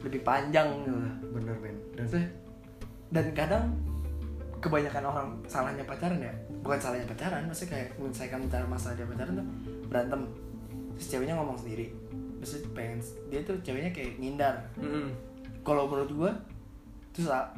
lebih 0.00 0.20
panjang 0.24 0.68
gitu 0.88 0.96
bener 1.36 1.56
men. 1.60 1.76
Dan 1.92 2.06
dan 3.12 3.26
kadang 3.36 3.64
kebanyakan 4.60 5.02
orang 5.08 5.28
salahnya 5.48 5.84
pacaran 5.88 6.20
ya? 6.20 6.32
Bukan 6.60 6.78
salahnya 6.78 7.08
pacaran 7.08 7.48
maksudnya 7.48 7.80
kayak 7.80 7.88
menyelesaikan 7.96 8.40
cara 8.52 8.64
masalah 8.68 8.94
dia 8.94 9.08
pacaran 9.08 9.32
tuh 9.34 9.46
berantem. 9.88 10.20
Terus 10.96 11.06
ceweknya 11.16 11.34
ngomong 11.40 11.56
sendiri. 11.56 11.88
Maksudnya 12.38 12.68
pengen 12.76 13.00
dia 13.32 13.40
tuh 13.44 13.56
ceweknya 13.64 13.90
kayak 13.90 14.20
ngindar. 14.20 14.54
Mm-mm. 14.80 15.12
kalau 15.60 15.84
menurut 15.84 16.32
itu 17.12 17.28
salah 17.28 17.52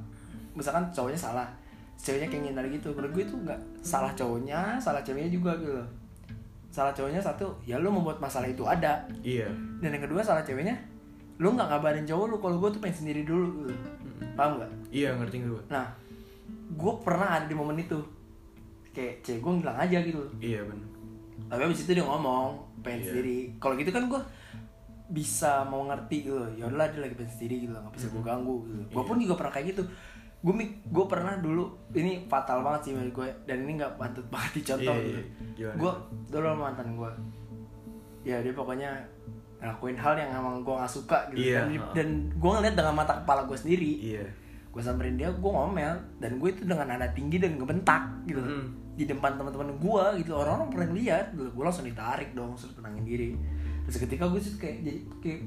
misalkan 0.59 0.83
cowoknya 0.91 1.15
salah 1.15 1.47
ceweknya 1.95 2.27
kayak 2.27 2.43
ngindar 2.51 2.67
gitu 2.67 2.91
menurut 2.91 3.13
gue 3.15 3.25
itu 3.31 3.37
nggak 3.47 3.61
salah 3.79 4.11
cowoknya 4.19 4.75
salah 4.83 4.99
ceweknya 5.07 5.31
juga 5.31 5.55
gitu 5.63 5.79
salah 6.73 6.91
cowoknya 6.91 7.21
satu 7.21 7.53
ya 7.69 7.77
lu 7.77 7.93
membuat 7.93 8.17
masalah 8.17 8.49
itu 8.49 8.65
ada. 8.65 9.05
Iya. 9.21 9.47
Dan 9.85 9.93
yang 9.93 10.09
kedua 10.09 10.25
salah 10.25 10.41
ceweknya 10.41 10.73
lu 11.39 11.53
nggak 11.53 11.69
kabarin 11.69 12.09
cowok 12.09 12.27
lu 12.33 12.37
kalau 12.41 12.57
gue 12.59 12.71
tuh 12.73 12.81
pengen 12.81 12.97
sendiri 13.07 13.23
dulu 13.29 13.69
gitu. 13.69 13.77
paham 14.35 14.57
nggak? 14.57 14.71
Iya 14.89 15.09
ngerti 15.21 15.37
gue 15.45 15.63
nah 15.69 15.87
gue 16.73 16.93
pernah 17.01 17.29
ada 17.35 17.45
di 17.45 17.53
momen 17.53 17.77
itu. 17.77 18.01
Kayak 18.91 19.21
cewek 19.23 19.41
gue 19.41 19.53
ngilang 19.55 19.79
aja 19.79 19.99
gitu. 19.99 20.23
Iya 20.39 20.63
benar 20.65 20.89
tapi 21.43 21.69
abis 21.69 21.85
itu 21.85 21.93
dia 21.93 22.01
ngomong 22.03 22.57
pengen 22.81 22.97
Iya. 22.99 23.09
sendiri. 23.09 23.39
Kalau 23.59 23.75
gitu 23.77 23.93
kan 23.93 24.09
gue 24.09 24.21
bisa 25.13 25.69
mau 25.69 25.85
ngerti 25.85 26.25
gitu 26.25 26.41
ya 26.57 26.65
udahlah 26.65 26.89
dia 26.89 27.01
lagi 27.03 27.13
pengen 27.13 27.29
sendiri 27.31 27.55
gitu 27.61 27.73
nggak 27.75 27.93
bisa 27.93 28.07
gue 28.09 28.23
ganggu 28.23 28.57
gitu. 28.65 28.83
Gue 28.89 28.97
Iya. 28.97 29.09
pun 29.09 29.17
juga 29.21 29.35
pernah 29.37 29.53
kayak 29.53 29.67
gitu. 29.69 29.83
Gue 30.41 30.53
gue 30.83 31.05
pernah 31.07 31.35
dulu 31.37 31.65
ini 31.93 32.25
fatal 32.25 32.65
banget 32.65 32.81
sih 32.83 32.93
menurut 32.95 33.13
gue 33.15 33.29
dan 33.45 33.57
ini 33.61 33.73
nggak 33.77 33.93
pantut 33.95 34.27
banget 34.33 34.51
dicontoh 34.57 34.97
Iya, 34.97 35.05
gitu. 35.05 35.21
iya. 35.59 35.71
Gue 35.75 35.93
dulu 36.31 36.45
sama 36.47 36.63
mantan 36.63 36.89
gue 36.95 37.11
ya 38.23 38.37
dia 38.39 38.55
pokoknya 38.55 38.91
ngelakuin 39.59 39.99
hal 39.99 40.15
yang 40.17 40.31
emang 40.33 40.55
gue 40.59 40.73
nggak 40.73 40.89
suka 40.91 41.19
gitu. 41.29 41.43
Iya, 41.43 41.61
dan, 41.61 41.69
dan 41.93 42.09
gue 42.33 42.51
ngeliat 42.51 42.75
dengan 42.75 42.95
mata 42.95 43.13
kepala 43.15 43.45
gue 43.45 43.59
sendiri 43.59 43.91
iya 44.01 44.25
gue 44.73 44.81
samperin 44.81 45.21
dia 45.21 45.29
gue 45.29 45.51
ngomel. 45.53 46.01
Dan 46.17 46.41
gue 46.41 46.49
itu 46.49 46.65
dengan 46.65 46.89
nada 46.89 47.13
tinggi 47.13 47.37
dan 47.37 47.61
ngebentak 47.61 48.03
gitu. 48.25 48.41
Mm. 48.41 48.67
di 48.93 49.09
depan 49.09 49.41
teman-teman 49.41 49.81
gue 49.81 50.05
gitu. 50.21 50.37
Orang-orang 50.37 50.69
pernah 50.69 50.89
lihat 50.93 51.33
gitu. 51.33 51.49
Gue 51.53 51.65
langsung 51.65 51.89
ditarik 51.89 52.37
dong 52.37 52.57
terus 52.57 52.77
tenangin 52.77 53.05
diri. 53.05 53.31
Terus 53.89 53.97
ketika 54.05 54.29
gue 54.29 54.41
sih 54.41 54.57
kayak 54.61 54.77
jadi 54.85 55.01
kayak 55.21 55.41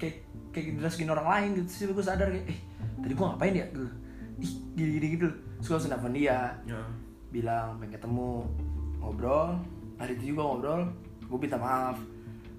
kayak 0.00 0.16
kayak 0.52 0.66
dirasukin 0.80 1.12
orang 1.12 1.28
lain 1.28 1.48
gitu. 1.60 1.68
Terus 1.68 1.92
gue 1.96 2.04
sadar 2.04 2.28
kayak 2.32 2.46
eh 2.48 2.60
tadi 3.04 3.12
gue 3.12 3.26
ngapain 3.26 3.54
ya? 3.56 3.66
Gitu. 3.68 3.88
Ih 4.40 4.52
gini 4.76 4.90
gini 4.96 5.06
gitu. 5.16 5.28
Terus 5.60 5.66
gue 5.68 5.74
langsung 5.76 5.92
nelfon 5.92 6.14
dia. 6.16 6.38
Ya. 6.64 6.80
Bilang 7.28 7.76
pengen 7.80 7.92
ketemu 8.00 8.30
ngobrol. 9.00 9.60
Hari 10.00 10.12
itu 10.16 10.24
juga 10.32 10.42
ngobrol. 10.48 10.82
Gue 11.28 11.38
minta 11.38 11.60
maaf 11.60 12.00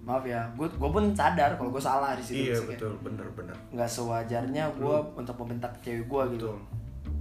maaf 0.01 0.25
ya 0.25 0.49
gue 0.57 0.65
gue 0.65 0.89
pun 0.89 1.13
sadar 1.13 1.53
kalau 1.55 1.69
gue 1.69 1.83
salah 1.83 2.17
di 2.17 2.23
situ 2.25 2.49
iya 2.49 2.57
betul 2.65 2.97
bener 3.05 3.27
bener 3.37 3.53
nggak 3.69 3.85
sewajarnya 3.85 4.73
gue 4.73 4.97
untuk 5.13 5.35
membentak 5.37 5.77
cewek 5.85 6.09
gue 6.09 6.23
gitu 6.35 6.49
Betul. 6.49 6.57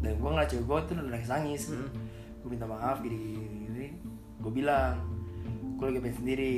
dan 0.01 0.13
gue 0.17 0.31
ngeliat 0.33 0.49
cewek 0.49 0.65
gue 0.65 0.79
tuh 0.89 0.93
udah 0.97 1.13
nangis 1.13 1.29
nangis 1.29 1.63
Mm. 1.71 1.89
gue 2.41 2.49
minta 2.49 2.65
maaf 2.65 3.05
gini 3.05 3.17
gini, 3.37 3.57
gini. 3.69 3.87
gue 4.41 4.53
bilang 4.53 4.97
gue 5.77 5.85
lagi 5.87 6.01
pengen 6.01 6.17
sendiri 6.25 6.55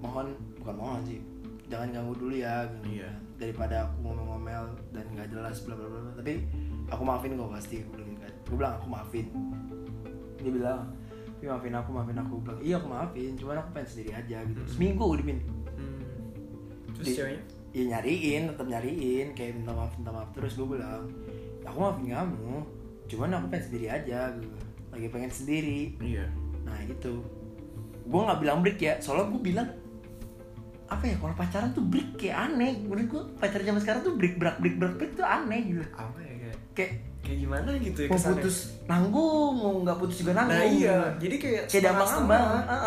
mohon 0.00 0.32
bukan 0.56 0.74
mohon 0.80 1.00
sih 1.04 1.20
jangan 1.68 1.92
ganggu 1.92 2.16
dulu 2.16 2.32
ya 2.32 2.64
gitu. 2.80 3.04
Iya. 3.04 3.10
daripada 3.38 3.84
aku 3.84 3.94
ngomel-ngomel 4.02 4.64
dan 4.90 5.04
nggak 5.12 5.28
jelas 5.28 5.60
bla 5.62 5.76
bla 5.76 5.86
bla 5.86 6.10
tapi 6.16 6.40
aku 6.88 7.02
maafin 7.04 7.36
pasti 7.52 7.84
gue 7.84 8.00
gitu 8.00 8.16
kan 8.16 8.32
gue 8.48 8.56
bilang 8.56 8.74
aku 8.80 8.86
maafin 8.88 9.26
dia 10.40 10.50
bilang 10.50 10.80
tapi 11.38 11.46
maafin 11.46 11.70
aku 11.70 11.94
maafin 11.94 12.18
aku. 12.18 12.42
Gua 12.42 12.50
bilang 12.50 12.60
iya 12.66 12.74
aku 12.82 12.88
maafin 12.90 13.32
cuman 13.38 13.62
aku 13.62 13.68
pengen 13.78 13.88
sendiri 13.94 14.10
aja 14.10 14.38
gitu. 14.42 14.60
Seminggu 14.66 15.06
dipin. 15.14 15.38
Hmm. 15.78 16.02
terus 16.98 17.06
Di- 17.06 17.14
ceweknya? 17.14 17.42
Ya 17.70 17.82
nyariin 17.94 18.42
tetap 18.50 18.66
nyariin. 18.66 19.26
Kayak 19.38 19.62
minta 19.62 19.70
maaf 19.70 19.94
minta 19.94 20.10
maaf 20.10 20.34
terus 20.34 20.58
gue 20.58 20.66
bilang 20.66 21.06
aku 21.62 21.78
maafin 21.78 22.10
kamu 22.10 22.54
cuman 23.06 23.38
aku 23.38 23.46
pengen 23.54 23.64
sendiri 23.70 23.86
aja 23.86 24.18
gitu. 24.34 24.58
Lagi 24.90 25.06
pengen 25.14 25.30
sendiri. 25.30 25.80
Iya. 26.02 26.26
Nah 26.66 26.78
itu 26.82 27.22
gue 28.02 28.20
nggak 28.26 28.40
bilang 28.42 28.58
break 28.66 28.82
ya 28.82 28.98
soalnya 28.98 29.30
gue 29.30 29.42
bilang 29.54 29.68
apa 30.88 31.04
ya 31.04 31.20
kalau 31.22 31.38
pacaran 31.38 31.70
tuh 31.70 31.86
break 31.86 32.18
kayak 32.18 32.50
aneh. 32.50 32.82
Menurut 32.82 33.06
gue 33.06 33.22
pacaran 33.38 33.62
zaman 33.62 33.80
sekarang 33.86 34.02
tuh 34.02 34.18
break 34.18 34.42
break 34.42 34.58
break 34.58 34.74
break, 34.74 34.94
break 34.98 35.12
tuh 35.14 35.22
aneh 35.22 35.70
gitu. 35.70 35.86
Apa 35.94 36.18
ya 36.18 36.34
kayak? 36.34 36.58
Kayak 36.74 36.92
kayak 37.28 37.38
gimana 37.38 37.70
gitu 37.76 37.98
ya 38.00 38.08
mau 38.08 38.16
kesannya? 38.16 38.34
putus 38.40 38.56
nanggung 38.84 39.52
mau 39.54 39.72
nggak 39.78 39.96
putus 40.00 40.16
juga 40.18 40.32
nanggung 40.32 40.56
nah 40.56 40.64
iya 40.64 40.96
jadi 41.20 41.36
kayak 41.36 41.62
kayak 41.68 41.82
setengah-setengah. 41.84 42.24
ambang 42.24 42.46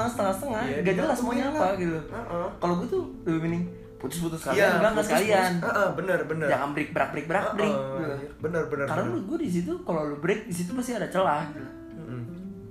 setengah 0.09 0.33
setengah 0.33 0.61
Iya, 0.65 0.77
gak 0.81 0.95
jelas 0.97 1.17
maunya 1.21 1.45
apa 1.47 1.67
gitu 1.77 1.97
Heeh. 2.01 2.47
kalau 2.57 2.73
gue 2.75 2.87
tuh 2.89 3.01
lebih 3.23 3.39
mending 3.39 3.63
putus-putus 3.95 4.39
Iya, 4.41 4.41
sekalian 4.41 4.65
enggak 4.65 4.81
enggak 4.81 4.91
putus, 4.97 5.05
sekalian 5.05 5.51
putus. 5.53 5.69
Heeh, 5.69 5.89
bener 5.93 6.19
bener 6.25 6.47
jangan 6.49 6.69
break 6.73 6.89
break 6.89 7.09
break 7.13 7.25
break 7.27 7.45
break 7.53 7.69
Heeh, 7.69 7.93
gitu. 7.93 8.13
iya. 8.17 8.29
bener 8.41 8.63
bener 8.65 8.85
karena 8.89 9.03
bener. 9.05 9.13
lu 9.13 9.19
gue 9.23 9.37
di 9.39 9.49
situ 9.51 9.71
kalau 9.85 10.01
lu 10.03 10.15
break 10.17 10.41
di 10.43 10.55
situ 10.55 10.71
pasti 10.73 10.91
ada 10.91 11.05
celah 11.05 11.45
gitu. 11.47 11.69
Mm-mm. 11.95 12.21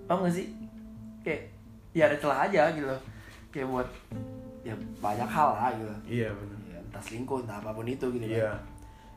paham 0.04 0.26
gak 0.26 0.34
sih 0.34 0.46
kayak 1.22 1.42
ya 1.92 2.02
ada 2.04 2.16
celah 2.16 2.38
aja 2.44 2.62
gitu 2.72 2.90
kayak 3.48 3.66
buat 3.66 3.88
ya 4.60 4.74
banyak 4.98 5.28
hal 5.28 5.48
lah 5.52 5.70
gitu 5.72 5.94
iya 6.10 6.28
bener 6.30 6.58
ya, 6.66 6.78
entah 6.80 6.98
selingkuh 7.00 7.38
entah 7.40 7.56
apa 7.56 7.70
pun 7.70 7.86
itu 7.86 8.06
gitu 8.10 8.26
iya 8.26 8.50
kan 8.50 8.62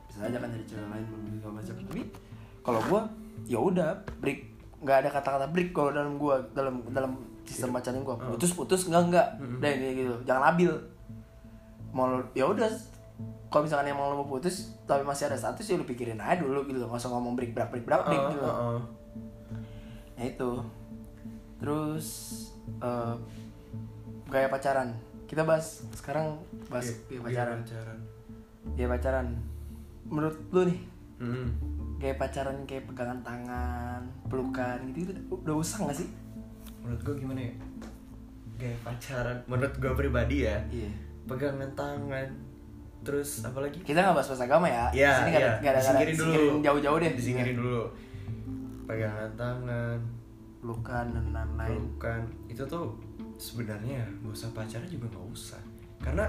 bisa 0.06 0.18
aja 0.24 0.38
kan 0.38 0.48
dari 0.48 0.64
cewek 0.64 0.86
lain 0.86 1.04
segala 1.34 1.54
macam 1.58 1.74
tapi 1.84 2.02
kalau 2.64 2.80
gue 2.82 3.00
ya 3.46 3.58
udah 3.58 3.92
break. 4.18 4.40
Nggak 4.80 4.96
ada 4.98 5.08
kata-kata 5.10 5.46
break 5.48 5.70
kalau 5.70 5.90
dalam 5.90 6.16
gue 6.16 6.34
dalam 6.52 6.80
dalam 6.88 7.12
sistem 7.44 7.70
pacaran 7.70 8.00
gue 8.00 8.16
putus 8.26 8.52
putus 8.52 8.80
enggak 8.84 9.04
enggak 9.06 9.28
udah 9.38 9.70
ini 9.70 9.88
gitu. 9.98 10.14
Jangan 10.24 10.42
labil. 10.50 10.72
Mau 11.90 12.08
ya 12.32 12.44
udah. 12.44 12.68
Kalau 13.46 13.62
misalkan 13.62 13.86
emang 13.86 14.10
lo 14.10 14.18
mau 14.18 14.28
putus 14.28 14.74
tapi 14.82 15.00
masih 15.00 15.28
ada 15.28 15.38
status 15.38 15.62
ya 15.62 15.76
lu 15.76 15.84
pikirin 15.84 16.18
aja 16.18 16.40
dulu 16.40 16.64
gitu. 16.64 16.82
Nggak 16.82 16.98
usah 16.98 17.12
ngomong 17.12 17.32
break 17.32 17.52
break 17.52 17.70
break 17.70 17.84
break, 17.84 18.02
break 18.02 18.18
Heeh, 18.18 18.32
gitu. 18.32 18.42
heeh. 18.42 18.80
ya 20.14 20.24
itu. 20.26 20.50
Terus 21.56 22.06
eh, 22.80 23.14
gaya 24.26 24.48
pacaran. 24.48 24.90
Kita 25.24 25.42
bahas 25.42 25.86
sekarang 25.92 26.36
bahas 26.66 26.92
Iya, 27.08 27.18
gaya 27.18 27.20
pacaran. 27.22 27.56
pacaran. 27.62 27.98
Gaya 28.74 28.88
pacaran. 28.90 29.26
Menurut 30.04 30.36
lu 30.50 30.62
nih 30.66 30.80
Hmm. 31.14 31.48
Gaya 31.98 32.14
pacaran 32.18 32.56
kayak 32.66 32.84
pegangan 32.90 33.20
tangan 33.24 34.00
pelukan 34.28 34.78
gitu, 34.92 35.10
gitu. 35.10 35.20
Udah 35.30 35.54
usah 35.58 35.88
gak 35.88 35.96
sih? 36.04 36.08
Menurut 36.84 37.00
gue 37.00 37.14
gimana 37.22 37.40
ya? 37.40 37.52
Kayak 38.54 38.78
pacaran 38.86 39.36
menurut 39.50 39.74
gue 39.82 39.92
pribadi 39.98 40.46
ya 40.46 40.56
iya. 40.70 40.86
pegangan 41.26 41.66
tangan 41.74 42.28
terus 43.04 43.44
apa 43.44 43.60
lagi 43.60 43.82
kita 43.84 44.00
nggak 44.00 44.16
bahas 44.16 44.28
bahasa 44.32 44.44
agama 44.48 44.66
ya. 44.70 44.86
Iya, 44.94 45.10
Di 45.12 45.16
sini 45.18 45.30
nggak 45.34 45.42
ada 45.42 45.52
iya. 45.60 45.70
ada 45.70 45.80
Disingkirin 45.80 46.16
dulu. 46.16 46.44
jauh-jauh 46.64 46.98
deh. 47.02 47.12
Disingkirin 47.12 47.56
dulu. 47.60 47.82
Pegangan 48.88 49.30
tangan 49.36 49.98
pelukan 50.64 51.04
dan 51.12 51.26
lain-lain. 51.34 51.68
pelukan. 51.68 52.20
Itu 52.48 52.62
tuh 52.64 52.96
sebenarnya 53.36 54.00
gak 54.24 54.32
usah 54.32 54.48
pacaran 54.56 54.88
juga 54.88 55.06
nggak 55.12 55.26
usah. 55.28 55.60
Karena 56.00 56.24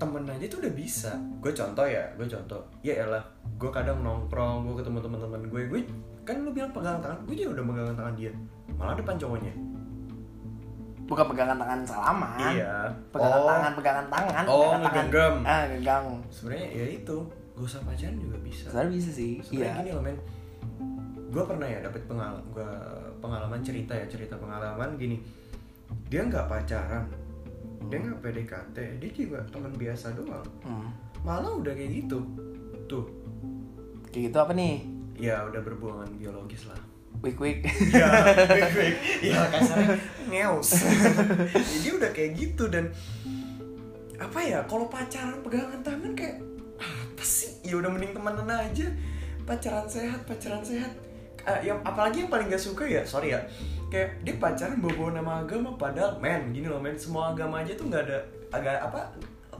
temen 0.00 0.24
aja 0.24 0.44
tuh 0.48 0.64
udah 0.64 0.72
bisa. 0.72 1.12
Gue 1.44 1.52
contoh 1.52 1.84
ya 1.84 2.08
gue 2.16 2.24
contoh. 2.24 2.60
Ya 2.80 3.04
elah 3.04 3.20
gue 3.60 3.68
kadang 3.68 4.00
nongkrong 4.00 4.64
gue 4.64 4.80
ketemu 4.80 4.98
teman-teman 5.04 5.40
gue 5.44 5.62
gue 5.68 5.80
kan 6.24 6.40
lu 6.40 6.50
bilang 6.56 6.72
pegangan 6.72 7.00
tangan 7.04 7.18
gue 7.28 7.36
juga 7.36 7.60
udah 7.60 7.64
pegangan 7.68 7.94
tangan 8.00 8.14
dia. 8.16 8.32
Malah 8.80 8.96
depan 8.96 9.14
cowoknya. 9.20 9.52
Bukan 11.04 11.24
pegangan 11.26 11.56
tangan 11.58 11.80
salaman. 11.84 12.38
Iya. 12.54 12.74
Pegangan 13.12 13.40
Oh, 13.42 13.48
tangan 13.50 13.72
pegangan 13.76 14.06
tangan 14.08 14.44
Oh, 14.46 14.62
pegangan 14.78 15.08
tangan. 15.10 15.36
ah 15.44 15.62
genggam 15.68 16.04
sebenarnya 16.30 16.68
ya 16.70 16.86
itu 16.96 17.16
gak 17.58 17.66
usah 17.68 17.80
pacaran 17.84 18.16
juga 18.16 18.36
bisa. 18.40 18.64
Sebenarnya 18.72 18.92
bisa 18.96 19.10
sih 19.12 19.32
sebenarnya 19.44 19.68
iya. 19.68 19.80
gini 19.84 19.90
loh 19.92 20.02
men. 20.06 20.18
Gue 21.30 21.44
pernah 21.44 21.68
ya 21.68 21.78
dapet 21.84 22.02
pengalaman 22.08 22.42
gua 22.50 22.70
pengalaman 23.20 23.60
cerita 23.60 23.92
ya 23.92 24.06
cerita 24.08 24.34
pengalaman 24.40 24.96
gini. 24.96 25.20
Dia 26.08 26.22
nggak 26.24 26.46
pacaran 26.46 27.04
dia 27.88 27.98
nggak 28.02 28.20
PDKT 28.20 28.76
dia 29.00 29.10
juga 29.10 29.40
teman 29.48 29.72
biasa 29.72 30.12
doang. 30.12 30.44
Hmm. 30.66 30.90
malah 31.24 31.52
udah 31.56 31.72
kayak 31.72 32.04
gitu. 32.04 32.20
Tuh. 32.84 33.06
Kayak 34.12 34.32
gitu 34.32 34.36
apa 34.40 34.52
nih? 34.52 34.84
Ya 35.16 35.44
udah 35.48 35.60
berhubungan 35.64 36.08
biologis 36.16 36.68
lah. 36.68 36.80
Wik 37.20 37.36
wik 37.36 37.68
ya 37.92 38.06
baik 38.48 38.72
baik 38.72 38.96
ya 39.20 39.44
kasarnya 39.52 39.98
ngeus 40.30 40.70
Ya, 41.52 41.76
dia 41.84 41.92
udah 42.00 42.10
kayak 42.16 42.32
gitu 42.38 42.64
dan 42.72 42.88
apa 44.16 44.40
ya 44.40 44.64
kalau 44.64 44.88
pacaran 44.88 45.36
pegangan 45.44 45.80
tangan 45.84 46.12
kayak 46.16 46.40
apa 46.80 47.24
sih? 47.24 47.60
Ya 47.60 47.76
udah 47.76 47.92
mending 47.92 48.16
temenan 48.16 48.48
aja. 48.48 48.88
Pacaran 49.44 49.84
sehat 49.84 50.24
pacaran 50.24 50.64
sehat. 50.64 50.92
Ah, 51.44 51.60
yang 51.60 51.80
apalagi 51.84 52.24
yang 52.24 52.30
paling 52.32 52.52
gak 52.52 52.60
suka 52.60 52.84
ya 52.84 53.00
sorry 53.04 53.32
ya 53.32 53.40
kayak 53.90 54.22
dia 54.22 54.34
pacaran 54.38 54.78
bawa 54.78 55.12
nama 55.12 55.32
agama 55.42 55.74
padahal 55.74 56.14
men 56.16 56.54
gini 56.54 56.70
loh 56.70 56.78
men 56.78 56.94
semua 56.94 57.34
agama 57.34 57.60
aja 57.60 57.74
tuh 57.74 57.90
nggak 57.90 58.06
ada 58.06 58.18
agak 58.48 58.78
apa 58.78 59.00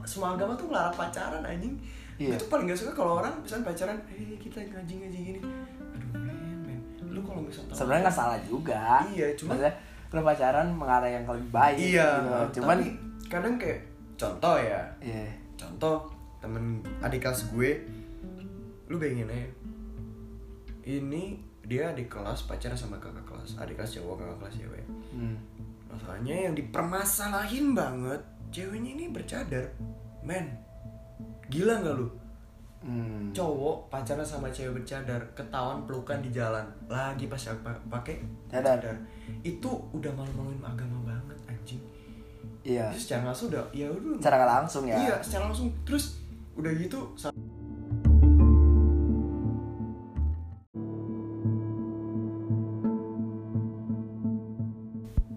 semua 0.01 0.33
agama 0.33 0.57
tuh 0.57 0.65
ngelarang 0.71 0.95
pacaran 0.97 1.43
anjing. 1.45 1.75
Iya. 2.17 2.37
itu 2.37 2.45
paling 2.47 2.69
gak 2.69 2.77
suka 2.77 2.93
kalau 2.93 3.17
orang 3.17 3.33
misalnya 3.41 3.65
pacaran 3.73 3.97
eh 4.13 4.37
kita 4.37 4.61
ngaji 4.61 4.93
ngaji 4.97 5.19
gini. 5.25 5.39
Aduh 5.41 6.09
men 6.21 6.57
men 6.65 6.79
lu 7.09 7.21
kalau 7.21 7.41
misalnya 7.41 7.73
sebenarnya 7.73 8.01
nggak 8.05 8.17
salah 8.17 8.39
juga. 8.45 8.81
Iya, 9.09 9.27
cuma- 9.33 9.57
Maksudnya, 9.57 9.73
lu 10.11 10.21
pacaran 10.21 10.67
mengarah 10.69 11.09
yang 11.09 11.23
lebih 11.25 11.49
baik 11.49 11.77
iya 11.77 12.09
gitu. 12.19 12.61
cuman 12.61 12.77
tapi 12.77 12.89
kadang 13.29 13.55
kayak 13.57 13.79
contoh 14.17 14.55
ya. 14.57 14.81
Iya. 15.01 15.25
Contoh 15.57 15.97
temen 16.41 16.81
adik 17.01 17.21
kelas 17.21 17.53
gue 17.53 17.71
lu 18.89 18.97
bayangin 18.97 19.29
aja 19.29 19.47
ini 20.83 21.37
dia 21.71 21.87
adik 21.87 22.11
kelas 22.11 22.51
pacaran 22.51 22.75
sama 22.75 22.99
kakak 22.99 23.23
kelas 23.23 23.55
adik 23.55 23.79
kelas 23.79 23.95
cowok 23.95 24.19
kakak 24.19 24.37
kelas 24.43 24.55
cewek. 24.59 24.83
Hmm. 25.15 25.39
masalahnya 25.87 26.35
yang 26.47 26.53
dipermasalahin 26.55 27.71
banget 27.71 28.21
ceweknya 28.51 28.91
ini 28.99 29.05
bercadar. 29.07 29.71
Men 30.19 30.51
gila 31.47 31.79
nggak 31.79 31.95
lu? 31.95 32.11
Hmm. 32.81 33.29
cowok 33.31 33.93
pacaran 33.93 34.25
sama 34.25 34.51
cewek 34.51 34.83
bercadar 34.83 35.21
ketahuan 35.31 35.87
pelukan 35.87 36.19
di 36.19 36.35
jalan. 36.35 36.67
Lagi 36.91 37.31
pas 37.31 37.39
pakai 37.87 38.19
Cadar. 38.51 38.99
itu 39.39 39.71
udah 39.95 40.11
malu-maluin 40.11 40.59
agama 40.59 40.99
banget 41.07 41.39
anjing. 41.47 41.79
Iya. 42.67 42.91
Terus 42.91 43.03
secara 43.07 43.31
langsung 43.31 43.47
udah 43.47 43.63
ya 43.71 43.87
udah. 43.87 44.19
Secara 44.19 44.45
langsung 44.59 44.83
ya. 44.91 44.97
Iya, 44.99 45.15
secara 45.23 45.47
langsung. 45.47 45.71
Terus 45.87 46.19
udah 46.59 46.71
gitu 46.75 46.99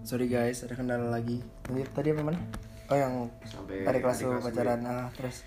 sorry 0.05 0.29
guys 0.29 0.61
ada 0.61 0.77
kendala 0.77 1.09
lagi 1.09 1.41
tadi 1.65 1.81
tadi 1.89 2.07
apa 2.13 2.21
mana 2.21 2.39
oh 2.87 2.97
yang 2.97 3.13
sampai 3.41 3.81
ada 3.83 3.97
kelas 3.97 4.21
lu 4.21 4.37
gue. 4.37 4.45
pacaran 4.45 4.79
ah 4.85 5.09
terus 5.17 5.41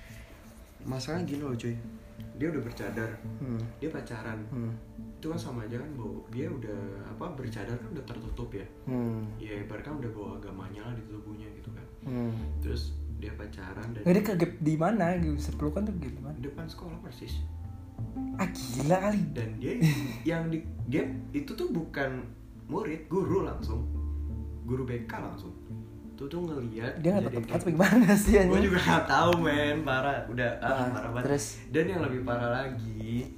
Masalahnya 0.86 1.26
gini 1.26 1.42
loh, 1.42 1.58
cuy. 1.58 1.74
Dia 2.38 2.54
udah 2.54 2.62
bercadar. 2.62 3.10
hmm. 3.42 3.60
Dia 3.82 3.90
pacaran. 3.90 4.38
Hmm. 4.46 4.72
Itu 5.18 5.26
kan 5.34 5.36
sama 5.36 5.66
aja 5.66 5.74
kan, 5.74 5.90
Bu. 5.98 6.22
Dia 6.30 6.46
udah 6.46 7.02
apa 7.12 7.34
bercadar 7.34 7.74
kan 7.74 7.88
udah 7.92 8.04
tertutup 8.06 8.46
ya. 8.54 8.62
Hmm. 8.86 9.26
Ya 9.42 9.58
ibaratkan 9.58 9.98
udah 9.98 10.10
bawa 10.14 10.38
agamanya 10.38 10.86
lah 10.86 10.94
di 10.94 11.02
tubuhnya 11.10 11.50
gitu 11.58 11.74
kan. 11.74 11.86
Hmm. 12.06 12.30
Terus 12.62 12.94
dia 13.18 13.34
pacaran 13.34 13.90
dan 13.90 14.00
dia 14.06 14.22
kegep 14.22 14.52
di 14.62 14.74
mana 14.78 15.18
sepelukan 15.34 15.82
tuh 15.82 15.94
gap 15.98 16.14
di 16.14 16.22
mana 16.22 16.36
depan 16.38 16.64
sekolah 16.70 16.96
persis. 17.02 17.42
ah 18.38 18.46
gila 18.46 19.10
kali 19.10 19.20
Dan 19.34 19.58
dia 19.58 19.74
yang 20.22 20.46
di 20.46 20.62
dia 20.86 21.02
itu 21.34 21.58
tuh 21.58 21.74
bukan 21.74 22.22
murid, 22.70 23.10
guru 23.10 23.42
langsung. 23.42 23.82
Guru 24.68 24.84
BK 24.84 25.08
langsung. 25.10 25.56
Tuh 26.12 26.26
tuh 26.26 26.44
ngeliat 26.44 26.98
dia 26.98 27.14
nggak 27.14 27.30
tetap 27.30 27.42
kayak 27.46 27.56
apa 27.56 27.68
gimana 27.70 28.08
sih 28.12 28.34
gue 28.50 28.60
juga 28.60 28.78
gak 28.78 29.04
tahu 29.06 29.32
men. 29.40 29.80
Parah. 29.80 30.26
Udah 30.28 30.50
ah, 30.60 30.68
Ah, 30.68 30.86
parah 30.90 31.10
banget. 31.10 31.24
terus? 31.24 31.46
dan 31.70 31.84
yang 31.86 32.00
lebih 32.02 32.20
parah 32.22 32.50
lagi 32.52 33.32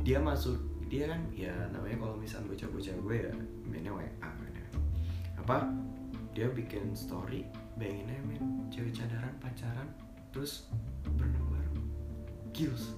dia 0.00 0.16
masuk 0.16 0.56
dia 0.88 1.04
kan 1.04 1.20
ya 1.28 1.52
namanya 1.68 2.00
kalau 2.00 2.16
misal 2.16 2.40
bocah-bocah 2.42 2.96
gue 2.96 3.16
ya 3.18 3.32
mainnya 3.62 3.92
WA 3.92 4.08
kan 4.16 4.32
ya. 4.48 4.66
apa? 5.36 5.56
Dia 6.32 6.48
bikin 6.48 6.94
story 6.94 7.44
bayangin 7.76 8.08
aja 8.08 8.22
men 8.24 8.42
cewek 8.68 8.94
cadaran 8.94 9.34
pacaran 9.36 9.88
terus 10.30 10.70
berenang 11.12 11.44
bareng. 11.50 11.76
Gils 12.54 12.96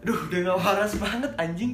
Duh, 0.00 0.16
udah 0.16 0.38
gak 0.48 0.58
waras 0.64 0.92
banget 0.96 1.32
anjing. 1.36 1.72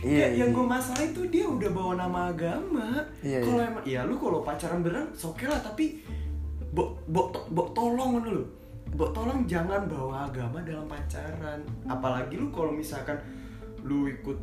Iya, 0.00 0.28
Kayak 0.28 0.32
yang 0.38 0.50
iya. 0.52 0.56
gue 0.56 0.66
masalah 0.66 1.02
itu 1.04 1.20
dia 1.28 1.44
udah 1.44 1.70
bawa 1.72 1.92
nama 1.96 2.18
agama. 2.32 2.88
Iya, 3.20 3.38
Kalau 3.44 3.60
iya. 3.60 3.68
emang 3.68 3.84
ya 3.84 4.00
lu 4.04 4.14
kalau 4.16 4.40
pacaran 4.40 4.80
beneran 4.80 5.08
oke 5.12 5.44
lah 5.44 5.60
tapi 5.60 6.00
bo, 6.72 6.96
bo, 7.08 7.32
to- 7.32 7.48
bo 7.52 7.68
tolong 7.72 8.24
lu. 8.24 8.44
Bo 8.96 9.12
tolong 9.12 9.44
jangan 9.44 9.84
bawa 9.88 10.30
agama 10.30 10.62
dalam 10.64 10.88
pacaran. 10.88 11.60
Apalagi 11.84 12.40
lu 12.40 12.48
kalau 12.48 12.72
misalkan 12.72 13.16
lu 13.84 14.08
ikut 14.08 14.38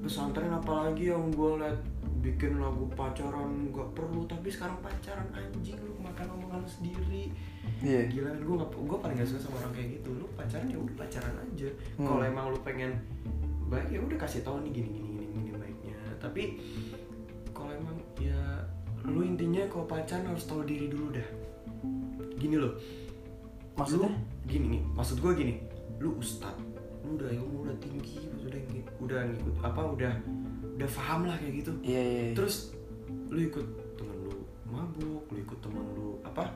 pesantren 0.00 0.50
apalagi 0.50 1.12
yang 1.12 1.28
gue 1.30 1.60
liat 1.60 1.78
bikin 2.20 2.60
lagu 2.60 2.84
pacaran 2.92 3.72
nggak 3.72 3.96
perlu 3.96 4.24
tapi 4.28 4.52
sekarang 4.52 4.76
pacaran 4.84 5.24
anjing 5.32 5.76
lu 5.80 5.96
makan 6.00 6.28
omongan 6.36 6.60
lu 6.60 6.68
sendiri 6.68 7.32
iya. 7.80 8.00
Gila 8.08 8.28
kan 8.32 8.40
gue 8.44 8.56
gak 8.56 8.70
gue 8.74 8.98
paling 8.98 9.16
gak 9.20 9.28
suka 9.28 9.40
sama 9.44 9.56
orang 9.64 9.72
kayak 9.76 9.88
gitu. 10.00 10.10
Lu 10.16 10.26
pacaran 10.36 10.66
ya 10.68 10.78
udah 10.78 10.94
pacaran 10.96 11.34
aja. 11.36 11.68
Hmm. 11.96 12.06
kalau 12.06 12.22
emang 12.24 12.44
lu 12.52 12.58
pengen 12.64 12.92
baik 13.70 13.88
ya 13.88 13.98
udah 14.02 14.18
kasih 14.18 14.40
tahu 14.42 14.56
nih 14.66 14.72
gini 14.74 14.88
gini 14.90 15.08
gini 15.14 15.26
gini 15.30 15.50
baiknya. 15.58 15.98
Tapi 16.18 16.42
kalau 17.54 17.72
emang 17.72 17.96
ya 18.18 18.40
lu 19.06 19.20
intinya 19.24 19.62
kalau 19.68 19.86
pacaran 19.88 20.28
harus 20.28 20.44
tahu 20.44 20.62
diri 20.66 20.86
dulu 20.90 21.14
dah. 21.14 21.28
Gini 22.36 22.56
loh. 22.56 22.74
Maksudnya? 23.78 24.12
lu, 24.12 24.18
gini 24.44 24.66
nih 24.78 24.82
maksud 24.92 25.16
gue 25.20 25.32
gini. 25.36 25.54
Lu 26.00 26.16
ustad 26.20 26.56
lu 27.00 27.16
udah 27.16 27.32
ilmu 27.32 27.64
udah 27.64 27.76
tinggi 27.80 28.28
udah 28.44 28.60
udah 29.00 29.18
ngikut 29.24 29.54
apa 29.64 29.80
udah 29.96 30.12
udah 30.76 30.88
paham 30.92 31.20
lah 31.28 31.36
kayak 31.40 31.64
gitu. 31.64 31.72
Iya 31.80 32.00
iya 32.00 32.22
iya. 32.30 32.34
terus 32.36 32.76
lu 33.30 33.40
ikut 33.46 33.66
temen 33.94 34.16
lu 34.26 34.34
mabuk 34.68 35.22
lu 35.30 35.38
ikut 35.38 35.58
temen 35.62 35.84
lu 35.94 36.18
apa 36.26 36.50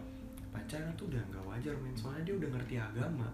pacaran 0.55 0.95
tuh 0.95 1.11
udah 1.11 1.19
nggak 1.27 1.43
wajar 1.43 1.75
men. 1.83 1.91
Soalnya 1.93 2.23
dia 2.23 2.35
udah 2.39 2.49
ngerti 2.55 2.75
agama. 2.79 3.27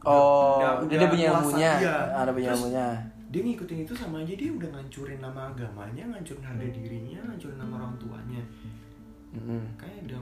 Oh 0.00 0.56
Udah- 0.62 0.80
udah 0.80 0.96
dia 0.96 1.08
punya 1.10 1.26
ilmunya. 1.28 1.72
ada 2.14 2.30
punya 2.32 2.50
ilmunya. 2.54 2.86
dia 3.30 3.46
ngikutin 3.46 3.86
itu 3.86 3.94
sama 3.94 4.18
aja 4.18 4.34
dia 4.34 4.50
udah 4.50 4.66
ngancurin 4.74 5.22
nama 5.22 5.54
agamanya 5.54 6.02
ngancurin 6.02 6.42
harga 6.42 6.66
dirinya 6.66 7.20
ngancurin 7.30 7.58
nama 7.58 7.74
orang 7.78 7.94
tuanya. 7.94 8.42
Mm-mm. 9.30 9.62
kayak 9.78 10.02
udah 10.10 10.18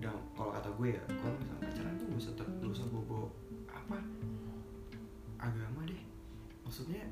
udah 0.00 0.14
kalau 0.32 0.48
kata 0.56 0.68
gue 0.72 0.88
ya 0.88 1.02
kalau 1.04 1.36
misalnya 1.36 1.60
pacaran 1.60 1.92
tuh 2.00 2.06
gak 2.08 2.20
usah 2.24 2.32
ter, 2.32 2.46
gak 2.56 2.72
usah 2.72 2.86
bobo 2.88 3.28
apa 3.68 3.96
agama 5.36 5.84
deh. 5.84 6.00
Maksudnya 6.64 7.04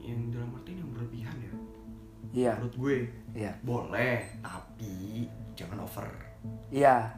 yang 0.00 0.32
dalam 0.32 0.56
artian 0.56 0.80
yang 0.80 0.90
berlebihan 0.94 1.36
ya. 1.40 1.52
Iya. 2.32 2.52
Menurut 2.56 2.76
gue 2.80 2.96
iya. 3.36 3.52
boleh 3.60 4.18
tapi 4.40 5.26
jangan 5.52 5.84
over 5.84 6.08
iya. 6.70 7.12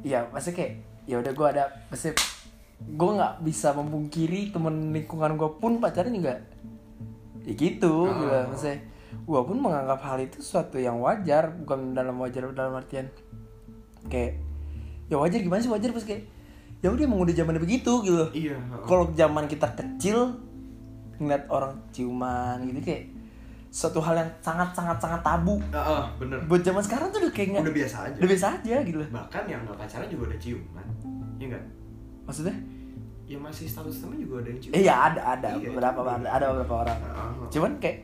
Iya 0.00 0.24
maksudnya 0.32 0.56
kayak 0.64 0.72
ya 1.04 1.16
udah 1.20 1.32
gue 1.36 1.46
ada 1.52 1.64
maksudnya 1.92 2.16
gue 2.80 3.10
nggak 3.20 3.34
bisa 3.44 3.68
memungkiri 3.76 4.48
temen 4.48 4.96
lingkungan 4.96 5.36
gue 5.36 5.50
pun 5.60 5.76
pacaran 5.76 6.12
juga. 6.12 6.40
Ya 7.44 7.52
gitu 7.52 8.08
Oh. 8.08 8.12
gitu 8.12 8.36
maksudnya 8.48 8.78
gue 9.10 9.40
pun 9.44 9.56
menganggap 9.60 10.00
hal 10.06 10.18
itu 10.24 10.40
suatu 10.40 10.80
yang 10.80 11.02
wajar 11.04 11.52
bukan 11.52 11.92
dalam 11.92 12.16
wajar 12.22 12.48
dalam 12.56 12.78
artian 12.78 13.10
kayak 14.08 14.40
ya 15.12 15.20
wajar 15.20 15.44
gimana 15.44 15.60
sih 15.60 15.68
wajar? 15.68 15.92
Pas 15.92 16.04
kayak 16.06 16.24
ya 16.80 16.88
udah 16.88 17.04
emang 17.04 17.20
udah 17.20 17.34
zamannya 17.36 17.60
begitu 17.60 17.92
gitu. 18.06 18.24
Iya 18.32 18.56
kalau 18.88 19.12
zaman 19.12 19.44
kita 19.44 19.68
kecil 19.76 20.40
ngeliat 21.20 21.44
orang 21.52 21.76
ciuman 21.92 22.64
gitu 22.72 22.80
kayak 22.80 23.04
suatu 23.70 24.02
hal 24.02 24.18
yang 24.18 24.30
sangat 24.40 24.74
sangat 24.74 24.98
sangat 24.98 25.22
tabu. 25.22 25.62
Heeh, 25.64 26.02
bener. 26.18 26.42
Buat 26.44 26.62
zaman 26.62 26.82
sekarang 26.82 27.08
tuh 27.08 27.22
udah 27.22 27.30
kayak 27.30 27.48
nggak 27.54 27.64
udah 27.64 27.76
biasa 27.76 27.96
aja. 28.04 28.16
udah 28.18 28.28
biasa 28.28 28.46
aja 28.52 28.76
gitu 28.82 28.98
bahkan 29.08 29.42
yang 29.46 29.60
nggak 29.62 29.78
pacaran 29.78 30.06
juga 30.06 30.22
udah 30.26 30.38
ciuman 30.38 30.86
iya 31.36 31.46
nggak? 31.48 31.64
Maksudnya? 32.26 32.56
Ya 33.24 33.38
masih 33.38 33.64
status 33.64 34.02
temen 34.02 34.18
juga 34.18 34.42
ada 34.42 34.48
yang 34.48 34.60
ciuman. 34.60 34.74
Eh 34.74 34.82
ya 34.82 34.94
ada 35.06 35.20
ada 35.30 35.48
Iya, 35.54 35.70
beberapa 35.70 36.00
iya. 36.00 36.12
ada, 36.12 36.28
ada 36.28 36.44
beberapa 36.52 36.74
orang. 36.80 36.98
Heeh. 37.00 37.30
cuman 37.48 37.72
kayak 37.78 37.98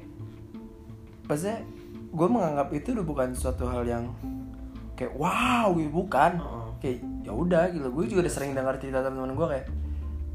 maksudnya 1.26 1.59
gue 2.09 2.29
menganggap 2.29 2.68
itu 2.72 2.88
udah 2.92 3.05
bukan 3.05 3.29
suatu 3.33 3.66
hal 3.66 3.83
yang 3.83 4.05
kayak 4.94 5.12
wow 5.12 5.74
gitu 5.74 5.90
bukan. 5.90 6.33
Heeh. 6.38 6.68
kayak 6.79 6.98
ya 7.20 7.33
udah 7.33 7.64
gitu. 7.68 7.87
Gue 7.90 8.05
juga 8.07 8.22
udah 8.22 8.33
sering 8.33 8.52
dengar 8.52 8.79
cerita 8.79 9.02
teman-teman 9.02 9.35
gue 9.35 9.48
kayak 9.50 9.66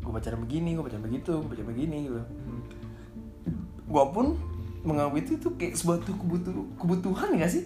gue 0.02 0.12
pacaran 0.12 0.40
begini 0.40 0.70
gue 0.74 0.84
pacaran 0.84 1.04
begitu 1.04 1.32
gue 1.38 1.48
pacaran 1.48 1.70
begini 1.70 1.98
gitu. 2.04 2.20
Hmm. 2.20 2.62
gue 3.88 4.06
pun 4.10 4.28
menganggap 4.82 5.16
itu 5.20 5.32
tuh 5.38 5.54
kayak 5.56 5.78
sebuah 5.78 6.02
tuh 6.02 6.16
kebutuh 6.18 6.54
kebutuhan 6.78 7.38
gak 7.38 7.52
sih? 7.52 7.64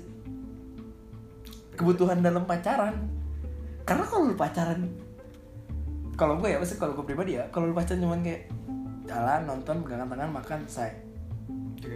Kebutuhan 1.75 2.19
dalam 2.19 2.43
pacaran. 2.43 2.95
Karena 3.83 4.03
kalau 4.03 4.31
lu 4.31 4.35
pacaran 4.35 4.81
kalau 6.15 6.39
gue 6.39 6.47
ya 6.47 6.57
maksudnya 6.57 6.79
kalau 6.79 6.93
gue 6.95 7.05
pribadi 7.05 7.35
ya 7.35 7.43
kalau 7.51 7.67
lu 7.67 7.75
pacaran 7.75 7.99
cuman 7.99 8.23
kayak 8.23 8.47
jalan 9.03 9.41
nonton 9.43 9.83
pegangan 9.83 10.07
tangan 10.07 10.31
makan 10.31 10.59
Itu 11.75 11.87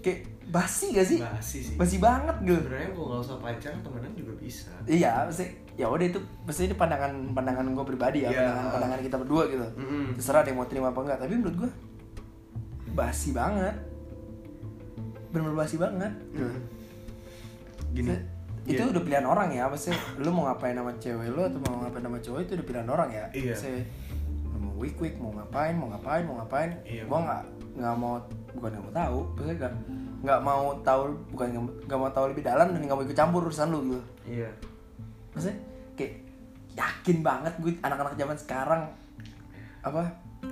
kayak 0.00 0.18
basi 0.48 0.96
gak 0.96 1.04
sih? 1.06 1.18
Basi 1.20 1.58
sih. 1.62 1.74
Basi 1.76 1.96
banget 2.00 2.36
gitu. 2.42 2.64
Sebenarnya 2.64 2.90
gue 2.96 3.04
nggak 3.04 3.20
usah 3.20 3.36
pacaran 3.38 3.78
temenan 3.84 4.12
juga 4.16 4.32
bisa. 4.40 4.72
Iya 4.88 5.28
maksudnya 5.28 5.50
ya 5.78 5.86
udah 5.86 6.06
itu 6.08 6.18
maksudnya 6.42 6.68
ini 6.72 6.76
pandangan 6.76 7.12
pandangan 7.36 7.64
gue 7.70 7.84
pribadi 7.86 8.18
ya 8.24 8.30
Iya. 8.32 8.40
pandangan 8.40 8.66
pandangan 8.72 8.98
kita 9.04 9.16
berdua 9.20 9.42
gitu. 9.46 9.66
Mm-mm. 9.76 10.04
terserah 10.16 10.40
ada 10.42 10.48
yang 10.50 10.58
mau 10.58 10.66
terima 10.66 10.88
apa 10.90 11.00
enggak 11.04 11.18
tapi 11.22 11.32
menurut 11.36 11.56
gue 11.62 11.70
basi 12.96 13.30
banget 13.30 13.76
bener 15.28 15.52
basi 15.52 15.76
banget 15.76 16.12
gitu. 16.30 16.48
gini 17.90 18.14
itu 18.64 18.76
Iya. 18.76 18.90
udah 18.90 19.00
pilihan 19.00 19.24
orang 19.24 19.48
ya 19.50 19.64
maksudnya 19.64 19.96
lu 20.18 20.28
mau 20.28 20.44
ngapain 20.44 20.72
sama 20.72 20.92
cewek 20.94 21.28
lu 21.28 21.40
atau 21.40 21.60
mau 21.62 21.80
ngapain 21.80 22.04
sama 22.04 22.18
cowok 22.18 22.40
itu 22.42 22.52
udah 22.54 22.66
pilihan 22.66 22.88
orang 22.88 23.08
ya 23.08 23.24
Iya. 23.32 23.52
Maksudnya, 23.54 23.82
mau 24.54 24.72
week 24.76 24.96
week 24.98 25.16
mau 25.16 25.32
ngapain 25.32 25.72
mau 25.72 25.88
ngapain 25.88 26.22
mau 26.22 26.36
ngapain 26.38 26.70
Iya. 26.82 27.02
gua 27.04 27.18
nggak 27.22 27.42
nggak 27.78 27.94
mau 27.94 28.14
bukan 28.52 28.68
nggak 28.70 28.82
mau 28.82 28.92
tahu 28.92 29.18
maksudnya 29.32 29.56
nggak 29.56 29.72
nggak 30.18 30.40
mau 30.42 30.62
tahu 30.82 31.00
bukan 31.30 31.46
nggak- 31.80 31.96
mau 31.96 32.10
tahu 32.10 32.24
lebih 32.28 32.42
dalam 32.42 32.66
dan 32.68 32.80
nggak 32.82 32.92
mau 32.92 33.06
ikut 33.06 33.14
campur 33.14 33.40
urusan 33.42 33.68
lu 33.68 33.80
gitu 33.86 34.00
iya 34.26 34.50
maksudnya 35.30 35.56
kayak 35.94 36.12
yakin 36.74 37.18
banget 37.22 37.52
gue 37.56 37.72
anak-anak 37.78 38.14
zaman 38.14 38.36
sekarang 38.36 38.82
apa 39.80 40.02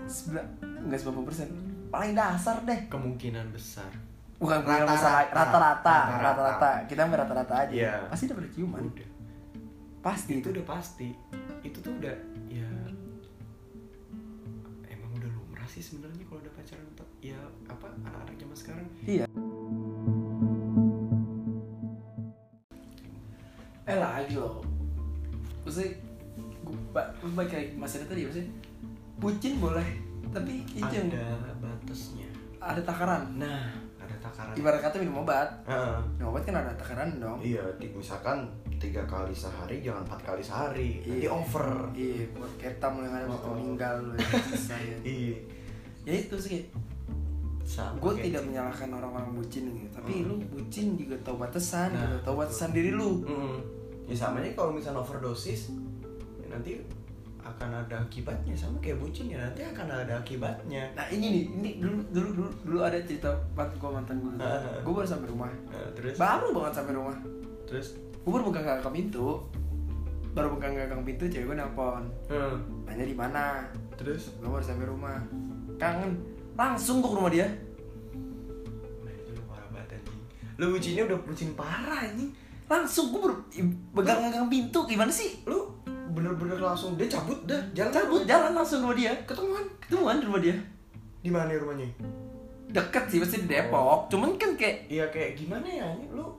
sebelah 0.07 0.47
nggak 0.63 0.99
90 0.99 1.27
persen 1.27 1.47
paling 1.89 2.15
dasar 2.15 2.63
deh 2.63 2.81
kemungkinan 2.87 3.51
besar 3.51 3.91
bukan 4.37 4.59
Rata-rata. 4.61 5.33
rata-rata. 5.33 5.97
Rata-rata. 6.21 6.71
kita 6.85 7.09
rata-rata 7.09 7.55
aja. 7.65 7.73
Iya. 7.73 7.93
pasti 8.13 8.25
udah 8.29 8.37
pada 8.37 8.51
ciuman. 8.53 8.83
Udah. 8.85 9.09
Pasti 10.05 10.33
itu 10.39 10.49
udah 10.53 10.65
pasti. 10.69 11.09
Itu 11.65 11.79
tuh 11.81 11.93
udah 11.99 12.15
ya 12.53 12.69
emang 14.93 15.11
udah 15.19 15.31
lumrah 15.33 15.67
sih 15.67 15.83
sebenarnya 15.83 16.25
kalau 16.29 16.41
udah 16.45 16.53
pacaran 16.53 16.85
tetap. 16.93 17.09
Ya 17.25 17.41
apa 17.67 17.87
anak-anak 18.05 18.37
zaman 18.37 18.57
sekarang. 18.57 18.87
Iya. 19.09 19.27
Eh 23.87 23.97
lagi 23.97 24.35
loh. 24.37 24.61
Maksudnya 25.65 25.91
gue 26.67 27.31
balik 27.35 27.53
lagi 27.55 27.69
masalah 27.79 28.07
tadi 28.11 28.27
maksudnya 28.27 28.51
bucin 29.23 29.63
boleh 29.63 29.87
tapi 30.35 30.67
itu 30.77 30.93
yang 30.93 31.09
ada 31.09 31.55
batasnya. 31.59 32.29
Ada 32.61 32.83
takaran. 32.85 33.39
Nah 33.41 33.86
takaran 34.27 34.53
ibarat 34.55 34.81
kata 34.81 34.97
minum 34.99 35.17
obat 35.21 35.49
Heeh. 35.65 35.97
minum 36.15 36.29
obat 36.29 36.43
kan 36.43 36.55
ada 36.57 36.73
takaran 36.75 37.09
dong 37.17 37.39
iya 37.41 37.63
di- 37.75 37.91
misalkan 37.91 38.47
tiga 38.77 39.03
kali 39.05 39.33
sehari 39.33 39.81
jangan 39.81 40.03
empat 40.03 40.21
kali 40.23 40.43
sehari 40.43 40.91
nanti 41.01 41.23
Iya. 41.23 41.31
over 41.31 41.67
iya 41.93 42.25
buat 42.31 42.53
ketam 42.57 42.93
yang 42.99 43.11
ada 43.11 43.27
waktu 43.27 43.47
oh. 43.47 43.55
meninggal 43.55 43.97
ya, 44.13 44.77
ya. 44.83 44.97
iya 45.03 45.37
ya 46.05 46.15
itu 46.21 46.37
sih 46.37 46.61
gue 47.97 48.13
tidak 48.21 48.43
menyalahkan 48.45 48.89
orang-orang 48.89 49.31
bucin 49.35 49.67
gitu 49.69 49.91
tapi 49.93 50.13
Hmm. 50.17 50.29
lu 50.29 50.35
bucin 50.49 50.95
juga 50.95 51.19
tahu 51.21 51.37
batasan 51.37 51.91
Nah, 51.91 51.99
gitu 52.07 52.17
tahu 52.23 52.35
batasan 52.39 52.71
diri 52.71 52.91
lu 52.91 53.23
Mm. 53.23 53.59
ya 54.07 54.15
sama 54.15 54.39
aja 54.39 54.55
kalau 54.55 54.71
misalnya 54.71 55.03
overdosis 55.03 55.75
ya 56.39 56.47
nanti 56.49 56.79
akan 57.47 57.87
ada 57.87 58.03
akibatnya 58.03 58.55
sama 58.59 58.77
kayak 58.83 58.99
bucin 58.99 59.31
ya 59.31 59.39
nanti 59.39 59.63
akan 59.63 59.87
ada 59.87 60.19
akibatnya. 60.19 60.91
Nah 60.99 61.07
ini 61.15 61.27
nih 61.31 61.45
ini 61.55 61.71
dulu 61.79 62.03
dulu 62.11 62.29
dulu, 62.35 62.51
dulu 62.67 62.79
ada 62.83 62.99
cerita 63.07 63.31
pas 63.55 63.71
gue 63.71 63.91
mantan 63.91 64.19
gue 64.19 64.33
Ah. 64.43 64.83
gue 64.83 64.93
baru 64.93 65.07
sampai 65.07 65.29
rumah. 65.31 65.51
Nah, 65.71 65.91
terus? 65.95 66.19
Baru 66.19 66.51
banget 66.51 66.73
sampai 66.83 66.93
rumah. 66.99 67.17
Terus? 67.71 67.87
Gue 68.27 68.31
baru 68.35 68.45
buka 68.51 68.61
gagang 68.61 68.95
pintu. 68.95 69.29
Baru 70.35 70.59
buka 70.59 70.69
gagang 70.69 71.03
pintu 71.07 71.25
cewek 71.31 71.47
gue 71.49 71.57
nelpon. 71.57 72.05
Hmm. 72.27 72.57
nanya 72.85 73.07
di 73.07 73.17
mana? 73.17 73.65
Terus? 73.95 74.35
Gue 74.43 74.51
baru 74.51 74.65
sampai 74.67 74.87
rumah. 74.91 75.19
Kangen. 75.79 76.19
Langsung 76.59 76.99
gue 76.99 77.11
ke 77.11 77.17
rumah 77.17 77.33
dia. 77.33 77.47
Nah, 79.07 79.85
lu 80.57 80.73
bucinnya 80.73 81.05
udah 81.05 81.19
bucin 81.21 81.53
parah 81.53 82.09
anjing. 82.09 82.33
Langsung 82.67 83.15
gue 83.15 83.21
baru 83.23 83.37
pegang 83.95 84.51
pintu. 84.51 84.83
Gimana 84.89 85.13
sih? 85.13 85.45
Lu 85.47 85.66
bener-bener 86.17 86.57
langsung 86.57 86.97
dia 86.97 87.05
cabut 87.13 87.37
dah 87.45 87.61
jalan 87.77 87.93
cabut 87.93 88.25
jalan 88.25 88.57
langsung 88.57 88.81
rumah 88.81 88.97
dia. 88.97 89.13
Ketemuan. 89.29 89.65
Ketemuan 89.85 90.17
rumah 90.25 90.41
dia. 90.41 90.57
Di 91.21 91.29
mana 91.29 91.53
rumahnya? 91.53 91.93
Deket 92.73 93.05
sih 93.13 93.21
pasti 93.21 93.45
di 93.45 93.53
Depok. 93.53 94.09
Cuman 94.09 94.41
kan 94.41 94.57
kayak 94.57 94.89
iya 94.89 95.05
kayak 95.13 95.37
gimana 95.37 95.69
ya 95.69 95.85
lu 96.09 96.33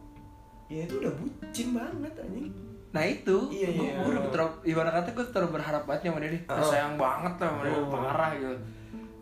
ya 0.67 0.83
itu 0.83 0.97
udah 0.97 1.13
bucin 1.13 1.77
banget 1.77 2.13
anjing. 2.17 2.49
Nah 2.89 3.03
itu. 3.05 3.37
Iya, 3.53 3.69
gue 3.77 3.85
iya. 3.85 4.01
udah 4.01 4.21
terlalu 4.33 4.53
ibarat 4.65 4.93
kata 4.97 5.09
gue 5.13 5.25
terlalu 5.29 5.61
berharap 5.61 5.83
banget 5.85 6.09
sama 6.09 6.19
dia 6.25 6.31
nih. 6.33 6.41
Oh. 6.49 6.65
sayang 6.65 6.95
banget 6.97 7.33
lah 7.37 7.47
sama 7.53 7.61
dia 7.61 7.77
Oh. 7.77 7.85
parah 7.93 8.29
gitu. 8.33 8.57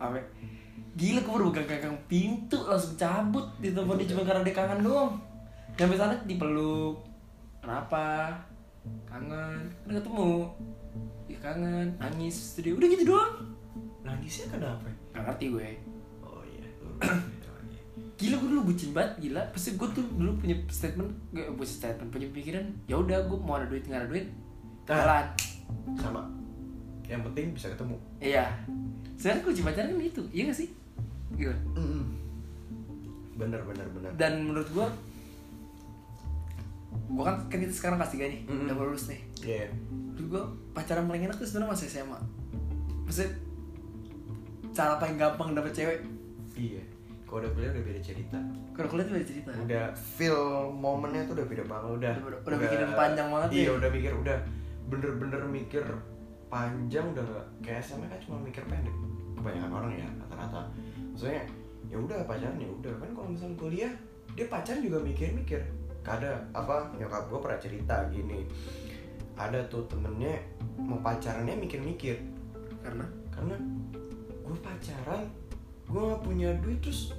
Sampai 0.00 0.22
gila 0.96 1.20
gue 1.20 1.32
baru 1.36 1.48
gagang 1.52 1.98
pintu 2.08 2.58
langsung 2.64 2.96
cabut. 2.96 3.46
Di 3.60 3.76
telepon 3.76 4.00
dia 4.00 4.08
cuma 4.08 4.24
karena 4.24 4.40
dia 4.40 4.56
kangen 4.56 4.80
doang. 4.80 5.12
Sampai 5.76 6.00
sana 6.00 6.16
dipeluk. 6.24 7.04
Kenapa 7.60 8.32
kangen. 9.06 9.60
Udah 9.86 9.94
ketemu. 10.00 10.30
Ya 11.26 11.38
kangen. 11.40 11.88
Nangis. 11.98 12.36
Dia 12.58 12.72
udah 12.74 12.88
gitu 12.88 13.04
doang. 13.06 13.32
Nangisnya 14.06 14.46
kenapa? 14.52 14.88
Gak 15.14 15.22
ngerti 15.26 15.46
gue. 15.52 15.68
Oh 16.26 16.42
iya. 16.42 16.66
Gila 18.16 18.36
gue 18.40 18.48
dulu 18.50 18.62
bucin 18.72 18.90
banget. 18.96 19.12
Gila. 19.28 19.42
Pasti 19.52 19.76
gue 19.76 19.88
tuh 19.92 20.04
dulu 20.16 20.32
punya 20.40 20.56
statement. 20.68 21.10
Gak 21.32 21.52
punya 21.54 21.70
statement. 21.70 22.08
Punya 22.10 22.28
pikiran 22.32 22.64
ya 22.86 22.96
udah 22.98 23.18
gue 23.26 23.38
mau 23.38 23.60
ada 23.60 23.66
duit 23.68 23.84
nggak 23.86 24.00
ada 24.04 24.08
duit 24.10 24.26
jalan 24.86 25.26
sama. 25.98 26.22
Yang 27.06 27.22
penting 27.30 27.46
bisa 27.54 27.66
ketemu. 27.70 27.96
Iya. 28.18 28.46
Sekarang 29.16 29.40
kunci 29.46 29.62
pacaran 29.62 29.94
kan 29.94 30.02
itu. 30.02 30.22
Iya 30.34 30.42
gak 30.50 30.58
sih? 30.58 30.68
Gitu 31.34 31.54
bener 33.36 33.60
bener 33.62 33.86
bener. 33.92 34.10
Dan 34.16 34.48
menurut 34.48 34.68
gue 34.72 34.86
gue 37.06 37.22
kan 37.22 37.36
kan 37.46 37.58
kita 37.58 37.70
sekarang 37.70 37.96
kelas 37.96 38.10
tiga 38.10 38.26
nih 38.26 38.40
Mm-mm. 38.44 38.64
udah 38.64 38.74
mau 38.74 38.86
lulus 38.86 39.06
nih. 39.06 39.20
Iya. 39.42 39.66
menurut 40.08 40.26
gue 40.26 40.42
pacaran 40.72 41.04
paling 41.04 41.22
enak 41.24 41.36
tuh 41.36 41.44
sebenarnya 41.44 41.72
masih 41.72 41.86
SMA 41.88 42.18
maksudnya 43.02 43.30
cara 44.70 44.94
paling 44.96 45.16
gampang 45.16 45.52
dapet 45.52 45.72
cewek. 45.72 45.98
Iya. 46.52 46.82
Kalau 47.22 47.42
udah 47.42 47.50
kuliah 47.50 47.70
udah 47.70 47.82
beda 47.82 48.00
cerita. 48.00 48.38
Kalau 48.70 48.88
kuliah 48.88 49.04
tuh 49.04 49.14
ada 49.14 49.26
cerita. 49.26 49.50
Udah 49.52 49.84
feel 49.92 50.38
momennya 50.70 51.24
tuh 51.24 51.34
udah 51.34 51.46
beda 51.46 51.64
banget 51.64 51.90
udah. 51.96 52.14
Udah- 52.22 52.40
udah 52.42 52.58
mikirin 52.58 52.90
panjang 52.92 53.28
banget 53.28 53.48
iya 53.52 53.64
ya. 53.64 53.70
udah 53.72 53.88
mikir 53.90 54.12
udah 54.14 54.38
bener-bener 54.86 55.40
mikir 55.44 55.84
panjang 56.46 57.02
udah 57.10 57.24
gak 57.26 57.46
kayak 57.60 57.82
SMA 57.82 58.06
kan 58.06 58.18
cuma 58.20 58.36
mikir 58.40 58.62
pendek. 58.64 58.94
Kebanyakan 59.34 59.70
orang 59.72 59.90
ya 59.92 60.06
rata-rata. 60.16 60.62
Maksudnya 61.10 61.42
ya 61.86 61.96
udah 61.96 62.16
pacaran 62.24 62.56
ya 62.56 62.68
udah. 62.68 62.92
Kan 62.96 63.10
kalau 63.10 63.28
misalnya 63.28 63.56
kuliah 63.56 63.92
dia 64.32 64.46
pacaran 64.46 64.80
juga 64.80 64.98
mikir-mikir 65.00 65.60
ada 66.06 66.32
apa 66.54 66.90
nyokap 66.94 67.26
gue 67.26 67.38
pernah 67.42 67.60
cerita 67.60 67.96
gini. 68.08 68.46
Ada 69.36 69.60
tuh 69.68 69.84
temennya 69.90 70.38
mau 70.78 71.02
pacarannya 71.02 71.58
mikir-mikir. 71.58 72.16
Karena? 72.80 73.04
Karena 73.34 73.56
gue 74.46 74.56
pacaran 74.62 75.26
gue 75.86 76.02
gak 76.02 76.22
punya 76.26 76.50
duit 76.62 76.82
terus 76.82 77.14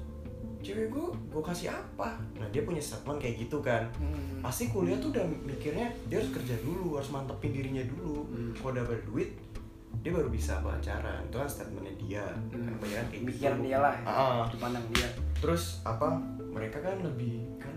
cewek 0.60 0.92
gue 0.92 1.08
gue 1.32 1.44
kasih 1.44 1.72
apa? 1.72 2.20
Nah 2.36 2.48
dia 2.52 2.66
punya 2.68 2.82
statement 2.82 3.20
kayak 3.22 3.48
gitu 3.48 3.64
kan. 3.64 3.88
Hmm, 3.96 4.44
pasti 4.44 4.68
kuliah 4.68 4.98
tuh 5.00 5.14
udah 5.16 5.24
mikirnya 5.46 5.88
dia 6.12 6.18
harus 6.20 6.34
kerja 6.34 6.56
dulu 6.64 7.00
harus 7.00 7.12
mantepin 7.14 7.54
dirinya 7.54 7.84
dulu. 7.88 8.28
Hmm. 8.28 8.52
kalau 8.58 8.72
udah 8.76 8.84
ada 8.84 9.04
duit 9.08 9.30
dia 10.04 10.12
baru 10.14 10.30
bisa 10.30 10.60
pacaran. 10.60 11.24
Itu 11.30 11.38
kan 11.40 11.50
statementnya 11.50 11.94
dia. 12.02 12.26
Kan 12.52 12.60
kebanyakan 12.76 13.06
kayak 13.08 13.22
gitu. 13.24 13.30
pikiran 13.32 13.60
dia 13.64 13.78
lah 13.80 13.94
ya. 13.96 14.06
Ah, 14.06 14.44
dipandang 14.50 14.86
dia. 14.94 15.08
Terus 15.40 15.64
apa 15.86 16.18
mereka 16.52 16.82
kan 16.82 16.98
lebih 17.06 17.46
kuliah 17.62 17.77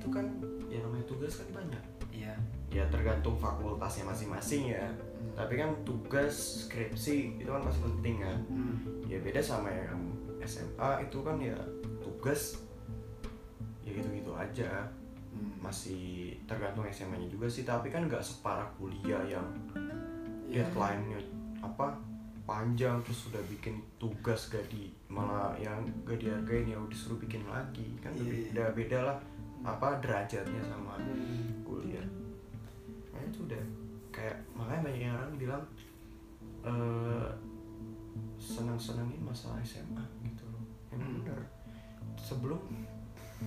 itu 0.00 0.08
kan 0.08 0.24
ya 0.66 0.80
namanya 0.80 1.04
tugas 1.04 1.36
kan 1.36 1.48
banyak 1.52 1.84
iya 2.10 2.32
ya 2.72 2.88
tergantung 2.88 3.36
fakultasnya 3.36 4.08
masing-masing 4.08 4.72
ya 4.72 4.88
tapi 5.36 5.60
kan 5.60 5.76
tugas 5.84 6.64
skripsi 6.64 7.36
itu 7.36 7.46
kan 7.46 7.60
pasti 7.60 7.84
penting 7.84 8.24
kan 8.24 8.38
hmm. 8.48 8.76
ya 9.04 9.20
beda 9.20 9.38
sama 9.38 9.68
yang 9.68 10.00
SMA 10.40 11.04
itu 11.04 11.20
kan 11.20 11.36
ya 11.36 11.56
tugas 12.00 12.56
ya 13.84 13.92
gitu-gitu 13.92 14.32
aja 14.32 14.88
Hmm. 15.30 15.62
masih 15.62 16.34
tergantung 16.42 16.82
SMA-nya 16.90 17.30
juga 17.30 17.46
sih 17.46 17.62
tapi 17.62 17.86
kan 17.86 18.02
nggak 18.02 18.18
separah 18.18 18.66
kuliah 18.74 19.22
yang 19.22 19.46
Iya. 20.50 20.66
deadline-nya 20.66 21.22
apa 21.62 21.94
panjang 22.42 22.98
terus 23.06 23.30
udah 23.30 23.38
bikin 23.46 23.78
tugas 23.94 24.50
gak 24.50 24.66
di 24.66 24.90
malah 25.06 25.54
yang 25.54 25.86
gak 26.02 26.18
dihargain 26.18 26.66
ya 26.66 26.74
udah 26.74 26.90
disuruh 26.90 27.22
bikin 27.22 27.46
lagi 27.46 27.94
kan 28.02 28.10
Iya, 28.10 28.26
iya. 28.26 28.34
beda 28.50 28.64
beda 28.74 28.98
lah 29.06 29.16
apa 29.60 30.00
derajatnya 30.00 30.62
sama 30.64 30.96
Hmm. 30.96 31.60
kuliah. 31.62 32.04
Nah 33.12 33.20
itu 33.20 33.44
udah 33.44 33.62
kayak 34.10 34.36
makanya 34.52 34.80
banyak 34.88 35.02
yang 35.04 35.16
orang 35.16 35.34
bilang 35.36 35.64
eh 36.60 37.28
senang 38.36 38.80
senangin 38.80 39.20
masa 39.20 39.52
SMA 39.60 40.00
gitu 40.24 40.44
loh. 40.48 40.64
Yang 40.90 41.00
Hmm. 41.00 41.14
bener. 41.20 41.40
Sebelum 42.16 42.60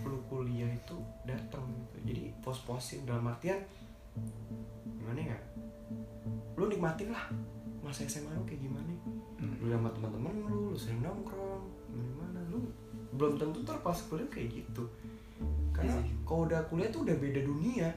lu 0.02 0.17
kuliah 0.26 0.69
itu 0.69 0.97
datang 1.23 1.65
gitu. 1.69 1.95
Jadi 2.10 2.23
pos-posin 2.41 3.06
dalam 3.06 3.30
artian 3.30 3.62
gimana 4.97 5.21
ya 5.21 5.38
lu 6.54 6.69
nikmatin 6.69 7.10
lah 7.10 7.30
masa 7.82 8.06
SMA 8.06 8.34
lu 8.34 8.45
kayak 8.45 8.62
gimana. 8.62 8.93
Hmm. 9.38 9.54
lu 9.60 9.67
sama 9.67 9.89
teman-teman 9.91 10.34
lu 10.47 10.71
lu 10.71 10.78
sering 10.78 11.02
nongkrong 11.02 11.65
gimana 11.91 12.39
lu 12.47 12.63
belum 13.13 13.36
tentu 13.38 13.60
terpas 13.62 14.08
kuliah 14.08 14.26
kayak 14.32 14.49
gitu 14.63 14.86
karena 15.71 15.91
Iya 15.91 16.01
sih. 16.01 16.12
kalau 16.23 16.45
udah 16.45 16.62
kuliah 16.63 16.89
tuh 16.89 17.01
udah 17.01 17.15
beda 17.15 17.41
dunia 17.41 17.88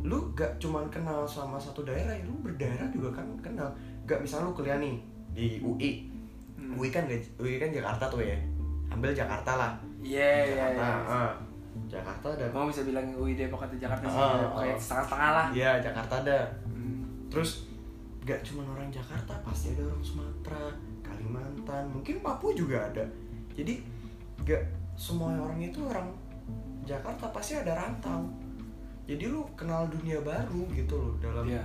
lu 0.00 0.18
gak 0.32 0.56
cuman 0.56 0.86
kenal 0.86 1.22
sama 1.22 1.56
satu 1.56 1.82
daerah 1.82 2.10
ya 2.10 2.22
lu 2.22 2.38
berdaerah 2.40 2.86
juga 2.88 3.10
kan 3.12 3.26
kenal 3.40 3.68
gak 4.04 4.18
misalnya 4.18 4.46
lu 4.46 4.54
kuliah 4.54 4.78
nih 4.78 4.96
di 5.30 5.46
UI 5.58 5.92
Hmm. 6.56 6.72
UI 6.74 6.88
kan 6.88 7.04
UI 7.36 7.56
kan 7.56 7.68
Jakarta 7.68 8.08
tuh 8.08 8.18
ya 8.18 8.34
ambil 8.88 9.12
Jakarta 9.12 9.54
lah 9.54 9.72
iya 9.98 10.24
iya 10.42 10.66
Jakarta 10.72 10.80
iya 10.80 11.04
ah. 11.06 11.32
Jakarta 11.86 12.26
ada 12.32 12.46
Kamu 12.48 12.66
bisa 12.66 12.82
bilang 12.82 13.06
UI 13.12 13.36
Depok 13.36 13.60
atau 13.60 13.76
Jakarta 13.76 14.02
sih, 14.02 14.16
Ah, 14.16 14.48
kayak 14.50 14.72
ah. 14.72 14.80
setengah-setengah 14.80 15.30
lah. 15.30 15.46
Iya 15.52 15.70
Jakarta 15.78 16.14
ada 16.18 16.38
Hmm. 16.66 17.04
terus 17.28 17.68
gak 18.22 18.40
cuma 18.42 18.64
orang 18.66 18.88
Jakarta 18.88 19.36
pasti 19.40 19.70
ada 19.70 19.84
orang 19.84 20.00
Sumatera 20.00 20.64
Kalimantan 21.00 21.84
mungkin 21.86 22.18
Papua 22.18 22.50
juga 22.50 22.78
ada 22.82 23.04
jadi 23.52 23.78
gak 24.42 24.62
semua 24.94 25.30
orang 25.32 25.60
itu 25.60 25.78
orang 25.82 26.08
Jakarta 26.86 27.28
pasti 27.28 27.52
ada 27.54 27.74
rantau 27.74 28.24
jadi 29.04 29.26
lu 29.26 29.42
kenal 29.54 29.86
dunia 29.86 30.18
baru 30.20 30.66
gitu 30.70 30.94
loh 30.96 31.14
dalam 31.18 31.46
Iya. 31.46 31.62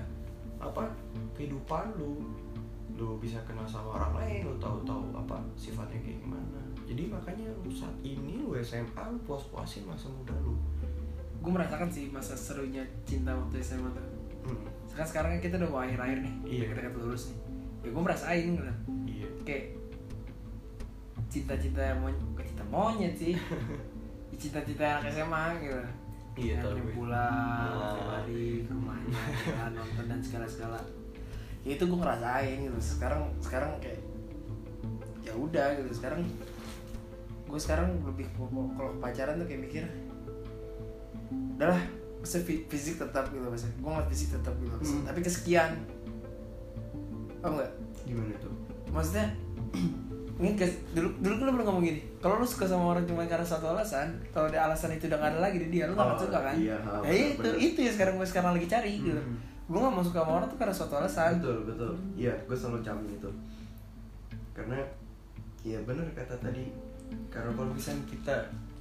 apa 0.58 0.86
kehidupan 1.34 1.94
lu 1.96 2.22
lu 2.92 3.18
bisa 3.18 3.42
kenal 3.46 3.66
sama 3.66 3.96
orang 3.96 4.14
lain 4.18 4.42
lu 4.46 4.54
tahu-tahu 4.58 5.10
apa 5.12 5.38
sifatnya 5.56 5.98
kayak 6.02 6.22
gimana 6.22 6.60
jadi 6.84 7.08
makanya 7.08 7.48
lu 7.62 7.72
saat 7.72 7.96
ini 8.02 8.38
lu 8.38 8.54
SMA 8.60 8.84
lu 9.08 9.18
puas-puasin 9.24 9.86
masa 9.86 10.10
muda 10.10 10.34
lu 10.40 10.58
Gue 11.42 11.50
merasakan 11.50 11.90
sih 11.90 12.06
masa 12.08 12.38
serunya 12.38 12.86
cinta 13.02 13.34
waktu 13.34 13.58
SMA 13.58 13.90
tuh. 13.90 14.06
Hmm, 14.46 14.62
Sekarang 14.86 15.10
sekarang 15.10 15.30
kan 15.34 15.42
kita 15.42 15.56
udah 15.58 15.70
mau 15.70 15.82
akhir-akhir 15.82 16.18
nih, 16.22 16.34
Iya. 16.46 16.62
kita 16.70 16.74
dekat 16.78 16.94
lulus 16.96 17.24
nih. 17.26 17.38
Ya 17.82 17.90
gue 17.90 18.04
merasain 18.06 18.46
gitu. 18.54 18.64
iya 19.10 19.28
Kayak 19.42 19.66
cinta-cinta 21.26 21.82
monyet, 21.98 22.22
bukan 22.30 22.46
cinta 22.46 22.66
monyet 22.68 23.14
sih. 23.16 23.34
Cinta-cinta 24.42 24.84
anak 24.98 25.14
SMA 25.14 25.44
gitu. 25.62 25.82
iya 26.34 26.56
yang 26.56 26.64
tahu 26.64 26.72
dia 26.72 26.82
gue. 26.82 26.94
pulang 26.96 27.36
Ah. 27.70 27.92
tiap 27.92 28.08
hari 28.10 28.44
ke 28.62 28.72
rumahnya 28.72 29.20
ya, 29.46 29.64
nonton 29.70 30.06
dan 30.08 30.20
segala 30.20 30.48
segala 30.48 30.80
ya 31.62 31.72
itu 31.72 31.84
gue 31.84 32.00
ngerasain 32.00 32.58
gitu 32.64 32.80
sekarang 32.80 33.22
sekarang 33.38 33.72
kayak 33.78 34.00
ya 35.22 35.34
udah 35.36 35.68
gitu 35.76 35.92
sekarang 35.94 36.24
gue 37.44 37.60
sekarang 37.60 37.88
lebih 38.02 38.26
kalau 38.40 38.96
pacaran 38.98 39.38
tuh 39.38 39.46
kayak 39.46 39.62
mikir 39.62 39.84
udahlah 41.54 41.84
fisik 42.66 42.96
tetap 42.98 43.28
gitu 43.28 43.44
maksudnya 43.44 43.76
gue 43.76 43.90
ngeliat 43.92 44.10
fisik 44.10 44.30
tetap 44.32 44.54
gitu 44.56 44.76
Hmm. 44.80 45.04
tapi 45.04 45.20
kesekian 45.20 45.72
apa 47.38 47.48
enggak 47.52 47.72
gimana 48.04 48.34
tuh 48.40 48.54
maksudnya 48.90 49.28
ini 50.40 50.54
guys 50.54 50.74
dulu 50.94 51.10
dulu 51.20 51.34
kan 51.36 51.46
lu 51.48 51.52
belum 51.54 51.66
ngomong 51.68 51.84
gini. 51.84 52.00
Kalau 52.20 52.40
lu 52.40 52.46
suka 52.46 52.64
sama 52.64 52.94
orang 52.94 53.04
cuma 53.04 53.26
karena 53.26 53.44
satu 53.44 53.74
alasan 53.74 54.08
kalau 54.30 54.48
ada 54.48 54.70
alasan 54.70 54.94
itu 54.94 55.10
udah 55.10 55.18
gak 55.18 55.32
ada 55.34 55.40
lagi 55.42 55.58
di 55.58 55.68
dia 55.70 55.90
lu 55.90 55.94
gak 55.94 56.06
akan 56.06 56.16
Oh, 56.16 56.22
suka 56.22 56.40
kan? 56.40 56.56
iya, 56.56 56.76
ya 57.04 57.14
itu 57.34 57.50
itu 57.58 57.80
ya 57.82 57.92
sekarang 57.92 58.16
gue 58.16 58.28
sekarang 58.28 58.52
lagi 58.54 58.68
cari 58.68 58.94
gitu. 58.98 59.18
Hmm. 59.18 59.38
gue 59.66 59.80
gak 59.80 59.94
mau 59.94 60.04
suka 60.04 60.20
sama 60.20 60.32
orang 60.38 60.48
tuh 60.48 60.58
karena 60.58 60.74
suatu 60.74 60.94
alasan. 60.96 61.32
Betul 61.40 61.58
betul. 61.66 61.92
Iya 62.14 62.34
gue 62.38 62.56
selalu 62.56 62.80
campur 62.82 63.10
itu. 63.10 63.30
Karena 64.52 64.78
iya 65.62 65.78
bener 65.82 66.06
kata 66.12 66.36
tadi 66.38 66.66
karena 67.28 67.52
kalau 67.52 67.70
misalnya 67.70 68.04
kita 68.08 68.36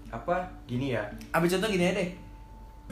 apa 0.08 0.36
gini 0.64 0.94
ya. 0.94 1.02
Ambil 1.30 1.48
contoh 1.48 1.68
gini 1.68 1.84
aja 1.86 1.98
deh 1.98 2.10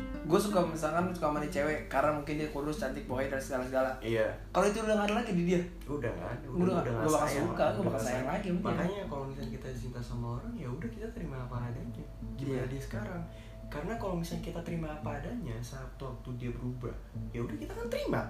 gue 0.01 0.37
suka 0.39 0.61
misalkan 0.61 1.09
suka 1.09 1.27
sama 1.27 1.41
nih 1.41 1.49
cewek 1.49 1.79
karena 1.89 2.13
mungkin 2.13 2.37
dia 2.37 2.49
kurus 2.49 2.77
cantik 2.77 3.05
pokoknya 3.05 3.33
dan 3.33 3.41
segala 3.41 3.65
segala 3.65 3.91
iya. 3.99 4.29
Kalau 4.51 4.67
itu 4.67 4.79
udah 4.79 4.95
gak 4.95 5.09
ada 5.09 5.15
lagi 5.17 5.33
di 5.33 5.45
dia. 5.47 5.61
Udah 5.85 6.13
kan 6.13 6.37
Udah 6.45 6.73
nggak- 6.75 6.85
nggak 6.85 7.01
gua 7.01 7.13
bakal 7.15 7.29
suka, 7.29 7.65
udah 7.65 7.73
bakal 7.73 7.83
nggak 7.89 8.03
sayang 8.03 8.29
lagi 8.29 8.49
mungkin. 8.51 8.69
makanya 8.71 9.03
kalau 9.07 9.25
misalnya 9.25 9.51
kita 9.51 9.69
cinta 9.71 10.01
sama 10.01 10.27
orang 10.37 10.53
ya 10.55 10.69
udah 10.69 10.89
kita 10.89 11.07
terima 11.11 11.37
apa 11.39 11.57
adanya. 11.65 12.05
Gimana 12.37 12.61
Iya. 12.61 12.65
dia 12.69 12.81
sekarang? 12.83 13.23
Karena 13.69 13.93
kalau 13.95 14.15
misalnya 14.15 14.43
kita 14.45 14.61
terima 14.63 14.89
apa 14.91 15.09
adanya 15.15 15.57
saat 15.59 15.89
waktu 15.97 16.29
dia 16.37 16.51
berubah 16.51 16.93
ya 17.31 17.41
udah 17.41 17.57
kita 17.57 17.73
kan 17.73 17.89
terima. 17.89 18.23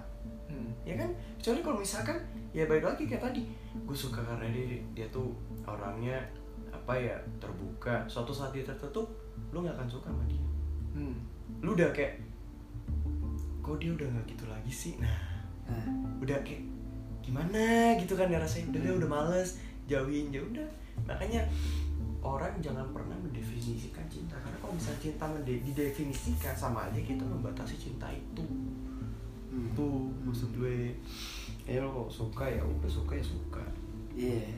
Hmm. 0.46 0.70
ya 0.80 0.94
kan? 0.94 1.10
Kecuali 1.36 1.60
kalau 1.60 1.78
misalkan 1.78 2.16
ya 2.50 2.64
balik 2.64 2.86
lagi 2.86 3.04
kayak 3.04 3.20
tadi 3.22 3.42
gue 3.74 3.96
suka 3.96 4.18
karena 4.18 4.46
dia 4.48 4.78
dia 4.94 5.06
tuh 5.08 5.34
orangnya 5.62 6.14
apa 6.70 6.94
ya 6.94 7.18
terbuka. 7.38 8.06
Suatu 8.06 8.30
saat 8.30 8.50
dia 8.50 8.62
tertutup 8.62 9.10
lu 9.50 9.60
nggak 9.60 9.74
akan 9.74 9.88
suka 9.88 10.08
sama 10.08 10.22
dia. 10.24 10.40
Hmm. 10.94 11.18
Lu 11.64 11.74
udah 11.74 11.90
kayak 11.90 12.22
kok 13.62 13.76
dia 13.82 13.92
udah 13.92 14.06
nggak 14.08 14.26
gitu 14.32 14.44
lagi 14.48 14.72
sih? 14.72 14.94
Nah 14.96 15.28
Nah, 15.68 15.84
udah 16.24 16.38
kayak 16.40 16.64
gimana? 17.20 17.92
Gitu 18.00 18.16
kan 18.16 18.32
ya 18.32 18.40
rasanya 18.40 18.72
udah 18.72 18.80
deh, 18.80 18.94
udah 19.04 19.08
males 19.08 19.50
jauhin. 19.84 20.32
Ya 20.32 20.40
udah 20.40 20.68
makanya 21.04 21.44
orang 22.24 22.58
jangan 22.58 22.88
pernah 22.90 23.14
mendefinisikan 23.20 24.02
cinta 24.10 24.34
karena 24.42 24.58
kalau 24.58 24.74
misalnya 24.74 25.00
cinta 25.00 25.24
didefinisikan 25.46 26.56
sama 26.56 26.90
aja 26.90 26.98
kita 26.98 27.22
membatasi 27.22 27.76
cinta 27.76 28.08
itu. 28.10 28.44
Hmm. 29.48 29.72
tuh 29.76 30.12
maksud 30.24 30.52
gue. 30.56 30.96
Ya 31.68 31.84
lo 31.84 31.92
kok 31.92 32.10
suka 32.24 32.48
ya 32.48 32.64
udah 32.64 32.90
suka 32.90 33.12
ya 33.16 33.24
suka. 33.24 33.64
Iya, 34.16 34.48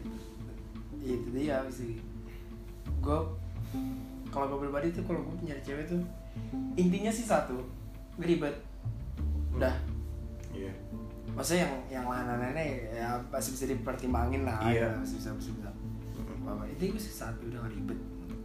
itu 1.03 1.29
dia 1.35 1.59
sih. 1.71 1.99
Gue 3.03 3.19
kalau 4.31 4.47
gue 4.55 4.59
pribadi 4.67 4.95
tuh 4.95 5.03
kalau 5.03 5.27
gue 5.27 5.37
punya 5.43 5.59
cewek 5.63 5.91
tuh 5.91 6.03
intinya 6.75 7.11
sih 7.11 7.25
satu 7.25 7.57
ribet. 8.17 8.55
Udah, 9.51 9.75
iya 10.51 10.71
maksudnya 11.31 11.63
yang 11.63 12.03
yang 12.03 12.07
lain-lainnya 12.11 12.65
ya 12.91 13.09
masih 13.31 13.55
bisa 13.55 13.65
dipertimbangin 13.71 14.43
lah. 14.43 14.59
Iya. 14.67 14.91
ya, 14.91 14.99
masih 14.99 15.17
bisa 15.23 15.31
masih 15.31 15.53
bisa. 15.57 15.71
Apa 16.43 16.65
itu 16.67 16.91
gue 16.91 17.01
sih 17.01 17.15
satu 17.15 17.47
udah 17.47 17.63
ribet. 17.71 17.99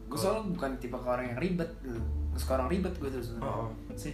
Gue 0.05 0.17
soalnya 0.21 0.45
bukan 0.53 0.71
tipe 0.77 0.93
orang 0.93 1.33
yang 1.33 1.39
ribet, 1.41 1.69
gitu. 1.81 1.97
Gak 1.97 2.39
suka 2.39 2.51
orang 2.61 2.69
ribet 2.69 2.93
gue 2.95 3.09
tuh 3.09 3.21
sebenarnya. 3.25 3.57
Oh. 3.57 3.69
Sih, 3.97 4.13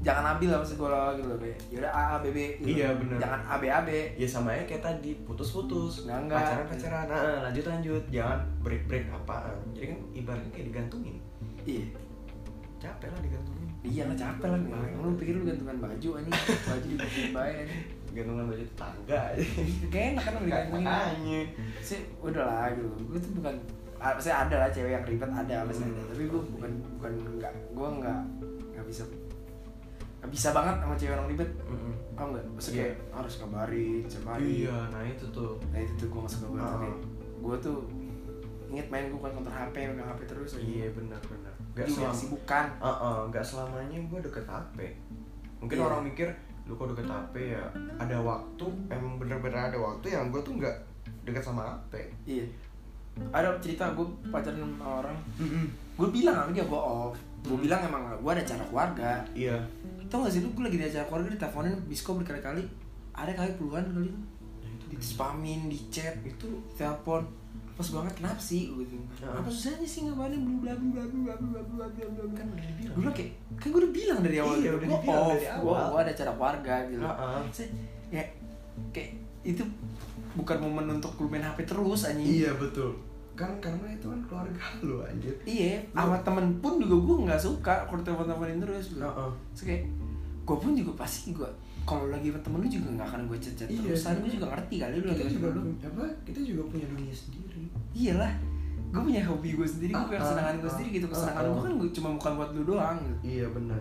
jangan 0.00 0.34
ambil 0.34 0.56
lah 0.56 0.58
maksud 0.64 0.76
gue 0.80 0.88
lah 0.88 1.12
gitu 1.14 1.28
loh, 1.28 1.38
Be. 1.38 1.52
Yaudah 1.68 1.92
A 1.92 2.02
A 2.16 2.16
B 2.24 2.32
B. 2.32 2.38
gitu. 2.64 2.80
Iya, 2.80 2.88
bener. 2.96 3.16
Jangan 3.20 3.40
A 3.44 3.54
B 3.60 3.64
A 3.68 3.80
B. 3.84 3.90
ya 4.16 4.26
sama 4.26 4.56
aja 4.56 4.64
kayak 4.64 4.82
tadi 4.82 5.10
putus-putus 5.28 6.08
Nggak, 6.08 6.32
nggak. 6.32 6.38
pacaran 6.40 6.66
pacaran 6.66 7.04
nah, 7.12 7.38
lanjut 7.44 7.64
lanjut 7.68 8.02
jangan 8.08 8.38
break 8.64 8.82
break 8.88 9.04
apaan 9.12 9.58
jadi 9.76 9.86
kan 9.92 9.98
ibaratnya 10.16 10.50
kayak 10.54 10.66
digantungin 10.72 11.16
Iya. 11.62 11.86
Capek 12.82 13.08
lah 13.08 13.20
digantungin 13.20 13.68
Iya 13.82 14.02
lah 14.06 14.14
capek 14.14 14.46
lah 14.46 14.58
nih. 14.58 14.70
Lu 14.96 15.10
pikir 15.14 15.34
lu 15.34 15.44
gantungan 15.44 15.76
baju 15.76 16.08
anjing, 16.14 16.34
baju 16.62 16.86
digantungin 16.88 17.30
baik 17.32 17.54
anjing. 17.58 17.82
gantungan 18.12 18.44
baju 18.44 18.64
tetangga 18.64 19.18
aja 19.28 19.44
Kayak 19.88 20.06
enak 20.08 20.22
kan 20.22 20.32
lu 20.32 20.40
digantungin. 20.42 20.84
makanya 20.86 21.40
Sih 21.78 22.00
udah 22.18 22.44
lah 22.44 22.66
gitu. 22.70 22.88
Gue 23.04 23.18
tuh 23.18 23.32
bukan 23.34 23.54
ah, 23.96 24.10
Maksudnya 24.12 24.38
ada 24.40 24.56
lah 24.58 24.68
cewek 24.68 24.92
yang 24.92 25.04
ribet 25.04 25.30
ada 25.32 25.56
pasti 25.64 25.82
ada. 25.82 26.02
Tapi 26.08 26.22
gue 26.24 26.42
bukan 26.48 26.70
bukan 26.94 27.12
enggak 27.28 27.52
gue 27.70 27.88
enggak 27.92 28.18
enggak 28.70 28.86
bisa 28.86 29.02
enggak 30.18 30.30
bisa 30.30 30.48
banget 30.52 30.74
sama 30.78 30.94
cewek 30.94 31.14
yang 31.16 31.26
ribet. 31.26 31.50
Paham 32.14 32.26
enggak? 32.30 32.44
Maksudnya 32.52 32.74
Iya. 32.76 32.86
kayak 32.86 32.96
harus 33.12 33.34
kabarin 33.36 34.02
hari. 34.22 34.46
iya 34.62 34.76
nah 34.90 35.02
itu 35.02 35.24
tuh 35.28 35.50
Nah 35.70 35.78
itu 35.78 35.92
tuh 35.96 36.06
gue 36.06 36.20
gak 36.20 36.30
suka 36.30 36.46
banget. 36.48 36.70
Ah. 36.86 36.98
Gue 37.42 37.56
tuh 37.58 37.78
inget 38.72 38.88
main 38.88 39.06
gue 39.06 39.20
kan 39.20 39.30
kontra 39.30 39.52
HP, 39.52 39.84
megang 39.84 40.08
HP 40.08 40.20
terus. 40.24 40.56
Aja. 40.56 40.64
iya 40.64 40.86
benar 40.90 41.20
benar. 41.22 41.52
Gak 41.72 41.84
nggak 41.84 41.88
selama 41.88 42.16
sibukan. 42.16 42.66
Heeh, 42.80 43.16
nggak 43.28 43.44
selamanya 43.44 43.98
gue 44.00 44.18
deket 44.20 44.44
HP 44.44 44.78
mungkin 45.60 45.76
Iya. 45.78 45.84
orang 45.86 46.02
mikir 46.02 46.28
lu 46.64 46.74
kok 46.74 46.90
deket 46.90 47.06
HP 47.06 47.34
ya? 47.52 47.64
Ada 47.96 48.16
waktu 48.18 48.66
emang 48.88 49.14
bener-bener 49.16 49.60
ada 49.60 49.76
waktu 49.76 50.06
yang 50.08 50.32
gue 50.32 50.40
tuh 50.40 50.56
nggak 50.56 50.74
deket 51.22 51.38
sama 51.38 51.62
HP 51.68 51.92
iya. 52.24 52.46
Ada 53.28 53.52
cerita 53.60 53.92
gue 53.92 54.02
pacaran 54.26 54.56
sama 54.56 55.04
orang. 55.04 55.16
Gue 55.92 56.08
bilang 56.08 56.32
sama 56.34 56.50
dia 56.50 56.64
gue 56.64 56.80
off. 56.80 57.12
Gue 57.44 57.58
bilang 57.60 57.84
emang 57.84 58.08
gue 58.16 58.30
ada 58.32 58.40
acara 58.40 58.64
keluarga. 58.64 59.10
Iya. 59.36 59.60
Tau 60.08 60.24
gak 60.24 60.32
sih 60.32 60.40
lu 60.40 60.48
gue 60.50 60.64
lagi 60.64 60.80
di 60.80 60.86
acara 60.88 61.04
keluarga 61.04 61.28
diteleponin 61.30 61.76
bisko 61.84 62.16
berkali-kali. 62.16 62.64
Ada 63.12 63.36
kali 63.36 63.52
puluhan 63.60 63.84
kali. 63.84 64.08
Nah 64.08 64.70
itu 64.72 64.86
di 64.88 64.96
spamin 64.96 65.68
di 65.68 65.76
chat 65.92 66.16
itu 66.24 66.48
telepon 66.72 67.20
pas 67.82 67.90
banget 67.92 68.14
kenapa 68.16 68.38
sih 68.38 68.70
gue 68.70 68.84
gitu 68.86 69.02
apa 69.20 69.48
susahnya 69.48 69.82
sih 69.84 70.00
ngapain 70.06 70.30
bla 70.32 70.70
bla 70.72 71.02
bla 71.02 71.02
bla 71.02 71.34
bla 71.34 71.60
bla 71.60 71.86
bla 71.90 72.06
bla 72.06 72.24
kan 72.32 72.46
udah 72.48 72.64
dibilang 72.64 72.94
gue 72.96 73.12
kayak 73.12 73.30
kan 73.58 73.66
gue 73.68 73.80
udah 73.82 73.92
bilang 73.92 74.18
dari 74.22 74.36
awal 74.38 74.54
Iya, 74.54 74.62
gitu 74.62 74.70
udah 74.72 74.78
gue 74.78 74.94
dibilang 74.94 75.18
off 75.18 75.32
dari 75.32 75.42
gue 75.42 75.58
awal. 75.66 75.86
gue 75.90 76.00
ada 76.00 76.12
acara 76.12 76.32
keluarga 76.32 76.74
gitu 76.86 77.02
Heeh. 77.02 77.40
Saya, 77.50 77.68
ya 78.08 78.24
kayak 78.88 79.10
itu 79.42 79.62
bukan 80.32 80.56
momen 80.58 80.86
untuk 80.94 81.12
lu 81.18 81.26
main 81.26 81.42
HP 81.42 81.58
terus 81.66 82.00
anjing 82.04 82.24
iya 82.24 82.54
betul 82.54 82.94
kan 83.32 83.50
karena 83.58 83.86
itu 83.90 84.06
kan 84.06 84.20
keluarga 84.22 84.62
lu 84.80 84.96
anjir 85.02 85.34
iya 85.42 85.82
sama 85.90 86.16
temen 86.22 86.46
pun 86.60 86.76
juga 86.76 86.96
gue 86.96 87.16
nggak 87.26 87.42
suka 87.42 87.74
kalau 87.84 88.00
telepon 88.00 88.24
teleponin 88.24 88.60
terus 88.60 88.94
gitu. 88.94 89.00
Heeh. 89.00 89.30
Terus 89.50 89.62
kayak 89.66 89.82
gue 90.42 90.56
pun 90.56 90.70
juga 90.72 90.92
pasti 90.96 91.32
gue 91.32 91.50
kalau 91.84 92.06
lagi 92.08 92.28
sama 92.28 92.40
temen 92.40 92.58
lu 92.58 92.68
juga 92.68 92.88
nggak 92.92 93.08
akan 93.08 93.20
gue 93.24 93.38
chat 93.38 93.54
chat 93.54 93.66
Iya, 93.66 93.80
terusan 93.84 94.14
gue 94.18 94.30
juga 94.32 94.46
ngerti 94.48 94.74
kali 94.78 94.94
lu 94.94 95.06
lagi 95.06 95.20
sama 95.20 95.32
juga 95.32 95.48
lu. 95.50 95.60
apa 95.80 96.04
kita 96.22 96.40
juga 96.40 96.62
punya 96.68 96.86
dunia 96.88 97.14
sendiri. 97.14 97.62
Iyalah 97.92 98.32
gue 98.88 99.00
punya 99.02 99.22
hobi 99.24 99.48
gue 99.52 99.64
sendiri 99.66 99.90
gue 99.90 100.04
punya 100.04 100.16
Ah, 100.16 100.22
kesenangan 100.22 100.52
ah, 100.52 100.60
gue 100.60 100.70
sendiri 100.70 100.90
gitu. 100.92 101.06
ah, 101.06 101.10
kesenangan 101.10 101.42
ah. 101.42 101.48
gue 101.48 101.60
kan 101.60 101.72
gua- 101.74 101.92
cuma 101.92 102.08
bukan 102.14 102.32
buat 102.34 102.50
lu 102.52 102.62
doang 102.66 102.98
gitu. 103.00 103.18
Iya 103.24 103.46
benar. 103.48 103.80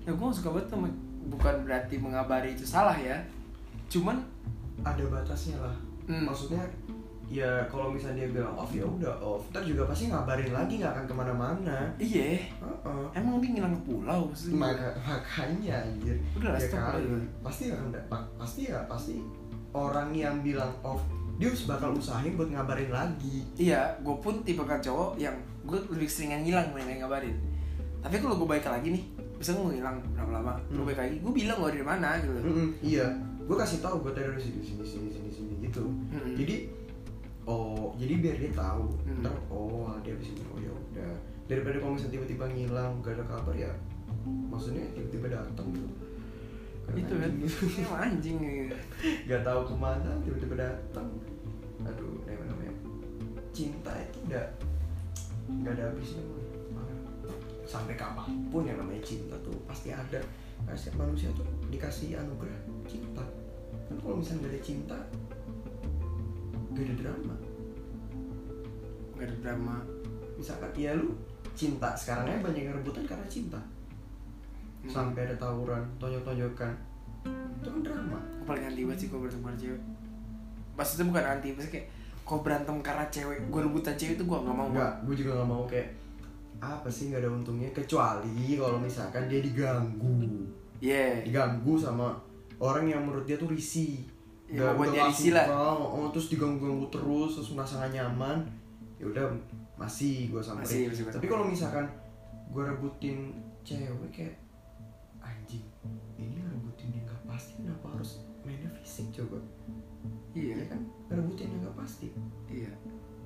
Ya 0.00 0.10
gue 0.10 0.28
suka 0.30 0.48
banget 0.50 0.68
sama 0.68 0.88
bukan 1.28 1.54
berarti 1.62 1.94
mengabari 1.96 2.50
itu 2.50 2.64
salah 2.64 2.96
ya. 2.96 3.16
Cuman 3.86 4.16
ada 4.80 5.04
batasnya 5.04 5.56
lah. 5.58 5.76
Hmm. 6.02 6.24
maksudnya 6.24 6.64
ya 7.30 7.62
kalau 7.64 7.88
misalnya 7.88 8.26
dia 8.26 8.34
bilang 8.34 8.52
off 8.52 8.70
ya 8.70 8.82
udah 8.82 9.14
off 9.16 9.46
ntar 9.48 9.62
juga 9.62 9.86
pasti 9.86 10.10
ngabarin 10.10 10.50
lagi 10.50 10.74
nggak 10.76 10.90
akan 10.90 11.04
ke 11.06 11.14
mana-mana 11.14 11.78
iya 11.96 12.42
Heeh. 12.42 13.04
emang 13.14 13.38
dia 13.38 13.50
ngilang 13.52 13.70
ke 13.72 13.82
pulau 13.86 14.26
maksudnya 14.26 14.58
Maka, 14.60 14.88
makanya 15.00 15.74
anjir 15.80 16.18
Udah 16.34 16.50
lah, 16.50 16.58
ya 16.58 16.68
kali. 16.68 17.06
lah. 17.06 17.22
pasti 17.40 17.64
pa- 18.04 18.28
pasti 18.34 18.60
ya 18.66 18.82
pasti 18.84 19.14
orang 19.70 20.10
yang 20.10 20.42
bilang 20.42 20.74
off 20.82 21.06
dia 21.38 21.48
bakal 21.64 21.94
usahain 21.94 22.34
buat 22.34 22.50
ngabarin 22.50 22.90
lagi 22.90 23.46
iya 23.54 23.94
gue 23.96 24.16
pun 24.16 24.42
tipe 24.42 24.60
kan 24.60 24.76
cowok 24.76 25.14
yang 25.16 25.32
gue 25.62 25.78
lebih 25.88 26.04
sering 26.04 26.34
yang 26.34 26.42
ngilang 26.42 26.66
yang 26.76 27.06
ngabarin 27.06 27.38
tapi 28.00 28.18
kalau 28.18 28.36
gue 28.36 28.48
balik 28.48 28.66
lagi 28.66 28.90
nih 28.90 29.04
misalnya 29.36 29.60
gue 29.62 29.72
ngilang 29.72 29.96
berapa 30.10 30.32
lama 30.34 30.52
gue 30.58 30.74
Hmm. 30.74 30.84
balik 30.84 31.00
lagi 31.00 31.14
gue 31.16 31.32
bilang 31.32 31.56
gue 31.58 31.70
dari 31.70 31.86
mana 31.86 32.18
gitu 32.18 32.34
Mm-mm, 32.34 32.68
iya 32.82 33.06
gue 33.40 33.56
kasih 33.56 33.78
tahu 33.78 34.02
gue 34.02 34.12
dari 34.12 34.34
sini 34.34 34.60
sini 34.60 34.82
sini 34.82 35.08
sini 35.08 35.30
sini 35.30 35.52
gitu 35.62 35.86
Mm-mm. 35.86 36.34
jadi 36.34 36.56
oh 37.50 37.90
jadi 37.98 38.14
biar 38.16 38.36
dia 38.38 38.52
tahu 38.54 38.86
Hmm. 39.02 39.20
ntar 39.20 39.34
oh 39.50 39.90
dia 40.00 40.14
habis 40.14 40.30
ini 40.30 40.42
oh 40.46 40.58
ya 40.58 40.70
udah. 40.70 41.12
Daripada 41.50 41.82
kalau 41.82 41.98
misalnya 41.98 42.14
tiba-tiba 42.14 42.44
ngilang 42.46 43.02
gak 43.02 43.18
ada 43.18 43.24
kabar 43.26 43.54
ya 43.58 43.72
maksudnya 44.24 44.86
tiba-tiba 44.94 45.26
datang 45.34 45.66
gitu 45.74 45.88
Karena 46.86 46.98
itu 47.02 47.14
kan? 47.14 47.26
anjing. 47.26 47.50
emang 47.82 48.00
anjing 48.00 48.36
gitu. 48.38 48.76
gak 49.26 49.42
tahu 49.42 49.60
ke 49.66 49.74
mana 49.74 50.10
tiba-tiba 50.22 50.54
datang 50.56 51.08
aduh 51.80 52.14
namanya 52.22 52.46
namanya 52.52 52.74
cinta 53.50 53.90
itu 53.96 54.18
udah 54.28 54.46
nggak 55.50 55.74
ada 55.74 55.82
habisnya 55.90 56.22
sampai 57.64 57.94
kapan 57.94 58.26
pun 58.50 58.62
yang 58.62 58.78
namanya 58.78 58.98
cinta 59.00 59.34
tuh 59.40 59.54
pasti 59.64 59.90
ada. 59.90 60.18
Karena 60.60 60.74
setiap 60.76 61.00
manusia 61.00 61.30
tuh 61.32 61.46
dikasih 61.66 62.18
anugerah 62.18 62.58
cinta. 62.84 63.22
Kan 63.86 63.96
kalau 63.96 64.18
misalnya 64.18 64.44
gak 64.44 64.52
ada 64.52 64.60
cinta 64.60 64.98
gak 66.74 66.84
ada 66.86 66.94
drama. 66.98 67.34
Gak 69.18 69.26
ada 69.26 69.36
drama. 69.42 69.76
Misalkan 70.38 70.70
ya 70.76 70.92
lu 70.96 71.14
cinta. 71.52 71.92
Sekarang 71.94 72.24
aja 72.30 72.40
banyak 72.40 72.62
yang 72.66 72.76
rebutan 72.76 73.04
karena 73.04 73.26
cinta. 73.26 73.60
Hmm. 74.80 74.88
sampai 74.88 75.28
ada 75.28 75.36
tawuran 75.36 75.84
tonjok-tonjokan. 76.00 76.72
Itu 77.60 77.68
kan 77.68 77.80
drama. 77.84 78.16
Gue 78.40 78.46
paling 78.48 78.64
anti 78.64 78.80
banget 78.88 78.98
sih 79.04 79.08
kalau 79.12 79.28
berantem 79.28 79.44
karena 79.44 79.58
cewek. 79.60 79.82
Maksudnya 80.72 81.04
bukan 81.12 81.24
anti 81.28 81.48
maksudnya 81.52 81.72
kayak 81.76 81.86
kau 82.24 82.40
berantem 82.40 82.76
karena 82.80 83.04
cewek 83.12 83.38
gue 83.50 83.60
rebutan 83.60 83.94
cewek 83.98 84.14
itu 84.16 84.24
gue 84.24 84.38
gak 84.38 84.56
mau 84.56 84.70
Enggak, 84.70 84.94
gue 85.04 85.14
juga 85.18 85.30
gak 85.42 85.50
mau 85.50 85.62
kayak 85.68 85.88
apa 86.60 86.88
sih 86.92 87.12
nggak 87.12 87.20
ada 87.24 87.30
untungnya? 87.32 87.68
Kecuali 87.76 88.56
kalau 88.56 88.78
misalkan 88.80 89.28
dia 89.28 89.40
diganggu. 89.44 90.48
Iya 90.80 91.24
diganggu 91.28 91.76
sama 91.76 92.16
orang 92.60 92.88
yang 92.88 93.04
menurut 93.04 93.28
dia 93.28 93.36
tuh 93.36 93.52
risih 93.52 94.04
Ya, 94.50 94.74
buat 94.74 94.90
lah. 94.90 95.46
suka, 95.46 95.94
oh, 95.94 96.08
terus 96.10 96.26
diganggu-ganggu 96.34 96.90
terus 96.90 97.38
terus 97.38 97.54
merasa 97.54 97.78
gak 97.86 97.94
nyaman 97.94 98.42
ya 98.98 99.06
udah 99.06 99.30
masih 99.78 100.28
gue 100.28 100.42
samperin. 100.42 100.90
Masih, 100.90 101.06
masih 101.06 101.14
tapi 101.14 101.26
kalau 101.30 101.46
misalkan 101.46 101.86
gue 102.50 102.62
rebutin 102.66 103.30
cewek 103.62 104.10
kayak 104.10 104.34
anjing 105.22 105.62
ini 106.18 106.42
rebutin 106.42 106.90
yang 106.92 107.06
gak 107.06 107.22
pasti 107.30 107.62
kenapa 107.62 107.94
harus 107.94 108.26
mainnya 108.42 108.68
fisik 108.82 109.08
coba? 109.14 109.38
Iya. 110.34 110.66
Ya 110.66 110.66
kan? 110.66 110.80
Rebutin 111.08 111.46
yang 111.54 111.70
gak 111.70 111.78
pasti. 111.86 112.10
Iya. 112.50 112.74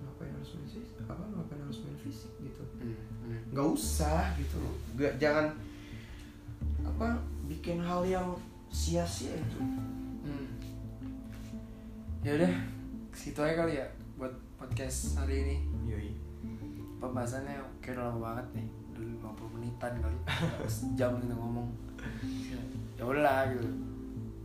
Ngapain 0.05 0.31
harus 0.31 0.51
main 0.61 0.69
fisik 0.69 0.85
apa 1.09 1.25
ngapain 1.25 1.61
harus 1.65 1.79
main 1.89 1.99
fisik 2.05 2.33
gitu. 2.45 2.63
Hmm, 2.79 2.95
hmm. 3.25 3.41
nggak 3.57 3.67
usah 3.73 4.37
gitu. 4.37 4.61
Loh 4.61 4.77
nggak 4.95 5.17
jangan 5.17 5.47
apa 6.85 7.17
bikin 7.49 7.81
hal 7.81 8.05
yang 8.05 8.29
sia-sia 8.69 9.33
itu. 9.33 9.59
Ya 12.25 12.41
udah 12.41 12.53
situ 13.13 13.37
aja 13.37 13.53
kali 13.53 13.77
ya 13.77 13.87
buat 14.17 14.33
podcast 14.57 15.21
hari 15.21 15.45
ini. 15.45 15.57
Yoi. 15.85 16.09
Pembahasannya 16.97 17.61
kayak 17.85 18.01
udah 18.01 18.05
lama 18.09 18.19
banget 18.33 18.47
nih 18.57 18.69
udah 18.97 19.05
50 19.29 19.55
menitan 19.61 19.93
kali. 20.01 20.17
Jam 20.97 21.21
kita 21.21 21.37
ngomong. 21.37 21.69
Ya 22.97 23.05
udahlah 23.05 23.53
gitu. 23.53 23.69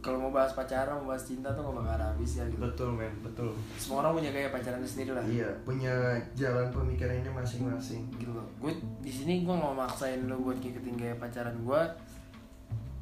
Kalau 0.04 0.20
mau 0.28 0.32
bahas 0.32 0.52
pacaran 0.52 1.00
mau 1.00 1.16
bahas 1.16 1.24
cinta 1.24 1.52
tuh 1.56 1.72
gak 1.72 1.76
bakal 1.80 2.04
habis 2.04 2.44
ya 2.44 2.44
gitu. 2.52 2.60
Betul 2.60 3.00
men 3.00 3.16
betul. 3.24 3.56
Semua 3.80 4.04
orang 4.04 4.20
punya 4.20 4.36
gaya 4.36 4.52
pacaran 4.52 4.84
sendiri 4.84 5.16
lah. 5.16 5.24
Iya 5.24 5.48
punya 5.64 6.20
jalan 6.36 6.68
pemikirannya 6.76 7.32
masing-masing. 7.32 8.12
Gitu 8.20 8.36
loh. 8.36 8.44
Gue 8.60 8.76
di 9.00 9.12
sini 9.12 9.48
gue 9.48 9.56
nggak 9.56 9.72
mau 9.72 9.88
maksain 9.88 10.28
lo 10.28 10.36
buat 10.44 10.60
ngikutin 10.60 11.00
gaya 11.00 11.16
pacaran 11.16 11.56
gue 11.64 11.82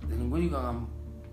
dan 0.05 0.19
gue 0.21 0.39
juga 0.45 0.57
nggak 0.61 0.77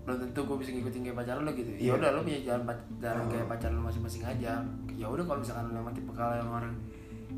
belum 0.05 0.17
tentu 0.21 0.39
gue 0.43 0.57
bisa 0.57 0.69
ngikutin 0.71 1.01
gaya 1.01 1.15
pacaran 1.15 1.41
lo 1.41 1.51
gitu 1.51 1.69
ya 1.71 1.77
Iya. 1.79 1.91
udah 1.95 2.09
lo 2.11 2.19
punya 2.21 2.39
jalan 2.43 2.61
jalan 2.95 3.19
Oh. 3.19 3.27
gaya 3.27 3.45
pacaran 3.45 3.75
lo 3.75 3.83
masing-masing 3.83 4.23
aja 4.23 4.51
ya 4.93 5.05
udah 5.05 5.23
kalau 5.23 5.39
misalkan 5.39 5.65
lo 5.67 5.77
emang 5.79 5.93
tipe 5.93 6.11
kalau 6.11 6.33
yang 6.33 6.49
orang 6.51 6.73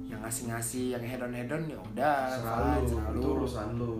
yang 0.05 0.19
ngasih-ngasih 0.19 0.85
yang 0.91 1.01
hedon 1.01 1.31
hedon 1.31 1.61
ya 1.65 1.77
udah 1.77 2.15
selalu 2.33 2.79
selalu 2.85 3.19
urusan 3.25 3.67
lu 3.73 3.95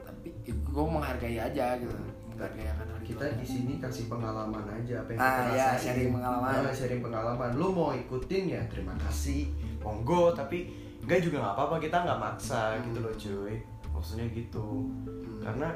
tapi 0.00 0.28
gue 0.46 0.84
menghargai 0.88 1.36
aja 1.36 1.74
gitu 1.76 1.94
menghargai 2.28 2.66
akan 2.68 2.86
hal 2.88 3.00
kita 3.04 3.24
di 3.34 3.46
sini 3.46 3.72
kasih 3.76 4.06
pengalaman 4.06 4.62
aja 4.64 4.94
apa 4.98 5.10
yang 5.10 5.20
Ah, 5.20 5.30
kita 5.36 5.50
iya, 5.52 5.66
rasain. 5.68 5.82
sharing 5.84 6.10
pengalaman. 6.12 6.50
Nah, 6.56 6.72
sharing 6.72 7.02
pengalaman 7.02 7.50
lu 7.52 7.68
mau 7.70 7.90
ikutin 7.92 8.44
ya 8.48 8.62
terima 8.66 8.94
kasih 8.96 9.50
monggo 9.78 10.30
tapi 10.32 10.70
enggak 11.02 11.18
juga 11.20 11.36
nggak 11.40 11.54
apa-apa 11.56 11.76
kita 11.78 11.96
nggak 12.00 12.18
maksa 12.20 12.60
Hmm. 12.72 12.82
gitu 12.84 12.98
loh 13.00 13.12
cuy 13.12 13.54
maksudnya 13.92 14.26
gitu 14.28 14.66
Hmm. 15.04 15.38
karena 15.40 15.68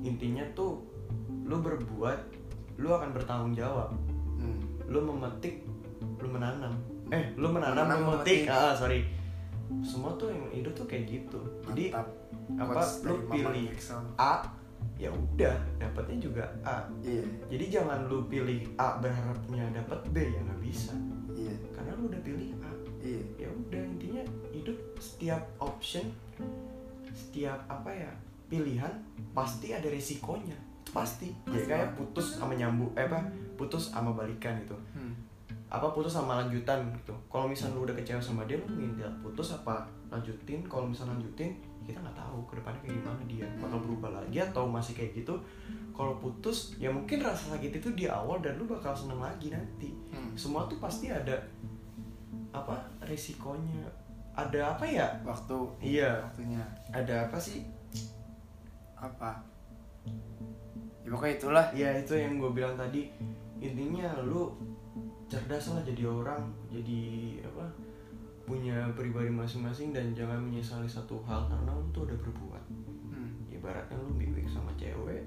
intinya 0.00 0.44
tuh 0.52 0.78
lu 1.48 1.56
berbuat 1.58 2.20
lu 2.78 2.92
akan 2.92 3.10
bertanggung 3.10 3.54
jawab. 3.56 3.90
Hmm. 4.38 4.60
lu 4.86 5.00
memetik 5.02 5.66
lu 6.20 6.28
menanam. 6.30 6.70
Eh 7.10 7.32
lu 7.34 7.48
menanam, 7.50 7.88
Menanam, 7.88 7.98
memetik. 8.20 8.44
memetik. 8.46 8.52
ah 8.52 8.72
sorry. 8.76 9.00
Semua 9.82 10.12
tuh 10.16 10.30
yang 10.32 10.46
hidup 10.52 10.72
tuh 10.76 10.86
kayak 10.86 11.04
gitu. 11.08 11.40
Jadi 11.72 11.92
Mantap. 11.92 12.08
apa 12.56 12.72
Quotes 12.72 12.92
lu 13.04 13.14
pilih. 13.26 13.68
A 14.16 14.32
ya 14.98 15.10
udah 15.10 15.56
dapatnya 15.78 16.16
juga 16.22 16.44
A. 16.62 16.84
Iya. 17.02 17.24
Jadi 17.50 17.64
jangan 17.68 18.06
lu 18.06 18.24
pilih 18.26 18.62
A 18.76 18.96
berharapnya 18.98 19.64
dapat 19.74 20.00
B 20.12 20.16
ya 20.24 20.40
nggak 20.44 20.60
bisa. 20.62 20.92
Iya. 21.34 21.54
Karena 21.74 21.92
lu 21.98 22.08
udah 22.08 22.20
pilih 22.22 22.48
A. 22.62 22.72
Iya. 23.02 23.22
Ya 23.36 23.48
udah 23.50 23.82
intinya 23.82 24.22
hidup 24.52 24.78
setiap 24.98 25.42
option 25.58 26.06
setiap 27.08 27.58
apa 27.66 27.90
ya 27.90 28.12
pilihan 28.46 28.94
pasti 29.34 29.74
ada 29.74 29.90
resikonya 29.90 30.54
pasti. 30.90 31.32
Ya 31.48 31.60
kayak 31.60 31.94
putus 31.94 32.40
sama 32.40 32.54
nyambung 32.54 32.90
eh 32.98 33.04
apa 33.06 33.20
putus 33.58 33.90
sama 33.92 34.12
balikan 34.14 34.54
gitu. 34.62 34.76
Hmm. 34.94 35.14
apa 35.68 35.84
putus 35.92 36.16
sama 36.16 36.40
lanjutan 36.40 36.80
gitu. 36.96 37.12
Kalau 37.28 37.44
misalnya 37.44 37.76
lu 37.76 37.84
udah 37.84 37.92
kecewa 37.92 38.16
sama 38.16 38.48
dia 38.48 38.56
lu 38.56 38.64
minta 38.72 39.04
putus 39.20 39.52
apa 39.52 39.84
lanjutin. 40.08 40.64
Kalau 40.64 40.88
misalnya 40.88 41.20
lanjutin 41.20 41.60
kita 41.84 42.00
nggak 42.00 42.16
tahu 42.16 42.40
ke 42.48 42.56
depannya 42.56 42.80
kayak 42.80 42.96
gimana 43.00 43.22
dia 43.28 43.44
bakal 43.60 43.80
berubah 43.84 44.16
lagi 44.16 44.40
atau 44.40 44.64
masih 44.64 44.96
kayak 44.96 45.12
gitu. 45.20 45.36
Kalau 45.92 46.16
putus 46.16 46.72
ya 46.80 46.88
mungkin 46.88 47.20
rasa 47.20 47.52
sakit 47.52 47.84
itu 47.84 47.88
di 47.92 48.08
awal 48.08 48.40
dan 48.40 48.56
lu 48.56 48.64
bakal 48.64 48.96
seneng 48.96 49.20
lagi 49.20 49.52
nanti. 49.52 49.92
Hmm. 50.08 50.32
semua 50.32 50.64
tuh 50.64 50.80
pasti 50.80 51.12
ada 51.12 51.36
apa 52.48 52.80
resikonya. 53.04 53.84
Ada 54.32 54.72
apa 54.72 54.88
ya? 54.88 55.04
Waktu. 55.26 55.56
Iya. 55.84 56.24
Waktunya. 56.32 56.64
Ada 56.94 57.28
apa 57.28 57.36
sih? 57.36 57.60
Apa 58.96 59.36
ya 61.08 61.16
pokoknya 61.16 61.34
itulah. 61.40 61.66
Ya 61.72 61.88
itu 61.96 62.12
yang 62.20 62.36
gue 62.36 62.52
bilang 62.52 62.76
tadi. 62.76 63.08
Intinya 63.64 64.20
lu 64.20 64.52
cerdas 65.24 65.72
lah 65.72 65.80
jadi 65.84 66.04
orang 66.04 66.44
jadi 66.68 67.00
apa 67.44 67.64
punya 68.48 68.88
pribadi 68.96 69.28
masing-masing 69.28 69.92
dan 69.92 70.16
jangan 70.16 70.40
menyesali 70.40 70.88
satu 70.88 71.20
hal 71.24 71.48
karena 71.48 71.72
lu 71.72 71.84
tuh 71.96 72.04
udah 72.04 72.16
berbuat. 72.20 72.64
Hmm. 73.08 73.32
ibaratnya 73.48 73.96
lu 74.00 74.12
mimpi 74.12 74.44
sama 74.48 74.72
cewek 74.76 75.24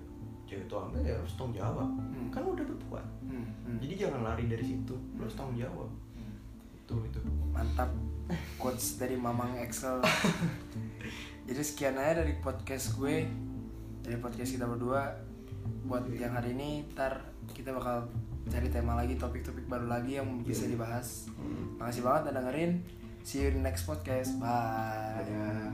cewek 0.50 0.64
itu 0.66 0.74
ambil 0.78 1.02
ya 1.02 1.18
harus 1.18 1.34
tanggung 1.34 1.58
jawab. 1.58 1.90
Hmm. 1.90 2.30
kan 2.30 2.42
lu 2.46 2.54
udah 2.54 2.66
berbuat. 2.66 3.06
Hmm. 3.26 3.46
Hmm. 3.66 3.78
jadi 3.82 4.06
jangan 4.06 4.22
lari 4.26 4.46
dari 4.46 4.66
situ 4.66 4.94
lu 5.18 5.22
harus 5.22 5.38
tanggung 5.38 5.58
jawab. 5.58 5.90
Itu 6.78 6.96
itu. 7.06 7.20
Mantap. 7.54 7.90
Quotes 8.58 8.98
dari 9.02 9.20
Mamang 9.20 9.60
Excel. 9.60 10.00
Jadi 11.52 11.68
sekian 11.68 12.00
aja 12.00 12.24
dari 12.24 12.38
podcast 12.40 12.96
gue 12.96 13.28
dari 14.02 14.18
podcast 14.18 14.56
kita 14.56 14.66
berdua 14.66 15.31
buat 15.86 16.08
yang 16.16 16.32
hari 16.32 16.56
ini 16.56 16.88
ntar 16.96 17.20
kita 17.52 17.76
bakal 17.76 18.08
cari 18.48 18.68
tema 18.72 18.96
lagi 18.98 19.20
topik-topik 19.20 19.68
baru 19.68 19.86
lagi 19.92 20.18
yang 20.18 20.42
bisa 20.42 20.66
dibahas. 20.66 21.28
Makasih 21.78 22.02
banget 22.02 22.22
udah 22.30 22.34
dengerin. 22.42 22.72
See 23.22 23.46
you 23.46 23.54
in 23.54 23.62
the 23.62 23.64
next 23.64 23.86
podcast. 23.86 24.34
Bye. 24.42 25.22
Ya. 25.30 25.70